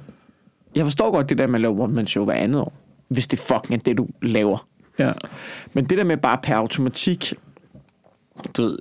Jeg 0.75 0.85
forstår 0.85 1.11
godt 1.11 1.29
det 1.29 1.37
der 1.37 1.47
med 1.47 1.55
at 1.55 1.61
lave 1.61 1.81
one-man-show 1.81 2.25
hver 2.25 2.33
andet 2.33 2.61
år. 2.61 2.73
Hvis 3.07 3.27
det 3.27 3.39
fucking 3.39 3.73
er 3.79 3.83
det, 3.83 3.97
du 3.97 4.07
laver. 4.21 4.65
Ja. 4.99 5.11
Men 5.73 5.85
det 5.85 5.97
der 5.97 6.03
med 6.03 6.17
bare 6.17 6.37
per 6.43 6.55
automatik... 6.55 7.33
Du 8.57 8.63
ved, 8.63 8.77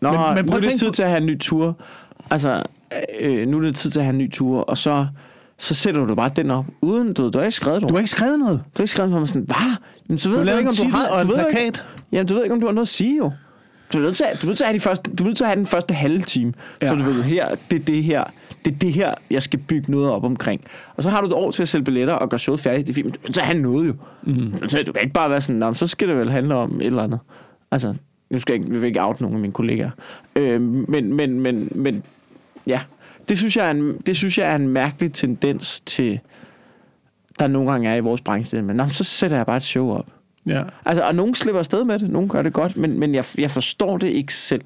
Nå, 0.00 0.10
Men- 0.12 0.20
men, 0.34 0.46
prøv 0.46 0.60
nu 0.60 0.66
er 0.66 0.70
det 0.70 0.78
tid 0.78 0.90
til 0.90 1.02
at 1.02 1.08
have 1.08 1.20
en 1.20 1.26
ny 1.26 1.38
tur. 1.40 1.76
Altså, 2.30 2.62
øh, 3.20 3.48
nu 3.48 3.56
er 3.58 3.60
det 3.62 3.76
tid 3.76 3.90
til 3.90 3.98
at 3.98 4.04
have 4.04 4.12
en 4.12 4.18
ny 4.18 4.30
tur, 4.32 4.60
og 4.60 4.78
så, 4.78 5.06
så 5.58 5.74
sætter 5.74 6.04
du 6.04 6.14
bare 6.14 6.30
den 6.36 6.50
op, 6.50 6.64
uden, 6.80 7.14
du, 7.14 7.28
du 7.30 7.38
har 7.38 7.44
ikke 7.44 7.56
skrevet 7.56 7.80
Du 7.80 7.86
noget. 7.86 7.92
har 7.92 7.98
ikke 7.98 8.10
skrevet 8.10 8.38
noget. 8.38 8.58
Du 8.58 8.70
har 8.76 8.82
ikke 8.82 8.92
skrevet 8.92 9.10
noget, 9.10 9.28
sådan, 9.28 9.42
hvad? 9.42 9.76
Jamen, 10.08 10.18
så 10.18 10.28
ved 10.28 10.36
Du 10.46 10.52
du, 10.52 10.56
ikke, 10.58 10.70
om 10.70 10.74
du 10.76 10.88
har... 10.96 11.22
du 11.22 11.28
ved 11.28 11.36
plakat. 11.36 11.62
Ikke, 11.66 11.78
jamen, 12.12 12.26
du 12.26 12.34
ved 12.34 12.42
ikke, 12.42 12.54
om 12.54 12.60
du 12.60 12.66
har 12.66 12.74
noget 12.74 12.84
at 12.84 12.88
sige, 12.88 13.16
jo. 13.18 13.30
Du 13.92 13.98
er 13.98 14.02
nødt 14.02 14.16
til, 14.16 14.24
at- 14.32 14.38
du 14.42 14.46
er 14.46 14.48
nødt 14.48 14.56
til 14.56 14.64
at 14.64 14.68
have, 14.68 14.74
de 14.74 14.80
første, 14.80 15.10
du 15.14 15.22
er 15.22 15.26
nødt 15.26 15.36
til 15.36 15.44
at 15.44 15.48
have 15.48 15.56
den 15.56 15.66
første 15.66 15.94
halve 15.94 16.20
time, 16.22 16.52
ja. 16.82 16.86
så 16.88 16.94
du 16.94 17.02
ved, 17.02 17.22
her, 17.22 17.48
det 17.70 17.80
er 17.80 17.84
det 17.84 18.04
her, 18.04 18.24
det 18.64 18.74
er 18.74 18.78
det 18.78 18.92
her, 18.92 19.14
jeg 19.30 19.42
skal 19.42 19.58
bygge 19.68 19.90
noget 19.90 20.10
op 20.10 20.24
omkring. 20.24 20.60
Og 20.96 21.02
så 21.02 21.10
har 21.10 21.20
du 21.20 21.26
et 21.26 21.32
år 21.32 21.50
til 21.50 21.62
at 21.62 21.68
sælge 21.68 21.84
billetter 21.84 22.14
og 22.14 22.28
gøre 22.30 22.38
showet 22.38 22.60
færdigt. 22.60 22.86
Det 22.86 22.92
er 22.92 22.94
fint, 22.94 23.22
men 23.22 23.34
at 23.38 23.42
have 23.42 23.58
noget 23.58 23.88
jo. 23.88 23.94
Mm. 24.22 24.52
Du, 24.52 24.92
kan 24.92 25.02
ikke 25.02 25.12
bare 25.14 25.30
være 25.30 25.40
sådan, 25.40 25.58
"Nå, 25.58 25.66
men 25.66 25.74
så 25.74 25.86
skal 25.86 26.08
det 26.08 26.16
vel 26.16 26.30
handle 26.30 26.54
om 26.54 26.80
et 26.80 26.86
eller 26.86 27.02
andet. 27.02 27.20
Altså, 27.70 27.94
nu 28.30 28.40
skal 28.40 28.52
jeg 28.52 28.60
ikke, 28.62 28.72
vi 28.74 28.80
vil 28.80 28.86
ikke 28.86 29.02
out 29.02 29.20
nogen 29.20 29.34
af 29.36 29.40
mine 29.40 29.52
kollegaer. 29.52 29.90
Øh, 30.36 30.60
men, 30.60 31.14
men, 31.14 31.40
men, 31.40 31.68
men, 31.74 32.02
ja. 32.66 32.80
Det 33.28 33.38
synes, 33.38 33.56
jeg 33.56 33.66
er 33.66 33.70
en, 33.70 33.98
det 34.06 34.16
synes 34.16 34.38
jeg 34.38 34.50
er 34.52 34.56
en 34.56 34.68
mærkelig 34.68 35.12
tendens 35.12 35.80
til, 35.80 36.20
der 37.38 37.46
nogle 37.46 37.70
gange 37.70 37.88
er 37.90 37.94
i 37.96 38.00
vores 38.00 38.20
branche. 38.20 38.62
Men 38.62 38.76
nå, 38.76 38.88
så 38.88 39.04
sætter 39.04 39.36
jeg 39.36 39.46
bare 39.46 39.56
et 39.56 39.62
show 39.62 39.90
op. 39.90 40.06
Ja. 40.46 40.62
Altså, 40.84 41.02
og 41.02 41.14
nogen 41.14 41.34
slipper 41.34 41.58
afsted 41.58 41.84
med 41.84 41.98
det, 41.98 42.10
nogen 42.10 42.28
gør 42.28 42.42
det 42.42 42.52
godt, 42.52 42.76
men, 42.76 42.98
men 42.98 43.14
jeg, 43.14 43.24
jeg 43.38 43.50
forstår 43.50 43.98
det 43.98 44.08
ikke 44.08 44.34
selv. 44.34 44.62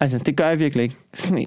Altså, 0.00 0.18
det 0.18 0.36
gør 0.36 0.48
jeg 0.48 0.58
virkelig 0.58 0.82
ikke. 0.82 0.96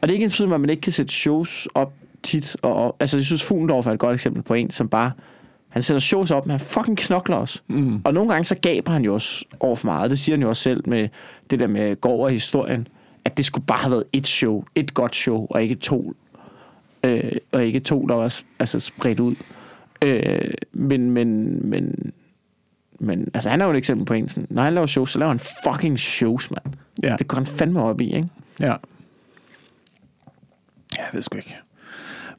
og 0.00 0.08
det 0.08 0.10
er 0.10 0.12
ikke 0.12 0.24
en 0.24 0.30
betydning, 0.30 0.54
at 0.54 0.60
man 0.60 0.70
ikke 0.70 0.80
kan 0.80 0.92
sætte 0.92 1.12
shows 1.12 1.68
op 1.74 1.92
tit. 2.22 2.56
Og, 2.62 2.74
og, 2.74 2.96
altså, 3.00 3.16
jeg 3.16 3.26
synes, 3.26 3.44
Fuglendorf 3.44 3.86
er 3.86 3.92
et 3.92 3.98
godt 3.98 4.14
eksempel 4.14 4.42
på 4.42 4.54
en, 4.54 4.70
som 4.70 4.88
bare... 4.88 5.12
Han 5.68 5.82
sætter 5.82 6.00
shows 6.00 6.30
op, 6.30 6.46
men 6.46 6.50
han 6.50 6.60
fucking 6.60 6.98
knokler 6.98 7.36
også. 7.36 7.60
Mm. 7.68 8.00
Og 8.04 8.14
nogle 8.14 8.30
gange 8.30 8.44
så 8.44 8.54
gaber 8.54 8.92
han 8.92 9.04
jo 9.04 9.14
også 9.14 9.44
over 9.60 9.76
for 9.76 9.86
meget. 9.86 10.10
Det 10.10 10.18
siger 10.18 10.36
han 10.36 10.42
jo 10.42 10.48
også 10.48 10.62
selv 10.62 10.88
med 10.88 11.08
det 11.50 11.60
der 11.60 11.66
med 11.66 12.00
går 12.00 12.10
over 12.10 12.28
historien. 12.28 12.88
At 13.24 13.36
det 13.36 13.44
skulle 13.44 13.66
bare 13.66 13.78
have 13.78 13.90
været 13.90 14.04
et 14.12 14.26
show, 14.26 14.64
et 14.74 14.94
godt 14.94 15.16
show, 15.16 15.46
og 15.50 15.62
ikke 15.62 15.74
to. 15.74 16.12
Øh, 17.04 17.32
og 17.52 17.64
ikke 17.64 17.80
to, 17.80 18.06
der 18.06 18.14
var 18.14 18.34
altså, 18.58 18.80
spredt 18.80 19.20
ud. 19.20 19.34
Øh, 20.02 20.50
men, 20.72 21.10
men, 21.10 21.60
men, 21.68 22.12
men 22.98 23.28
altså, 23.34 23.50
han 23.50 23.60
er 23.60 23.64
jo 23.64 23.70
et 23.70 23.76
eksempel 23.76 24.06
på 24.06 24.14
en 24.14 24.28
sådan, 24.28 24.46
når 24.50 24.62
han 24.62 24.74
laver 24.74 24.86
shows, 24.86 25.10
så 25.10 25.18
laver 25.18 25.30
han 25.30 25.40
fucking 25.64 25.98
shows, 25.98 26.50
mand. 26.50 26.74
Ja. 27.02 27.16
Det 27.18 27.28
går 27.28 27.36
han 27.36 27.46
fandme 27.46 27.82
op 27.82 28.00
i, 28.00 28.14
ikke? 28.14 28.28
Ja. 28.60 28.74
Jeg 30.96 31.06
ved 31.12 31.22
sgu 31.22 31.36
ikke. 31.36 31.56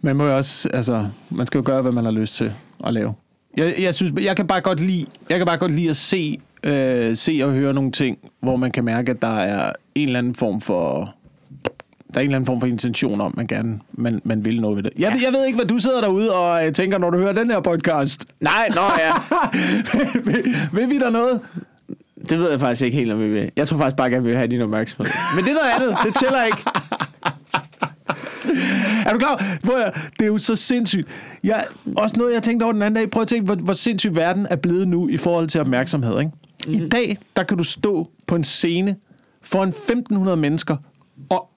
Man 0.01 0.16
må 0.16 0.26
jo 0.26 0.38
også, 0.38 0.70
altså, 0.74 1.07
man 1.30 1.47
skal 1.47 1.57
jo 1.57 1.64
gøre, 1.66 1.82
hvad 1.82 1.91
man 1.91 2.05
har 2.05 2.12
lyst 2.12 2.36
til 2.36 2.53
at 2.86 2.93
lave. 2.93 3.14
Jeg, 3.57 3.76
jeg 3.80 3.93
synes, 3.93 4.24
jeg 4.24 4.36
kan 4.36 4.47
bare 4.47 4.62
godt 4.62 4.80
lide, 4.80 5.05
jeg 5.30 5.38
kan 5.38 5.45
bare 5.45 5.57
godt 5.57 5.72
lide 5.72 5.89
at 5.89 5.97
se, 5.97 6.38
øh, 6.64 7.16
se 7.16 7.41
og 7.43 7.51
høre 7.51 7.74
nogle 7.74 7.91
ting, 7.91 8.18
hvor 8.39 8.55
man 8.55 8.72
kan 8.72 8.84
mærke, 8.84 9.12
at 9.12 9.22
der 9.22 9.39
er 9.39 9.74
en 9.95 10.07
eller 10.07 10.20
anden 10.20 10.36
form 10.36 10.62
for, 10.62 11.16
der 12.14 12.20
er 12.20 12.22
en 12.22 12.30
eller 12.30 12.36
anden 12.36 12.45
form 12.45 12.60
for 12.60 12.68
intention 12.68 13.22
om, 13.22 13.34
man 13.38 13.47
gerne, 13.47 13.80
man, 13.91 14.22
man 14.24 14.45
vil 14.45 14.62
noget 14.62 14.76
ved 14.76 14.84
det. 14.84 14.91
Jeg, 14.97 15.16
ja. 15.16 15.26
jeg 15.26 15.34
ved 15.34 15.45
ikke, 15.45 15.55
hvad 15.55 15.66
du 15.66 15.80
sidder 15.80 16.01
derude 16.01 16.36
og 16.36 16.68
øh, 16.68 16.74
tænker, 16.74 16.97
når 16.97 17.10
du 17.10 17.18
hører 17.18 17.32
den 17.32 17.51
her 17.51 17.60
podcast. 17.60 18.26
Nej, 18.39 18.68
nå 18.76 18.82
ja. 18.82 19.14
vil, 20.32 20.43
vil 20.74 20.89
vi 20.89 20.99
der 20.99 21.10
noget? 21.10 21.41
Det 22.30 22.39
ved 22.39 22.49
jeg 22.49 22.60
faktisk 22.60 22.82
ikke 22.82 22.97
helt, 22.97 23.12
om 23.12 23.20
vi 23.20 23.28
vil. 23.28 23.51
Jeg 23.55 23.68
tror 23.68 23.78
faktisk 23.78 23.97
bare 23.97 24.10
gerne, 24.10 24.24
vi 24.24 24.30
vil 24.30 24.38
have 24.38 24.47
din 24.47 24.62
opmærksomhed. 24.62 25.12
Men 25.36 25.45
det 25.45 25.51
er 25.51 25.55
noget 25.55 25.72
andet. 25.76 25.97
Det 26.05 26.16
tæller 26.16 26.43
ikke. 26.43 26.57
Er 29.05 29.14
du 29.14 29.20
klar? 29.20 29.57
Hvor 29.64 29.78
jeg, 29.78 29.93
det 29.93 30.22
er 30.22 30.28
jo 30.28 30.38
så 30.38 30.55
sindssygt. 30.55 31.07
Jeg, 31.43 31.64
også 31.95 32.16
noget, 32.18 32.34
jeg 32.34 32.43
tænkte 32.43 32.64
over 32.64 32.74
den 32.74 32.82
anden 32.82 32.95
dag. 32.95 33.10
Prøv 33.10 33.22
at 33.22 33.28
tænke, 33.28 33.45
hvor, 33.45 33.55
hvor 33.55 33.74
sindssygt 33.74 34.16
verden 34.16 34.47
er 34.49 34.55
blevet 34.55 34.88
nu 34.88 35.07
i 35.07 35.18
forhold 35.18 35.47
til 35.47 35.62
opmærksomhed. 35.62 36.20
Ikke? 36.20 36.32
Mm. 36.68 36.74
I 36.74 36.89
dag, 36.89 37.18
der 37.36 37.43
kan 37.43 37.57
du 37.57 37.64
stå 37.64 38.10
på 38.28 38.36
en 38.36 38.43
scene 38.43 38.95
foran 39.41 39.70
1500 39.70 40.38
mennesker, 40.38 40.78
og, 41.30 41.49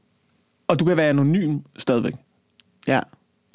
og 0.72 0.80
du 0.80 0.84
kan 0.84 0.96
være 0.96 1.08
anonym 1.08 1.58
stadigvæk. 1.78 2.14
Ja. 2.88 3.00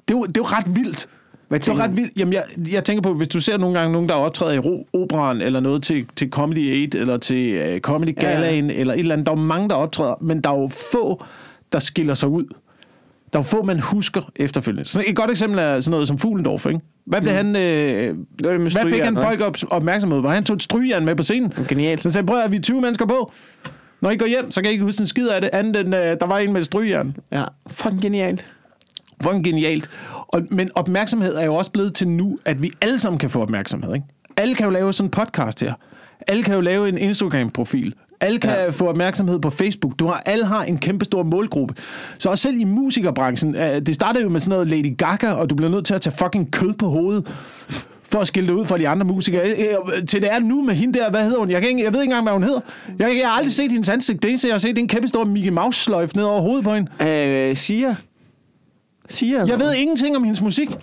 Det 0.08 0.14
er 0.14 0.18
jo, 0.18 0.26
det 0.26 0.38
er 0.38 0.42
jo 0.42 0.46
ret 0.46 0.76
vildt. 0.76 1.08
Hvad 1.48 1.60
det 1.60 1.68
er 1.68 1.80
ret 1.80 1.96
vildt. 1.96 2.18
Jamen, 2.18 2.34
jeg, 2.34 2.44
jeg 2.72 2.84
tænker 2.84 3.02
på, 3.02 3.14
hvis 3.14 3.28
du 3.28 3.42
ser 3.42 3.58
nogle 3.58 3.80
gange 3.80 3.92
nogen, 3.94 4.10
der 4.10 4.16
optræder 4.16 4.54
i 4.54 4.60
ro, 4.60 4.88
operan, 4.94 5.42
eller 5.42 5.60
noget 5.60 5.84
til, 5.84 6.06
til 6.16 6.30
Comedy 6.30 6.84
8, 6.84 7.00
eller 7.00 7.18
til 7.18 7.74
uh, 7.74 7.80
Comedy 7.80 8.16
Ja, 8.22 8.30
ja. 8.30 8.34
Galaen, 8.34 8.70
eller 8.70 8.94
et 8.94 9.00
eller 9.00 9.14
andet. 9.14 9.26
Der 9.26 9.32
er 9.32 9.36
mange, 9.36 9.70
der 9.70 9.76
optræder, 9.76 10.16
men 10.22 10.42
der 10.42 10.50
er 10.50 10.60
jo 10.60 10.70
få, 10.92 11.24
der 11.74 11.80
skiller 11.80 12.14
sig 12.14 12.30
ud. 12.30 12.44
Der 13.34 13.40
er 13.40 13.44
jo 13.44 13.44
få, 13.44 13.64
man 13.64 13.80
husker 13.80 14.22
efterfølgende. 14.36 14.90
Så 14.90 15.04
et 15.08 15.16
godt 15.16 15.32
eksempel 15.32 15.60
er 15.60 15.80
sådan 15.80 15.92
noget 15.92 16.08
som 16.08 16.18
Fuglendorf, 16.18 16.66
ikke? 16.66 16.80
Hvad, 17.06 17.22
blev 17.22 17.34
han, 17.34 17.56
øh, 17.56 18.16
hvad 18.42 18.92
fik 18.92 19.04
han 19.04 19.16
folk 19.16 19.42
op, 19.42 19.58
opmærksomhed 19.70 20.22
på? 20.22 20.30
Han 20.30 20.44
tog 20.44 20.56
et 20.56 20.64
strygejern 20.64 21.06
med 21.06 21.16
på 21.16 21.24
scenen. 21.24 21.54
Genialt. 21.68 22.04
Så 22.04 22.10
sagde, 22.10 22.28
prøv 22.28 22.40
at 22.40 22.52
vi 22.52 22.58
er 22.58 22.62
20 22.62 22.82
mennesker 22.82 23.06
på. 23.06 23.32
Når 24.02 24.12
I 24.12 24.18
går 24.18 24.26
hjem, 24.26 24.52
så 24.52 24.62
kan 24.62 24.70
I 24.70 24.74
ikke 24.74 24.84
huske 24.86 25.02
en 25.02 25.08
skid 25.08 25.28
af 25.28 25.42
det, 25.42 25.50
andet 25.54 25.86
end, 25.86 25.96
øh, 25.96 26.02
der 26.20 26.26
var 26.26 26.38
en 26.38 26.54
med 26.54 26.62
et 26.62 26.66
strygejern. 26.66 27.16
Ja, 27.32 27.44
fucking 27.68 28.02
genialt. 28.02 28.46
Hvor 29.18 29.44
genialt. 29.44 29.90
Og, 30.28 30.42
men 30.52 30.70
opmærksomhed 30.76 31.36
er 31.36 31.46
jo 31.46 31.56
også 31.56 31.72
blevet 31.72 31.94
til 31.94 32.08
nu, 32.08 32.40
at 32.46 32.62
vi 32.62 32.72
alle 32.82 33.00
sammen 33.00 33.20
kan 33.20 33.30
få 33.30 33.42
opmærksomhed. 33.42 33.94
Ikke? 33.94 34.06
Alle 34.38 34.56
kan 34.56 34.64
jo 34.66 34.70
lave 34.72 34.94
sådan 34.94 35.08
en 35.08 35.12
podcast 35.12 35.62
her. 35.62 35.74
Alle 36.28 36.44
kan 36.44 36.54
jo 36.56 36.62
lave 36.62 36.90
en 36.90 36.98
Instagram-profil. 36.98 37.94
Alle 38.22 38.40
kan 38.40 38.50
Ja. 38.52 38.64
ja. 38.64 38.70
få 38.70 38.88
opmærksomhed 38.90 39.40
på 39.40 39.50
Facebook. 39.50 40.00
Du 40.00 40.08
har, 40.08 40.22
alle 40.26 40.46
har 40.46 40.64
en 40.64 40.78
kæmpe 40.78 41.06
stor 41.06 41.24
målgruppe. 41.24 41.74
Så 42.18 42.30
også 42.30 42.42
selv 42.42 42.60
i 42.60 42.64
musikerbranchen, 42.64 43.56
øh, 43.56 43.82
det 43.82 43.96
startede 43.96 44.24
jo 44.24 44.30
med 44.30 44.40
sådan 44.40 44.50
noget 44.50 44.68
Lady 44.68 44.98
Gaga, 44.98 45.32
og 45.32 45.50
du 45.50 45.56
bliver 45.56 45.70
nødt 45.72 45.86
til 45.86 45.94
at 45.94 46.02
tage 46.02 46.16
fucking 46.20 46.52
kød 46.52 46.74
på 46.74 46.88
hovedet 46.90 47.28
for 48.12 48.20
at 48.20 48.28
skille 48.28 48.48
det 48.48 48.54
ud 48.54 48.66
fra 48.66 48.78
de 48.78 48.88
andre 48.88 49.06
musikere. 49.06 49.50
Øh, 49.50 49.58
øh, 49.98 50.06
Til 50.06 50.22
det 50.22 50.32
er 50.34 50.40
nu 50.40 50.62
med 50.62 50.76
hende 50.76 51.00
der, 51.00 51.10
hvad 51.10 51.24
hedder 51.24 51.40
hun? 51.40 51.50
Jeg, 51.50 51.62
kan 51.62 51.70
ikke, 51.70 51.84
jeg 51.84 51.94
ved 51.94 52.02
ikke 52.02 52.12
engang, 52.12 52.24
hvad 52.24 52.34
hun 52.34 52.44
hedder. 52.44 52.60
Jeg, 53.00 53.18
jeg 53.22 53.28
har 53.28 53.38
aldrig 53.38 53.54
set 53.54 53.72
hendes 53.72 53.90
ansigt. 53.90 54.24
Det 54.24 54.30
eneste, 54.30 54.48
jeg 54.48 54.54
har 54.54 54.60
set, 54.60 54.70
det 54.70 54.78
er 54.78 54.84
en 54.84 54.88
kæmpe 54.88 55.08
stor 55.08 55.24
Mickey 55.26 55.50
Mouse-sløjf 55.50 56.16
ned 56.16 56.24
over 56.24 56.42
hovedet 56.42 56.64
på 56.64 56.74
hende. 56.74 57.10
Øh, 57.10 57.56
Sia. 57.56 57.96
Sia. 59.10 59.46
Jeg 59.46 59.60
ved 59.60 59.74
ingenting 59.76 60.16
om 60.16 60.24
hendes 60.24 60.42
musik. 60.42 60.70
Jeg 60.70 60.78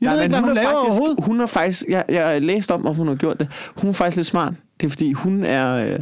Nej, 0.00 0.14
ved 0.14 0.22
ikke, 0.22 0.32
hvad 0.32 0.40
hun, 0.40 0.50
er 0.50 0.54
laver 0.54 0.68
faktisk, 0.68 1.00
overhovedet. 1.00 1.24
Hun 1.24 1.40
er 1.40 1.46
faktisk... 1.46 1.84
Jeg, 1.88 2.04
jeg 2.08 2.42
læst 2.42 2.70
om, 2.70 2.80
hvorfor 2.80 2.98
hun 2.98 3.08
har 3.08 3.14
gjort 3.14 3.38
det. 3.38 3.48
Hun 3.76 3.88
er 3.88 3.94
faktisk 3.94 4.16
lidt 4.16 4.26
smart. 4.26 4.52
Det 4.80 4.86
er, 4.86 4.90
fordi 4.90 5.12
hun 5.12 5.44
er... 5.44 5.74
Øh, 5.74 5.98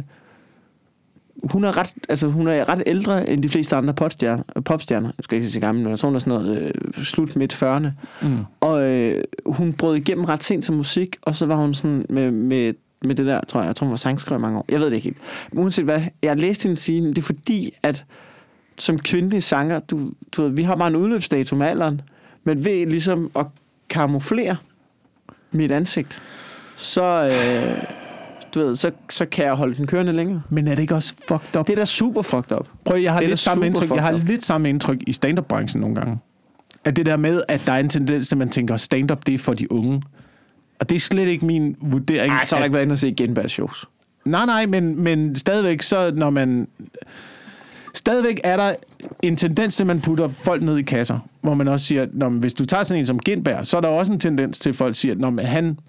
hun 1.51 1.63
er 1.63 1.77
ret, 1.77 1.93
altså 2.09 2.27
hun 2.27 2.47
er 2.47 2.69
ret 2.69 2.83
ældre 2.85 3.29
end 3.29 3.43
de 3.43 3.49
fleste 3.49 3.75
andre 3.75 3.93
popstjerner. 3.93 4.43
popstjerner. 4.65 5.11
Jeg 5.17 5.23
skal 5.23 5.35
ikke 5.35 5.49
sige 5.49 5.61
gammel, 5.61 5.83
men 5.83 5.97
hun 6.01 6.15
er 6.15 6.19
sådan 6.19 6.33
noget 6.33 6.57
øh, 6.57 7.03
slut 7.03 7.35
midt 7.35 7.63
40'erne. 7.63 7.87
Mm. 8.21 8.37
Og 8.59 8.81
øh, 8.81 9.23
hun 9.45 9.73
brød 9.73 9.95
igennem 9.95 10.25
ret 10.25 10.43
sent 10.43 10.65
som 10.65 10.75
musik, 10.75 11.15
og 11.21 11.35
så 11.35 11.45
var 11.45 11.55
hun 11.55 11.73
sådan 11.73 12.05
med, 12.09 12.31
med, 12.31 12.73
med 13.01 13.15
det 13.15 13.25
der, 13.25 13.41
tror 13.47 13.59
jeg, 13.59 13.67
jeg 13.67 13.75
tror 13.75 13.85
hun 13.85 13.91
var 13.91 13.97
sangskriver 13.97 14.39
mange 14.39 14.57
år. 14.57 14.65
Jeg 14.69 14.79
ved 14.79 14.85
det 14.85 14.93
ikke 14.93 15.03
helt. 15.05 15.17
Men 15.51 15.63
uanset 15.63 15.85
hvad, 15.85 16.01
jeg 16.21 16.37
læste 16.37 16.63
hende 16.63 16.81
sige, 16.81 17.01
det 17.01 17.17
er 17.17 17.21
fordi, 17.21 17.71
at 17.83 18.05
som 18.77 18.99
kvindelig 18.99 19.43
sanger, 19.43 19.79
du, 19.79 19.99
du 20.31 20.43
ved, 20.43 20.51
vi 20.51 20.63
har 20.63 20.75
bare 20.75 20.87
en 20.87 20.95
udløbsdato 20.95 21.55
med 21.55 21.67
alderen, 21.67 22.01
men 22.43 22.65
ved 22.65 22.85
ligesom 22.85 23.31
at 23.35 23.45
kamuflere 23.89 24.55
mit 25.51 25.71
ansigt, 25.71 26.21
så, 26.75 27.03
øh, 27.03 28.04
du 28.55 28.65
ved, 28.65 28.75
så, 28.75 28.91
så 29.09 29.25
kan 29.25 29.45
jeg 29.45 29.53
holde 29.53 29.75
den 29.75 29.87
kørende 29.87 30.13
længere. 30.13 30.41
Men 30.49 30.67
er 30.67 30.75
det 30.75 30.81
ikke 30.81 30.95
også 30.95 31.13
fucked 31.27 31.55
up? 31.59 31.67
Det 31.67 31.73
er 31.73 31.77
da 31.77 31.85
super 31.85 32.21
fucked 32.21 32.51
up. 32.51 32.67
Prøv, 32.85 32.97
jeg 32.99 33.13
har, 33.13 33.19
det 33.19 33.29
lidt 33.29 33.39
samme 33.39 33.65
indtryk, 33.65 33.89
jeg 33.91 34.03
har 34.03 34.11
lidt 34.11 34.43
samme 34.43 34.69
indtryk 34.69 34.97
i 35.07 35.13
stand-up-branchen 35.13 35.81
nogle 35.81 35.95
gange. 35.95 36.17
At 36.85 36.95
det 36.95 37.05
der 37.05 37.17
med, 37.17 37.41
at 37.47 37.63
der 37.65 37.71
er 37.71 37.79
en 37.79 37.89
tendens 37.89 38.27
til, 38.27 38.35
at 38.35 38.39
man 38.39 38.49
tænker, 38.49 38.77
stand-up, 38.77 39.25
det 39.25 39.33
er 39.35 39.39
for 39.39 39.53
de 39.53 39.71
unge. 39.71 40.01
Og 40.79 40.89
det 40.89 40.95
er 40.95 40.99
slet 40.99 41.27
ikke 41.27 41.45
min 41.45 41.75
vurdering. 41.81 42.33
Ej, 42.33 42.45
så 42.45 42.55
har 42.55 42.59
jeg 42.59 42.63
at- 42.63 42.67
ikke 42.67 42.73
været 42.73 42.83
inde 42.83 42.93
og 42.93 42.99
se 42.99 43.11
Genbergs 43.17 43.51
shows. 43.51 43.85
Nej, 44.25 44.45
nej, 44.45 44.65
men, 44.65 45.03
men 45.03 45.35
stadigvæk, 45.35 45.81
så 45.81 46.11
når 46.15 46.29
man... 46.29 46.67
Stadigvæk 47.93 48.39
er 48.43 48.57
der 48.57 48.75
en 49.21 49.35
tendens 49.35 49.75
til, 49.75 49.83
at 49.83 49.87
man 49.87 50.01
putter 50.01 50.27
folk 50.27 50.63
ned 50.63 50.77
i 50.77 50.81
kasser, 50.81 51.19
hvor 51.41 51.53
man 51.53 51.67
også 51.67 51.85
siger, 51.85 52.07
når 52.13 52.29
hvis 52.29 52.53
du 52.53 52.65
tager 52.65 52.83
sådan 52.83 52.99
en 52.99 53.05
som 53.05 53.19
Gindberg, 53.19 53.65
så 53.65 53.77
er 53.77 53.81
der 53.81 53.87
også 53.87 54.11
en 54.11 54.19
tendens 54.19 54.59
til, 54.59 54.69
at 54.69 54.75
folk 54.75 54.95
siger, 54.95 55.15
når 55.15 55.41
han 55.45 55.79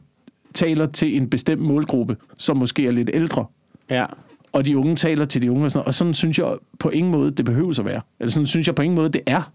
taler 0.55 0.87
til 0.87 1.17
en 1.17 1.31
bestemt 1.31 1.63
målgruppe, 1.63 2.17
som 2.39 2.57
måske 2.57 2.87
er 2.87 2.91
lidt 2.91 3.11
ældre, 3.15 3.47
Ja. 3.91 4.07
og 4.53 4.67
de 4.67 4.79
unge 4.79 4.97
taler 4.97 5.25
til 5.25 5.43
de 5.43 5.51
unge 5.51 5.65
og 5.65 5.71
sådan 5.71 5.79
noget. 5.79 5.87
Og 5.89 5.95
sådan 5.95 6.15
synes 6.15 6.39
jeg 6.39 6.57
på 6.79 6.91
ingen 6.91 7.13
måde, 7.13 7.31
det 7.31 7.45
behøver 7.45 7.79
at 7.79 7.85
være. 7.85 8.01
Eller 8.21 8.33
sådan 8.33 8.47
synes 8.47 8.67
jeg 8.67 8.75
på 8.75 8.83
ingen 8.83 8.97
måde, 8.97 9.09
det 9.09 9.23
er. 9.27 9.53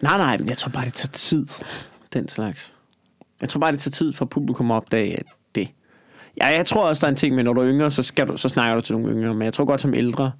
Nej, 0.00 0.18
nej, 0.18 0.38
men 0.38 0.48
jeg 0.48 0.58
tror 0.58 0.70
bare, 0.70 0.84
det 0.84 0.94
tager 0.94 1.10
tid. 1.12 1.46
Den 2.12 2.28
slags. 2.28 2.72
Jeg 3.40 3.48
tror 3.48 3.60
bare, 3.60 3.72
det 3.72 3.80
tager 3.80 3.90
tid 3.92 4.12
for 4.12 4.24
publikum 4.24 4.70
at 4.70 4.74
opdage 4.74 5.18
det. 5.54 5.68
Ja, 6.40 6.46
jeg 6.46 6.66
tror 6.66 6.88
også, 6.88 7.00
der 7.00 7.06
er 7.06 7.10
en 7.10 7.16
ting 7.16 7.34
med, 7.34 7.44
når 7.44 7.52
du 7.52 7.60
er 7.60 7.68
yngre, 7.68 7.90
så, 7.90 8.02
skal 8.02 8.28
du, 8.28 8.36
så 8.36 8.48
snakker 8.48 8.74
du 8.74 8.80
til 8.80 8.96
nogle 8.98 9.12
yngre. 9.14 9.34
Men 9.34 9.42
jeg 9.42 9.52
tror 9.52 9.64
godt, 9.64 9.80
som 9.80 9.94
ældre, 9.94 10.32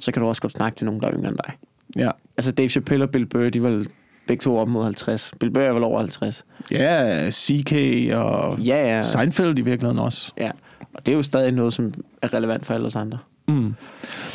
så 0.00 0.12
kan 0.12 0.22
du 0.22 0.28
også 0.28 0.42
godt 0.42 0.52
snakke 0.52 0.76
til 0.76 0.84
nogen, 0.84 1.00
der 1.00 1.08
er 1.08 1.12
yngre 1.14 1.28
end 1.28 1.38
dig. 1.46 1.54
Ja. 1.96 2.10
Altså 2.36 2.52
Dave 2.52 2.68
Chappelle 2.68 3.04
og 3.04 3.10
Bill 3.10 3.26
Burr, 3.26 3.50
de 3.50 3.62
var 3.62 3.84
begge 4.26 4.42
to 4.42 4.58
op 4.58 4.68
mod 4.68 4.84
50. 4.84 5.32
Bill 5.40 5.52
Burr 5.52 5.62
er 5.62 5.72
vel 5.72 5.82
over 5.84 5.98
50. 5.98 6.44
Ja, 6.70 7.30
CK 7.30 7.72
og 8.14 8.58
Ja, 8.60 8.96
ja. 8.96 9.02
Seinfeld 9.02 9.58
i 9.58 9.62
virkeligheden 9.62 9.98
også. 9.98 10.32
ja. 10.38 10.50
Og 10.94 11.06
det 11.06 11.12
er 11.12 11.16
jo 11.16 11.22
stadig 11.22 11.52
noget, 11.52 11.74
som 11.74 11.92
er 12.22 12.34
relevant 12.34 12.66
for 12.66 12.74
alle 12.74 12.86
os 12.86 12.96
andre. 12.96 13.18
Mm. 13.48 13.54
Men 13.54 13.74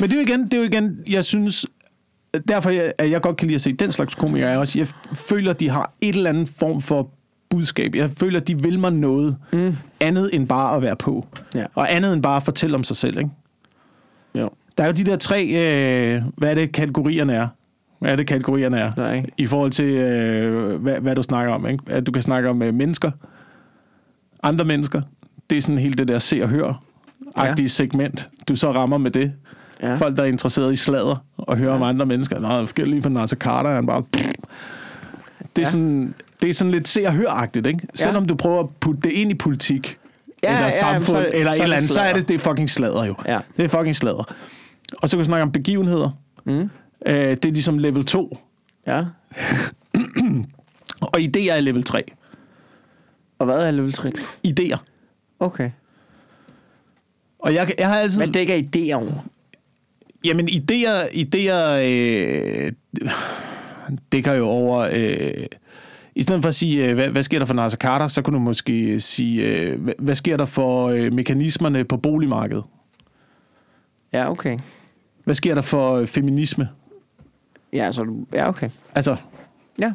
det 0.00 0.12
er 0.12 0.16
jo 0.16 0.20
igen, 0.22 0.44
det 0.44 0.54
er 0.54 0.58
jo 0.58 0.64
igen, 0.64 0.98
jeg 1.10 1.24
synes, 1.24 1.66
derfor 2.48 2.70
jeg, 2.70 2.92
at 2.98 3.10
jeg 3.10 3.20
godt 3.20 3.36
kan 3.36 3.46
lide 3.46 3.54
at 3.54 3.60
se 3.60 3.72
den 3.72 3.92
slags 3.92 4.14
komikere, 4.14 4.50
er 4.50 4.58
også, 4.58 4.78
jeg 4.78 4.88
føler, 5.14 5.52
de 5.52 5.68
har 5.68 5.92
et 6.00 6.14
eller 6.16 6.30
andet 6.30 6.48
form 6.48 6.82
for 6.82 7.10
budskab. 7.50 7.94
Jeg 7.94 8.10
føler, 8.20 8.40
de 8.40 8.62
vil 8.62 8.78
mig 8.78 8.92
noget 8.92 9.36
Mm. 9.52 9.76
andet 10.00 10.30
end 10.32 10.48
bare 10.48 10.76
at 10.76 10.82
være 10.82 10.96
på. 10.96 11.26
Ja. 11.54 11.64
Og 11.74 11.94
andet 11.94 12.12
end 12.12 12.22
bare 12.22 12.36
at 12.36 12.42
fortælle 12.42 12.74
om 12.76 12.84
sig 12.84 12.96
selv, 12.96 13.18
ikke? 13.18 13.30
Jo. 14.34 14.50
Der 14.78 14.84
er 14.84 14.88
jo 14.88 14.92
de 14.92 15.04
der 15.04 15.16
tre, 15.16 15.44
øh, 15.46 16.22
hvad 16.36 16.50
er 16.50 16.54
det 16.54 16.72
kategorierne 16.72 17.32
er? 17.34 17.48
Det 18.02 18.26
kategorierne 18.26 18.78
er? 18.78 18.92
Nej. 18.96 19.26
I 19.38 19.46
forhold 19.46 19.70
til, 19.70 19.84
øh, 19.84 20.82
hvad, 20.82 20.96
hvad 21.00 21.14
du 21.16 21.22
snakker 21.22 21.52
om, 21.54 21.66
ikke? 21.66 21.84
At 21.86 22.06
du 22.06 22.12
kan 22.12 22.22
snakke 22.22 22.48
om 22.48 22.62
øh, 22.62 22.74
mennesker, 22.74 23.10
andre 24.42 24.64
mennesker. 24.64 25.02
Det 25.50 25.58
er 25.58 25.62
sådan 25.62 25.78
helt 25.78 25.98
det 25.98 26.08
der 26.08 26.18
se 26.18 26.42
og 26.42 26.48
hør 26.48 26.82
agtige 27.36 27.64
ja. 27.64 27.68
segment, 27.68 28.28
du 28.48 28.56
så 28.56 28.72
rammer 28.72 28.98
med 28.98 29.10
det. 29.10 29.32
Ja. 29.82 29.88
Ja. 29.90 29.94
Folk, 29.96 30.16
der 30.16 30.22
er 30.22 30.26
interesseret 30.26 30.72
i 30.72 30.76
sladder 30.76 31.16
og 31.36 31.56
hører 31.56 31.70
ja. 31.70 31.76
om 31.76 31.82
andre 31.82 32.06
mennesker. 32.06 32.40
Nå, 32.40 32.48
der 32.48 32.66
sker 32.66 32.84
lige 32.84 33.02
for 33.02 33.08
Nasser 33.10 33.36
Carter, 33.36 33.70
han 33.74 33.86
bare... 33.86 34.02
Det 34.12 34.22
er, 35.56 35.58
Ja. 35.58 35.64
sådan, 35.64 36.14
det 36.42 36.48
er 36.48 36.54
sådan 36.54 36.70
lidt 36.70 36.88
se 36.88 37.06
og 37.06 37.12
hør-agtigt, 37.12 37.66
ikke? 37.66 37.86
Selvom 37.94 38.26
du 38.26 38.34
prøver 38.34 38.60
at 38.60 38.68
putte 38.80 39.00
det 39.00 39.12
ind 39.12 39.30
i 39.30 39.34
politik, 39.34 39.96
Ja, 40.42 40.50
ja, 40.50 40.56
eller 40.56 40.64
ja, 40.66 40.70
samfund, 40.70 41.16
så 41.16 41.16
er 41.16 41.30
det- 41.30 41.34
eller 41.38 41.52
så 41.52 41.56
et 41.56 41.60
er 41.60 41.64
eller 41.64 41.76
det 41.76 41.82
andet, 41.82 41.90
så 41.90 42.00
er 42.00 42.12
det, 42.12 42.28
det 42.28 42.34
er 42.34 42.38
fucking 42.38 42.70
sladder 42.70 43.04
jo. 43.04 43.14
Ja. 43.26 43.38
Det 43.56 43.64
er 43.64 43.68
fucking 43.68 43.96
sladder. 43.96 44.34
Og 44.98 45.08
så 45.08 45.16
kan 45.16 45.18
vi 45.18 45.24
snakke 45.24 45.42
om 45.42 45.52
begivenheder. 45.52 46.10
Mm. 46.44 46.70
Øh, 47.06 47.14
det 47.14 47.44
er 47.44 47.52
ligesom 47.52 47.78
level 47.78 48.04
2. 48.04 48.38
Ja. 48.86 49.04
Og 51.12 51.20
idéer 51.20 51.52
er 51.52 51.60
level 51.60 51.84
3. 51.84 52.04
Og 53.38 53.46
hvad 53.46 53.66
er 53.66 53.70
level 53.70 53.92
3? 53.92 54.12
Idéer. 54.46 54.76
Okay. 55.40 55.70
Og 57.38 57.54
jeg, 57.54 57.72
jeg 57.78 57.88
har 57.88 57.96
altid... 57.96 58.18
Hvad 58.18 58.32
dækker 58.32 58.56
idéer 58.56 58.92
over? 58.94 59.24
Jamen, 60.24 60.48
idéer, 60.48 61.08
idéer 61.12 61.80
øh, 61.82 62.72
dækker 64.12 64.32
jo 64.32 64.46
over... 64.46 64.78
Øh, 64.92 65.46
I 66.14 66.22
stedet 66.22 66.42
for 66.42 66.48
at 66.48 66.54
sige, 66.54 66.88
øh, 66.88 66.94
hvad, 66.94 67.08
hvad 67.08 67.22
sker 67.22 67.38
der 67.38 67.46
for 67.46 67.54
Nasser 67.54 67.78
Carter, 67.78 68.08
så 68.08 68.22
kunne 68.22 68.34
du 68.34 68.40
måske 68.40 69.00
sige, 69.00 69.62
øh, 69.62 69.80
hvad, 69.80 69.94
hvad 69.98 70.14
sker 70.14 70.36
der 70.36 70.46
for 70.46 70.88
øh, 70.88 71.12
mekanismerne 71.12 71.84
på 71.84 71.96
boligmarkedet? 71.96 72.64
Ja, 74.12 74.30
okay. 74.30 74.58
Hvad 75.24 75.34
sker 75.34 75.54
der 75.54 75.62
for 75.62 75.96
øh, 75.96 76.06
feminisme? 76.06 76.68
Ja, 77.72 77.92
så 77.92 78.02
du... 78.04 78.26
Ja, 78.32 78.48
okay. 78.48 78.70
Altså, 78.94 79.16
Ja. 79.80 79.92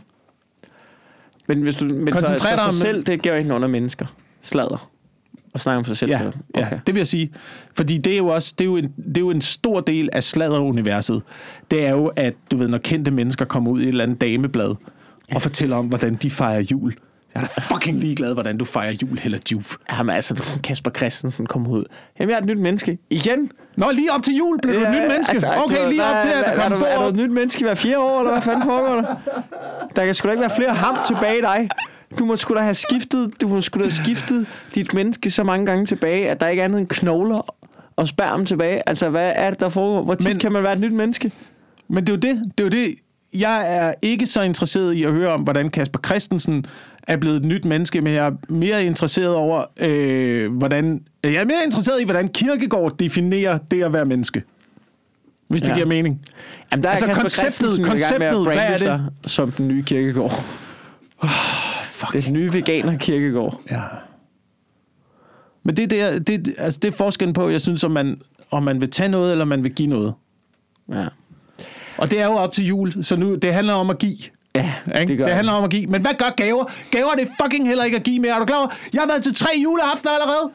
Men 1.47 1.61
hvis 1.61 1.75
du... 1.75 1.85
Men 1.85 2.11
Koncentrer 2.13 2.37
så, 2.37 2.43
så, 2.43 2.49
dig 2.49 2.59
sig 2.59 2.65
om- 2.65 2.71
selv, 2.71 3.03
det 3.03 3.21
gør 3.23 3.35
ikke 3.35 3.53
under 3.53 3.67
mennesker. 3.67 4.05
Sladder. 4.41 4.89
Og 5.53 5.59
snakke 5.59 5.77
om 5.77 5.85
sig 5.85 5.97
selv. 5.97 6.11
ja, 6.11 6.27
okay. 6.27 6.31
ja, 6.55 6.69
det 6.87 6.95
vil 6.95 6.99
jeg 6.99 7.07
sige. 7.07 7.31
Fordi 7.75 7.97
det 7.97 8.13
er 8.13 8.17
jo 8.17 8.27
også 8.27 8.53
det 8.57 8.63
er 8.63 8.69
jo 8.69 8.77
en, 8.77 8.93
det 8.97 9.17
er 9.17 9.21
jo 9.21 9.29
en 9.29 9.41
stor 9.41 9.79
del 9.79 10.09
af 10.13 10.23
sladderuniverset. 10.23 11.21
Det 11.71 11.85
er 11.85 11.89
jo, 11.89 12.05
at 12.15 12.33
du 12.51 12.57
ved, 12.57 12.67
når 12.67 12.77
kendte 12.77 13.11
mennesker 13.11 13.45
kommer 13.45 13.71
ud 13.71 13.79
i 13.79 13.83
et 13.83 13.87
eller 13.89 14.03
andet 14.03 14.21
dameblad 14.21 14.75
og 15.35 15.41
fortæller 15.41 15.75
om, 15.75 15.87
hvordan 15.87 16.15
de 16.15 16.29
fejrer 16.29 16.63
jul. 16.71 16.93
Jeg 17.35 17.43
er 17.43 17.47
da 17.47 17.61
fucking 17.75 17.99
ligeglad, 17.99 18.33
hvordan 18.33 18.57
du 18.57 18.65
fejrer 18.65 18.91
jul, 19.01 19.19
eller 19.23 19.39
juf. 19.51 19.75
Jamen 19.91 20.15
altså, 20.15 20.43
Kasper 20.63 20.91
Christensen 20.91 21.45
kom 21.45 21.67
ud. 21.67 21.83
Jamen, 22.19 22.29
jeg 22.29 22.35
er 22.35 22.41
et 22.41 22.45
nyt 22.47 22.57
menneske. 22.59 22.97
Igen? 23.09 23.51
Nå, 23.77 23.91
lige 23.91 24.11
op 24.11 24.23
til 24.23 24.35
jul 24.35 24.59
blev 24.61 24.75
du 24.75 24.79
et 24.79 24.91
nyt 24.91 25.07
menneske. 25.07 25.33
altså, 25.33 25.47
Okay, 25.63 25.89
lige 25.89 26.03
op 26.03 26.21
til, 26.21 26.29
at 26.29 26.45
der 26.45 26.55
kom 26.55 26.71
er, 26.73 26.77
du, 26.77 26.85
er 26.85 27.07
et 27.07 27.15
nyt 27.15 27.31
menneske 27.31 27.63
hver 27.63 27.75
fire 27.75 27.99
år, 27.99 28.19
eller 28.19 28.31
hvad 28.31 28.41
fanden 28.41 28.63
foregår 28.63 28.95
der? 28.95 29.15
Der 29.95 30.05
kan 30.05 30.15
sgu 30.15 30.27
da 30.27 30.31
ikke 30.31 30.41
være 30.41 30.55
flere 30.55 30.73
ham 30.73 30.95
tilbage 31.07 31.37
i 31.37 31.41
dig. 31.41 31.69
Du 32.19 32.25
må 32.25 32.35
sgu 32.35 32.53
da 32.53 32.59
have 32.59 32.73
skiftet, 32.73 33.41
du 33.41 33.47
må 33.47 33.61
sgu 33.61 33.79
da 33.79 33.83
have 33.83 33.91
skiftet 33.91 34.47
dit 34.75 34.93
menneske 34.93 35.31
så 35.31 35.43
mange 35.43 35.65
gange 35.65 35.85
tilbage, 35.85 36.29
at 36.29 36.39
der 36.39 36.47
ikke 36.47 36.61
er 36.61 36.65
andet 36.65 36.79
end 36.79 36.87
knogler 36.87 37.55
og 37.95 38.07
sperm 38.07 38.45
tilbage. 38.45 38.89
Altså, 38.89 39.09
hvad 39.09 39.31
er 39.35 39.49
det, 39.49 39.59
der 39.59 39.69
foregår? 39.69 40.03
Hvor 40.03 40.15
tit 40.15 40.27
Men, 40.27 40.39
kan 40.39 40.51
man 40.51 40.63
være 40.63 40.73
et 40.73 40.79
nyt 40.79 40.93
menneske? 40.93 41.31
Men 41.87 42.07
det 42.07 42.09
er 42.09 42.29
jo 42.29 42.35
det. 42.35 42.51
Det 42.57 42.63
er 42.63 42.79
jo 42.79 42.85
det. 42.85 42.95
Jeg 43.33 43.77
er 43.77 43.93
ikke 44.01 44.25
så 44.25 44.41
interesseret 44.41 44.93
i 44.93 45.03
at 45.03 45.11
høre 45.11 45.31
om, 45.33 45.41
hvordan 45.41 45.69
Kasper 45.69 45.99
Christensen 46.05 46.65
er 47.07 47.17
blevet 47.17 47.35
et 47.37 47.45
nyt 47.45 47.65
menneske, 47.65 48.01
men 48.01 48.13
jeg 48.13 48.25
er 48.27 48.31
mere 48.49 48.85
interesseret 48.85 49.35
over, 49.35 49.63
øh, 49.79 50.53
hvordan... 50.57 51.03
Jeg 51.23 51.33
er 51.33 51.45
mere 51.45 51.57
interesseret 51.65 52.01
i, 52.01 52.03
hvordan 52.03 52.27
Kirkegaard 52.27 52.97
definerer 52.97 53.57
det 53.71 53.83
at 53.83 53.93
være 53.93 54.05
menneske. 54.05 54.43
Hvis 55.47 55.61
det 55.61 55.69
Ja. 55.69 55.73
giver 55.73 55.87
mening. 55.87 56.21
Jamen, 56.71 56.83
der 56.83 56.89
Altså, 56.89 57.05
er 57.05 57.09
Kasper 57.13 57.21
konceptet- 57.21 57.85
konceptet, 57.85 58.43
hvad 58.43 58.57
er 58.57 58.77
det? 58.77 59.01
som 59.31 59.51
den 59.51 59.67
nye 59.67 59.83
kirkegård. 59.83 60.31
Fuck. 61.83 62.13
Den 62.25 62.33
nye 62.33 62.53
veganer 62.53 62.97
kirkegård. 62.97 63.61
Ja. 63.71 63.81
Men 65.63 65.77
det, 65.77 65.93
er 65.93 66.19
det, 66.19 66.27
det, 66.45 66.55
altså 66.57 66.79
det 66.81 66.87
er 66.87 66.91
forskellen 66.97 67.33
på, 67.33 67.49
jeg 67.49 67.61
synes, 67.61 67.83
om 67.83 67.91
man, 67.91 68.21
om 68.51 68.63
man 68.63 68.81
vil 68.81 68.89
tage 68.89 69.09
noget, 69.09 69.31
eller 69.31 69.45
man 69.45 69.63
vil 69.63 69.71
give 69.73 69.87
noget. 69.89 70.13
Ja. 70.91 71.05
Og 71.97 72.11
det 72.11 72.19
er 72.21 72.25
jo 72.25 72.31
op 72.33 72.51
til 72.51 72.65
jul, 72.65 73.03
så 73.03 73.15
nu, 73.15 73.35
det 73.35 73.53
handler 73.53 73.73
om 73.73 73.89
at 73.89 73.99
give. 73.99 74.17
Ja, 74.55 74.73
Ikke? 75.01 75.13
Det, 75.13 75.25
det 75.25 75.35
handler 75.35 75.53
om 75.53 75.63
at 75.63 75.69
give. 75.69 75.87
Men 75.87 76.01
hvad 76.01 76.11
gør 76.17 76.33
gaver? 76.37 76.65
Gaver 76.91 77.11
det 77.11 77.27
er 77.27 77.43
fucking 77.43 77.67
heller 77.67 77.83
ikke 77.83 77.97
at 77.97 78.03
give 78.03 78.19
mere. 78.19 78.35
Er 78.35 78.39
du 78.39 78.45
klar 78.45 78.57
over? 78.57 78.67
Jeg 78.93 79.01
har 79.01 79.07
været 79.07 79.23
til 79.23 79.33
tre 79.33 79.49
juleaftener 79.63 80.11
allerede. 80.11 80.51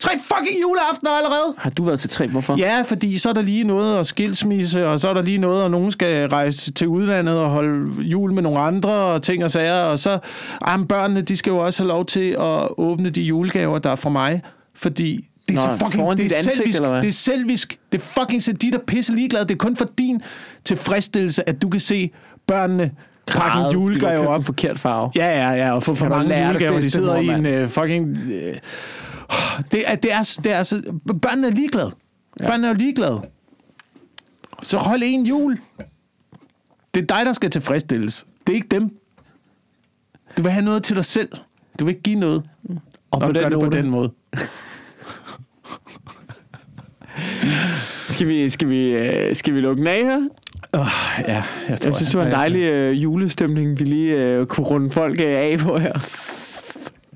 Tre 0.00 0.10
fucking 0.18 0.60
juleaftener 0.62 1.10
allerede. 1.10 1.54
Har 1.58 1.70
du 1.70 1.84
været 1.84 2.00
til 2.00 2.10
tre? 2.10 2.26
Hvorfor? 2.28 2.56
Ja, 2.58 2.82
fordi 2.82 3.18
så 3.18 3.28
er 3.28 3.32
der 3.32 3.42
lige 3.42 3.64
noget 3.64 3.98
at 4.00 4.06
skilsmisse, 4.06 4.86
og 4.88 5.00
så 5.00 5.08
er 5.08 5.14
der 5.14 5.22
lige 5.22 5.38
noget, 5.38 5.62
og 5.62 5.70
nogen 5.70 5.92
skal 5.92 6.28
rejse 6.28 6.72
til 6.72 6.88
udlandet 6.88 7.38
og 7.38 7.50
holde 7.50 8.02
jul 8.02 8.32
med 8.32 8.42
nogle 8.42 8.60
andre 8.60 8.90
og 8.90 9.22
ting 9.22 9.44
og 9.44 9.50
sager. 9.50 9.82
Og 9.82 9.98
så, 9.98 10.18
ah, 10.62 10.86
børnene, 10.86 11.20
de 11.20 11.36
skal 11.36 11.50
jo 11.50 11.58
også 11.58 11.82
have 11.82 11.88
lov 11.88 12.06
til 12.06 12.30
at 12.30 12.68
åbne 12.78 13.10
de 13.10 13.22
julegaver, 13.22 13.78
der 13.78 13.90
er 13.90 13.96
fra 13.96 14.10
mig. 14.10 14.42
Fordi 14.74 15.28
det 15.48 15.58
er 15.58 15.68
Nå, 15.68 15.78
så 15.78 15.84
fucking, 15.84 16.16
det 16.16 16.32
er 16.32 16.36
ansigt, 16.36 16.56
selvisk. 16.56 16.82
Det 16.82 17.08
er 17.08 17.12
selvisk. 17.12 17.78
Det 17.92 18.00
er 18.00 18.04
fucking 18.04 18.42
så 18.42 18.52
de 18.52 18.70
der 18.70 18.78
pisse 18.86 19.14
ligeglade. 19.14 19.44
Det 19.44 19.54
er 19.54 19.58
kun 19.58 19.76
for 19.76 19.86
din 19.98 20.22
tilfredsstillelse, 20.64 21.48
at 21.48 21.62
du 21.62 21.68
kan 21.68 21.80
se 21.80 22.10
børnene 22.46 22.90
pakke 23.28 23.66
en 23.66 23.72
julegave 23.72 24.28
op. 24.28 24.44
forkert 24.44 24.78
farve. 24.78 25.10
Ja, 25.16 25.26
ja, 25.26 25.66
ja, 25.66 25.72
og 25.72 25.82
for, 25.82 25.94
for 25.94 26.08
mange 26.08 26.46
julegaver, 26.46 26.80
de 26.80 26.90
sidder 26.90 27.16
i 27.16 27.26
en 27.26 27.46
øh, 27.46 27.68
fucking... 27.68 28.18
Øh, 28.18 28.56
det 29.72 29.82
er, 29.86 29.94
det 29.94 30.12
er, 30.12 30.38
det 30.44 30.52
er 30.52 30.62
så, 30.62 30.82
børnene 31.22 31.46
er 31.46 31.50
ligeglade. 31.52 31.92
Ja. 32.40 32.46
Børnene 32.46 32.68
er 32.68 32.74
ligeglade. 32.74 33.22
Så 34.62 34.76
hold 34.78 35.02
en 35.04 35.26
jul. 35.26 35.58
Det 36.94 37.02
er 37.02 37.16
dig, 37.16 37.26
der 37.26 37.32
skal 37.32 37.50
tilfredsstilles. 37.50 38.26
Det 38.46 38.52
er 38.52 38.56
ikke 38.56 38.68
dem. 38.70 38.90
Du 40.36 40.42
vil 40.42 40.52
have 40.52 40.64
noget 40.64 40.82
til 40.82 40.96
dig 40.96 41.04
selv. 41.04 41.28
Du 41.78 41.84
vil 41.84 41.92
ikke 41.92 42.02
give 42.02 42.18
noget. 42.20 42.42
Og 43.10 43.20
på 43.20 43.26
gør 43.26 43.32
den, 43.32 43.52
det 43.52 43.60
på 43.60 43.68
den 43.70 43.90
måde. 43.90 44.10
Skal 48.08 48.28
vi, 48.28 48.48
skal, 48.50 48.70
vi, 48.70 48.84
øh, 48.84 49.36
skal 49.36 49.54
vi 49.54 49.60
lukke 49.60 49.80
den 49.80 49.86
af 49.86 50.04
her? 50.04 50.28
Oh, 50.72 50.86
ja, 51.28 51.44
jeg, 51.68 51.78
tror, 51.80 51.88
Jeg 51.88 51.94
synes, 51.94 52.10
det 52.10 52.18
var 52.18 52.26
en 52.26 52.32
dejlig 52.32 52.62
øh, 52.62 53.02
julestemning, 53.02 53.78
vi 53.78 53.84
lige 53.84 54.16
øh, 54.16 54.46
kunne 54.46 54.66
runde 54.66 54.90
folk 54.90 55.20
øh, 55.20 55.26
af 55.26 55.58
på 55.58 55.78
her. 55.78 55.92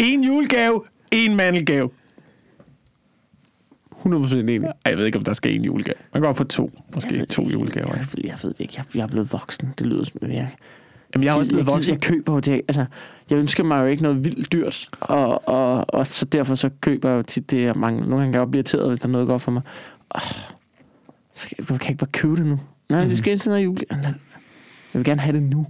En 0.01 0.25
julegave, 0.25 0.83
en 1.11 1.37
mandelgave. 1.37 1.91
100% 4.05 4.35
enig. 4.35 4.61
Ej, 4.65 4.73
Jeg 4.87 4.99
ved 4.99 5.07
ikke, 5.07 5.19
om 5.19 5.25
der 5.25 5.33
skal 5.33 5.55
en 5.55 5.65
julegave. 5.65 5.95
Man 6.13 6.23
kan 6.23 6.27
godt 6.27 6.37
få 6.37 6.45
to. 6.45 6.71
Måske 6.95 7.25
to 7.25 7.49
julegaver. 7.49 7.97
Jeg, 7.97 8.25
jeg 8.25 8.39
ved 8.43 8.51
det 8.51 8.61
ikke. 8.61 8.75
Jeg, 8.77 8.85
jeg 8.95 9.03
er 9.03 9.07
blevet 9.07 9.33
voksen. 9.33 9.75
Det 9.79 9.87
lyder 9.87 10.05
som... 10.05 10.21
Jeg, 10.23 10.49
Jamen, 11.15 11.25
jeg 11.25 11.33
er 11.35 11.39
også 11.39 11.51
blevet 11.51 11.67
jeg, 11.67 11.73
voksen. 11.75 11.93
Jeg 11.93 12.01
køber 12.01 12.33
jo 12.33 12.39
det. 12.41 12.53
Altså, 12.53 12.85
jeg 13.31 13.39
ønsker 13.39 13.65
mig 13.65 13.81
jo 13.81 13.87
ikke 13.87 14.03
noget 14.03 14.25
vildt 14.25 14.53
dyrt. 14.53 14.89
Og, 15.01 15.49
og, 15.49 15.85
og 15.89 16.07
så 16.07 16.25
derfor 16.25 16.55
så 16.55 16.71
køber 16.81 17.09
jeg 17.11 17.17
jo 17.17 17.23
tit 17.23 17.51
det, 17.51 17.63
jeg 17.63 17.75
mangler. 17.77 18.07
Nogle 18.07 18.17
gange 18.23 18.33
kan 18.33 18.41
jeg 18.41 18.51
blive 18.51 18.59
irriteret, 18.59 18.89
hvis 18.89 18.99
der 18.99 19.07
er 19.07 19.13
noget 19.13 19.27
godt 19.27 19.43
for 19.43 19.51
mig. 19.51 19.63
Oh, 20.11 20.21
skal, 21.35 21.57
jeg 21.59 21.67
kan 21.67 21.79
jeg 21.81 21.89
ikke 21.91 21.99
bare 21.99 22.11
købe 22.13 22.37
det 22.37 22.47
nu? 22.47 22.59
Nej, 22.93 23.05
det 23.05 23.19
skal 23.19 23.33
indtil 23.33 23.49
noget 23.51 23.65
jul. 23.65 23.79
Jeg 23.91 24.15
vil 24.93 25.05
gerne 25.05 25.21
have 25.21 25.37
det 25.37 25.43
nu. 25.43 25.67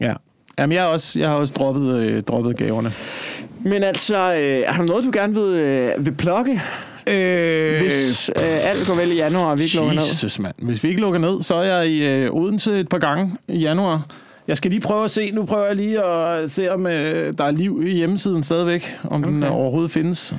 Ja. 0.00 0.14
Jamen, 0.58 0.74
jeg 0.74 0.82
har 0.82 0.88
også, 0.88 1.18
jeg 1.18 1.28
har 1.28 1.36
også 1.36 1.54
droppet, 1.54 1.98
øh, 1.98 2.22
droppet 2.22 2.56
gaverne. 2.56 2.92
Men 3.64 3.82
altså, 3.82 4.34
øh, 4.34 4.64
har 4.68 4.82
du 4.82 4.88
noget, 4.88 5.04
du 5.04 5.10
gerne 5.14 5.34
vil, 5.34 5.54
øh, 5.54 6.06
vil 6.06 6.12
plukke? 6.14 6.62
Øh, 7.10 7.80
Hvis 7.82 8.30
øh, 8.36 8.70
alt 8.70 8.86
går 8.86 8.94
vel 8.94 9.12
i 9.12 9.14
januar, 9.14 9.44
og 9.44 9.58
vi 9.58 9.62
ikke 9.62 9.76
lukker 9.76 9.92
ned. 9.92 10.02
Jesus, 10.02 10.38
mand. 10.38 10.54
Hvis 10.62 10.84
vi 10.84 10.88
ikke 10.88 11.00
lukker 11.00 11.20
ned, 11.20 11.42
så 11.42 11.54
er 11.54 11.62
jeg 11.62 11.88
i 11.88 12.08
øh, 12.08 12.30
Odense 12.34 12.80
et 12.80 12.88
par 12.88 12.98
gange 12.98 13.36
i 13.48 13.58
januar. 13.58 14.06
Jeg 14.48 14.56
skal 14.56 14.70
lige 14.70 14.80
prøve 14.80 15.04
at 15.04 15.10
se. 15.10 15.30
Nu 15.30 15.44
prøver 15.44 15.66
jeg 15.66 15.76
lige 15.76 16.04
at 16.04 16.50
se, 16.50 16.72
om 16.72 16.86
øh, 16.86 17.32
der 17.38 17.44
er 17.44 17.50
liv 17.50 17.82
i 17.86 17.90
hjemmesiden 17.90 18.42
stadigvæk. 18.42 18.96
Om 19.04 19.22
okay. 19.22 19.32
den 19.32 19.42
overhovedet 19.42 19.90
findes. 19.90 20.34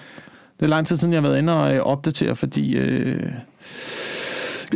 Det 0.60 0.66
er 0.66 0.70
lang 0.70 0.88
tid 0.88 0.97
siden, 0.97 1.14
jeg 1.14 1.22
har 1.22 1.28
været 1.28 1.39
inde 1.39 1.62
og 1.62 1.76
øh, 1.76 1.82
opdatere, 1.82 2.36
fordi... 2.36 2.76
Øh, 2.76 3.32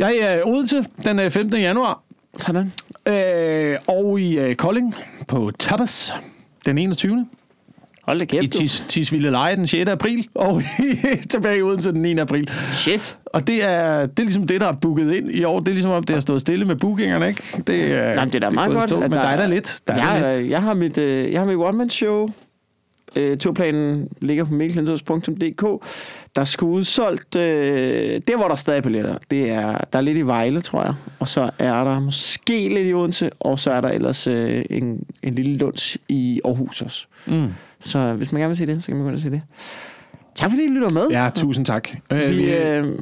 jeg 0.00 0.16
er 0.16 0.34
i 0.34 0.38
øh, 0.38 0.46
Odense 0.46 0.84
den 1.04 1.18
øh, 1.18 1.30
15. 1.30 1.60
januar. 1.60 2.02
Sådan. 2.36 2.72
Øh, 3.08 3.76
og 3.88 4.20
i 4.20 4.38
øh, 4.38 4.54
Kolding 4.54 4.94
på 5.28 5.50
Tapas 5.58 6.14
den 6.66 6.78
21. 6.78 7.26
Hold 8.02 8.18
da 8.18 8.24
I 8.24 8.26
kæft, 8.26 8.54
du. 8.54 8.58
Tis, 8.58 8.84
Tisvilde 8.88 9.30
Leje 9.30 9.56
den 9.56 9.66
6. 9.66 9.90
april. 9.90 10.28
Og 10.34 10.62
tilbage 11.30 11.58
i 11.58 11.62
Odense 11.62 11.92
den 11.92 12.02
9. 12.02 12.18
april. 12.18 12.50
Shit. 12.72 13.16
Og 13.26 13.46
det 13.46 13.64
er, 13.68 14.06
det 14.06 14.18
er 14.18 14.22
ligesom 14.22 14.46
det, 14.46 14.60
der 14.60 14.66
er 14.68 14.72
booket 14.72 15.12
ind 15.12 15.30
i 15.32 15.44
år. 15.44 15.60
Det 15.60 15.68
er 15.68 15.72
ligesom 15.72 15.90
om, 15.90 16.04
det 16.04 16.16
har 16.16 16.20
stået 16.20 16.40
stille 16.40 16.64
med 16.64 16.76
bookingerne, 16.76 17.28
ikke? 17.28 17.42
Det, 17.66 17.92
er, 17.92 18.14
Nej, 18.14 18.24
det 18.24 18.34
er 18.34 18.38
da 18.38 18.50
meget 18.50 18.70
i 18.70 18.74
godt. 18.74 18.90
Stå, 18.90 19.00
men 19.00 19.12
der 19.12 19.20
er 19.20 19.36
der 19.36 19.46
lidt. 19.46 19.80
Der 19.88 19.94
er 19.94 20.16
jeg, 20.16 20.40
lidt. 20.40 20.50
jeg, 20.50 20.62
har 20.62 20.74
mit, 20.74 20.98
øh, 20.98 21.32
jeg 21.32 21.40
har 21.40 21.46
mit 21.46 21.56
one-man-show. 21.56 22.28
Øh, 23.16 23.38
turplanen 23.38 24.08
ligger 24.20 24.44
på 24.44 24.54
mikkelklintos.dk. 24.54 25.84
Der 26.36 26.44
skal 26.44 26.64
udsolgt... 26.64 27.36
Øh, 27.36 28.20
der, 28.28 28.36
hvor 28.36 28.48
der 28.48 28.54
stadig 28.54 28.78
er 28.78 28.82
billetter, 28.82 29.18
det 29.30 29.50
er, 29.50 29.78
der 29.92 29.98
er 29.98 30.00
lidt 30.00 30.18
i 30.18 30.22
Vejle, 30.22 30.60
tror 30.60 30.82
jeg. 30.84 30.94
Og 31.18 31.28
så 31.28 31.50
er 31.58 31.84
der 31.84 32.00
måske 32.00 32.68
lidt 32.74 32.88
i 32.88 32.94
Odense, 32.94 33.30
og 33.40 33.58
så 33.58 33.70
er 33.70 33.80
der 33.80 33.88
ellers 33.88 34.26
øh, 34.26 34.64
en, 34.70 35.06
en 35.22 35.34
lille 35.34 35.56
lunch 35.56 35.96
i 36.08 36.40
Aarhus 36.44 36.82
også. 36.82 37.06
Mm. 37.26 37.48
Så 37.80 38.12
hvis 38.14 38.32
man 38.32 38.40
gerne 38.40 38.48
vil 38.48 38.56
se 38.56 38.66
det, 38.66 38.82
så 38.82 38.86
kan 38.86 38.96
man 38.96 39.02
gå 39.04 39.08
ind 39.08 39.16
og 39.16 39.22
se 39.22 39.30
det. 39.30 39.42
Tak 40.34 40.50
fordi 40.50 40.64
I 40.64 40.68
lytter 40.68 40.90
med. 40.90 41.06
Ja, 41.10 41.30
tusind 41.34 41.66
tak. 41.66 41.88
Øh, 42.12 42.28
Vi, 42.36 42.54
øh, 42.54 42.98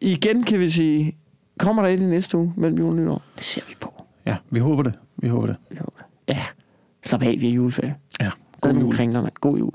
igen 0.00 0.42
kan 0.42 0.60
vi 0.60 0.70
sige, 0.70 1.16
kommer 1.58 1.82
der 1.82 1.88
et 1.88 2.00
i 2.00 2.04
næste 2.04 2.36
uge 2.38 2.52
mellem 2.56 2.78
jul 2.78 2.88
og 2.90 2.96
nytår? 2.96 3.22
Det 3.36 3.44
ser 3.44 3.62
vi 3.68 3.74
på. 3.80 4.04
ja, 4.26 4.36
vi 4.50 4.58
håber 4.58 4.82
det. 4.82 4.92
Vi 5.16 5.28
håber 5.28 5.46
det. 5.46 5.56
Vi 5.70 5.76
håber 5.76 5.92
det. 5.98 6.34
Ja, 6.34 6.42
slap 7.06 7.22
af, 7.22 7.36
vi 7.40 7.48
er 7.48 7.52
juleferie. 7.52 7.94
God 8.60 8.80
jul. 8.80 8.90
Kringler, 8.90 9.22
mand. 9.22 9.40
God 9.40 9.58
jul. 9.58 9.72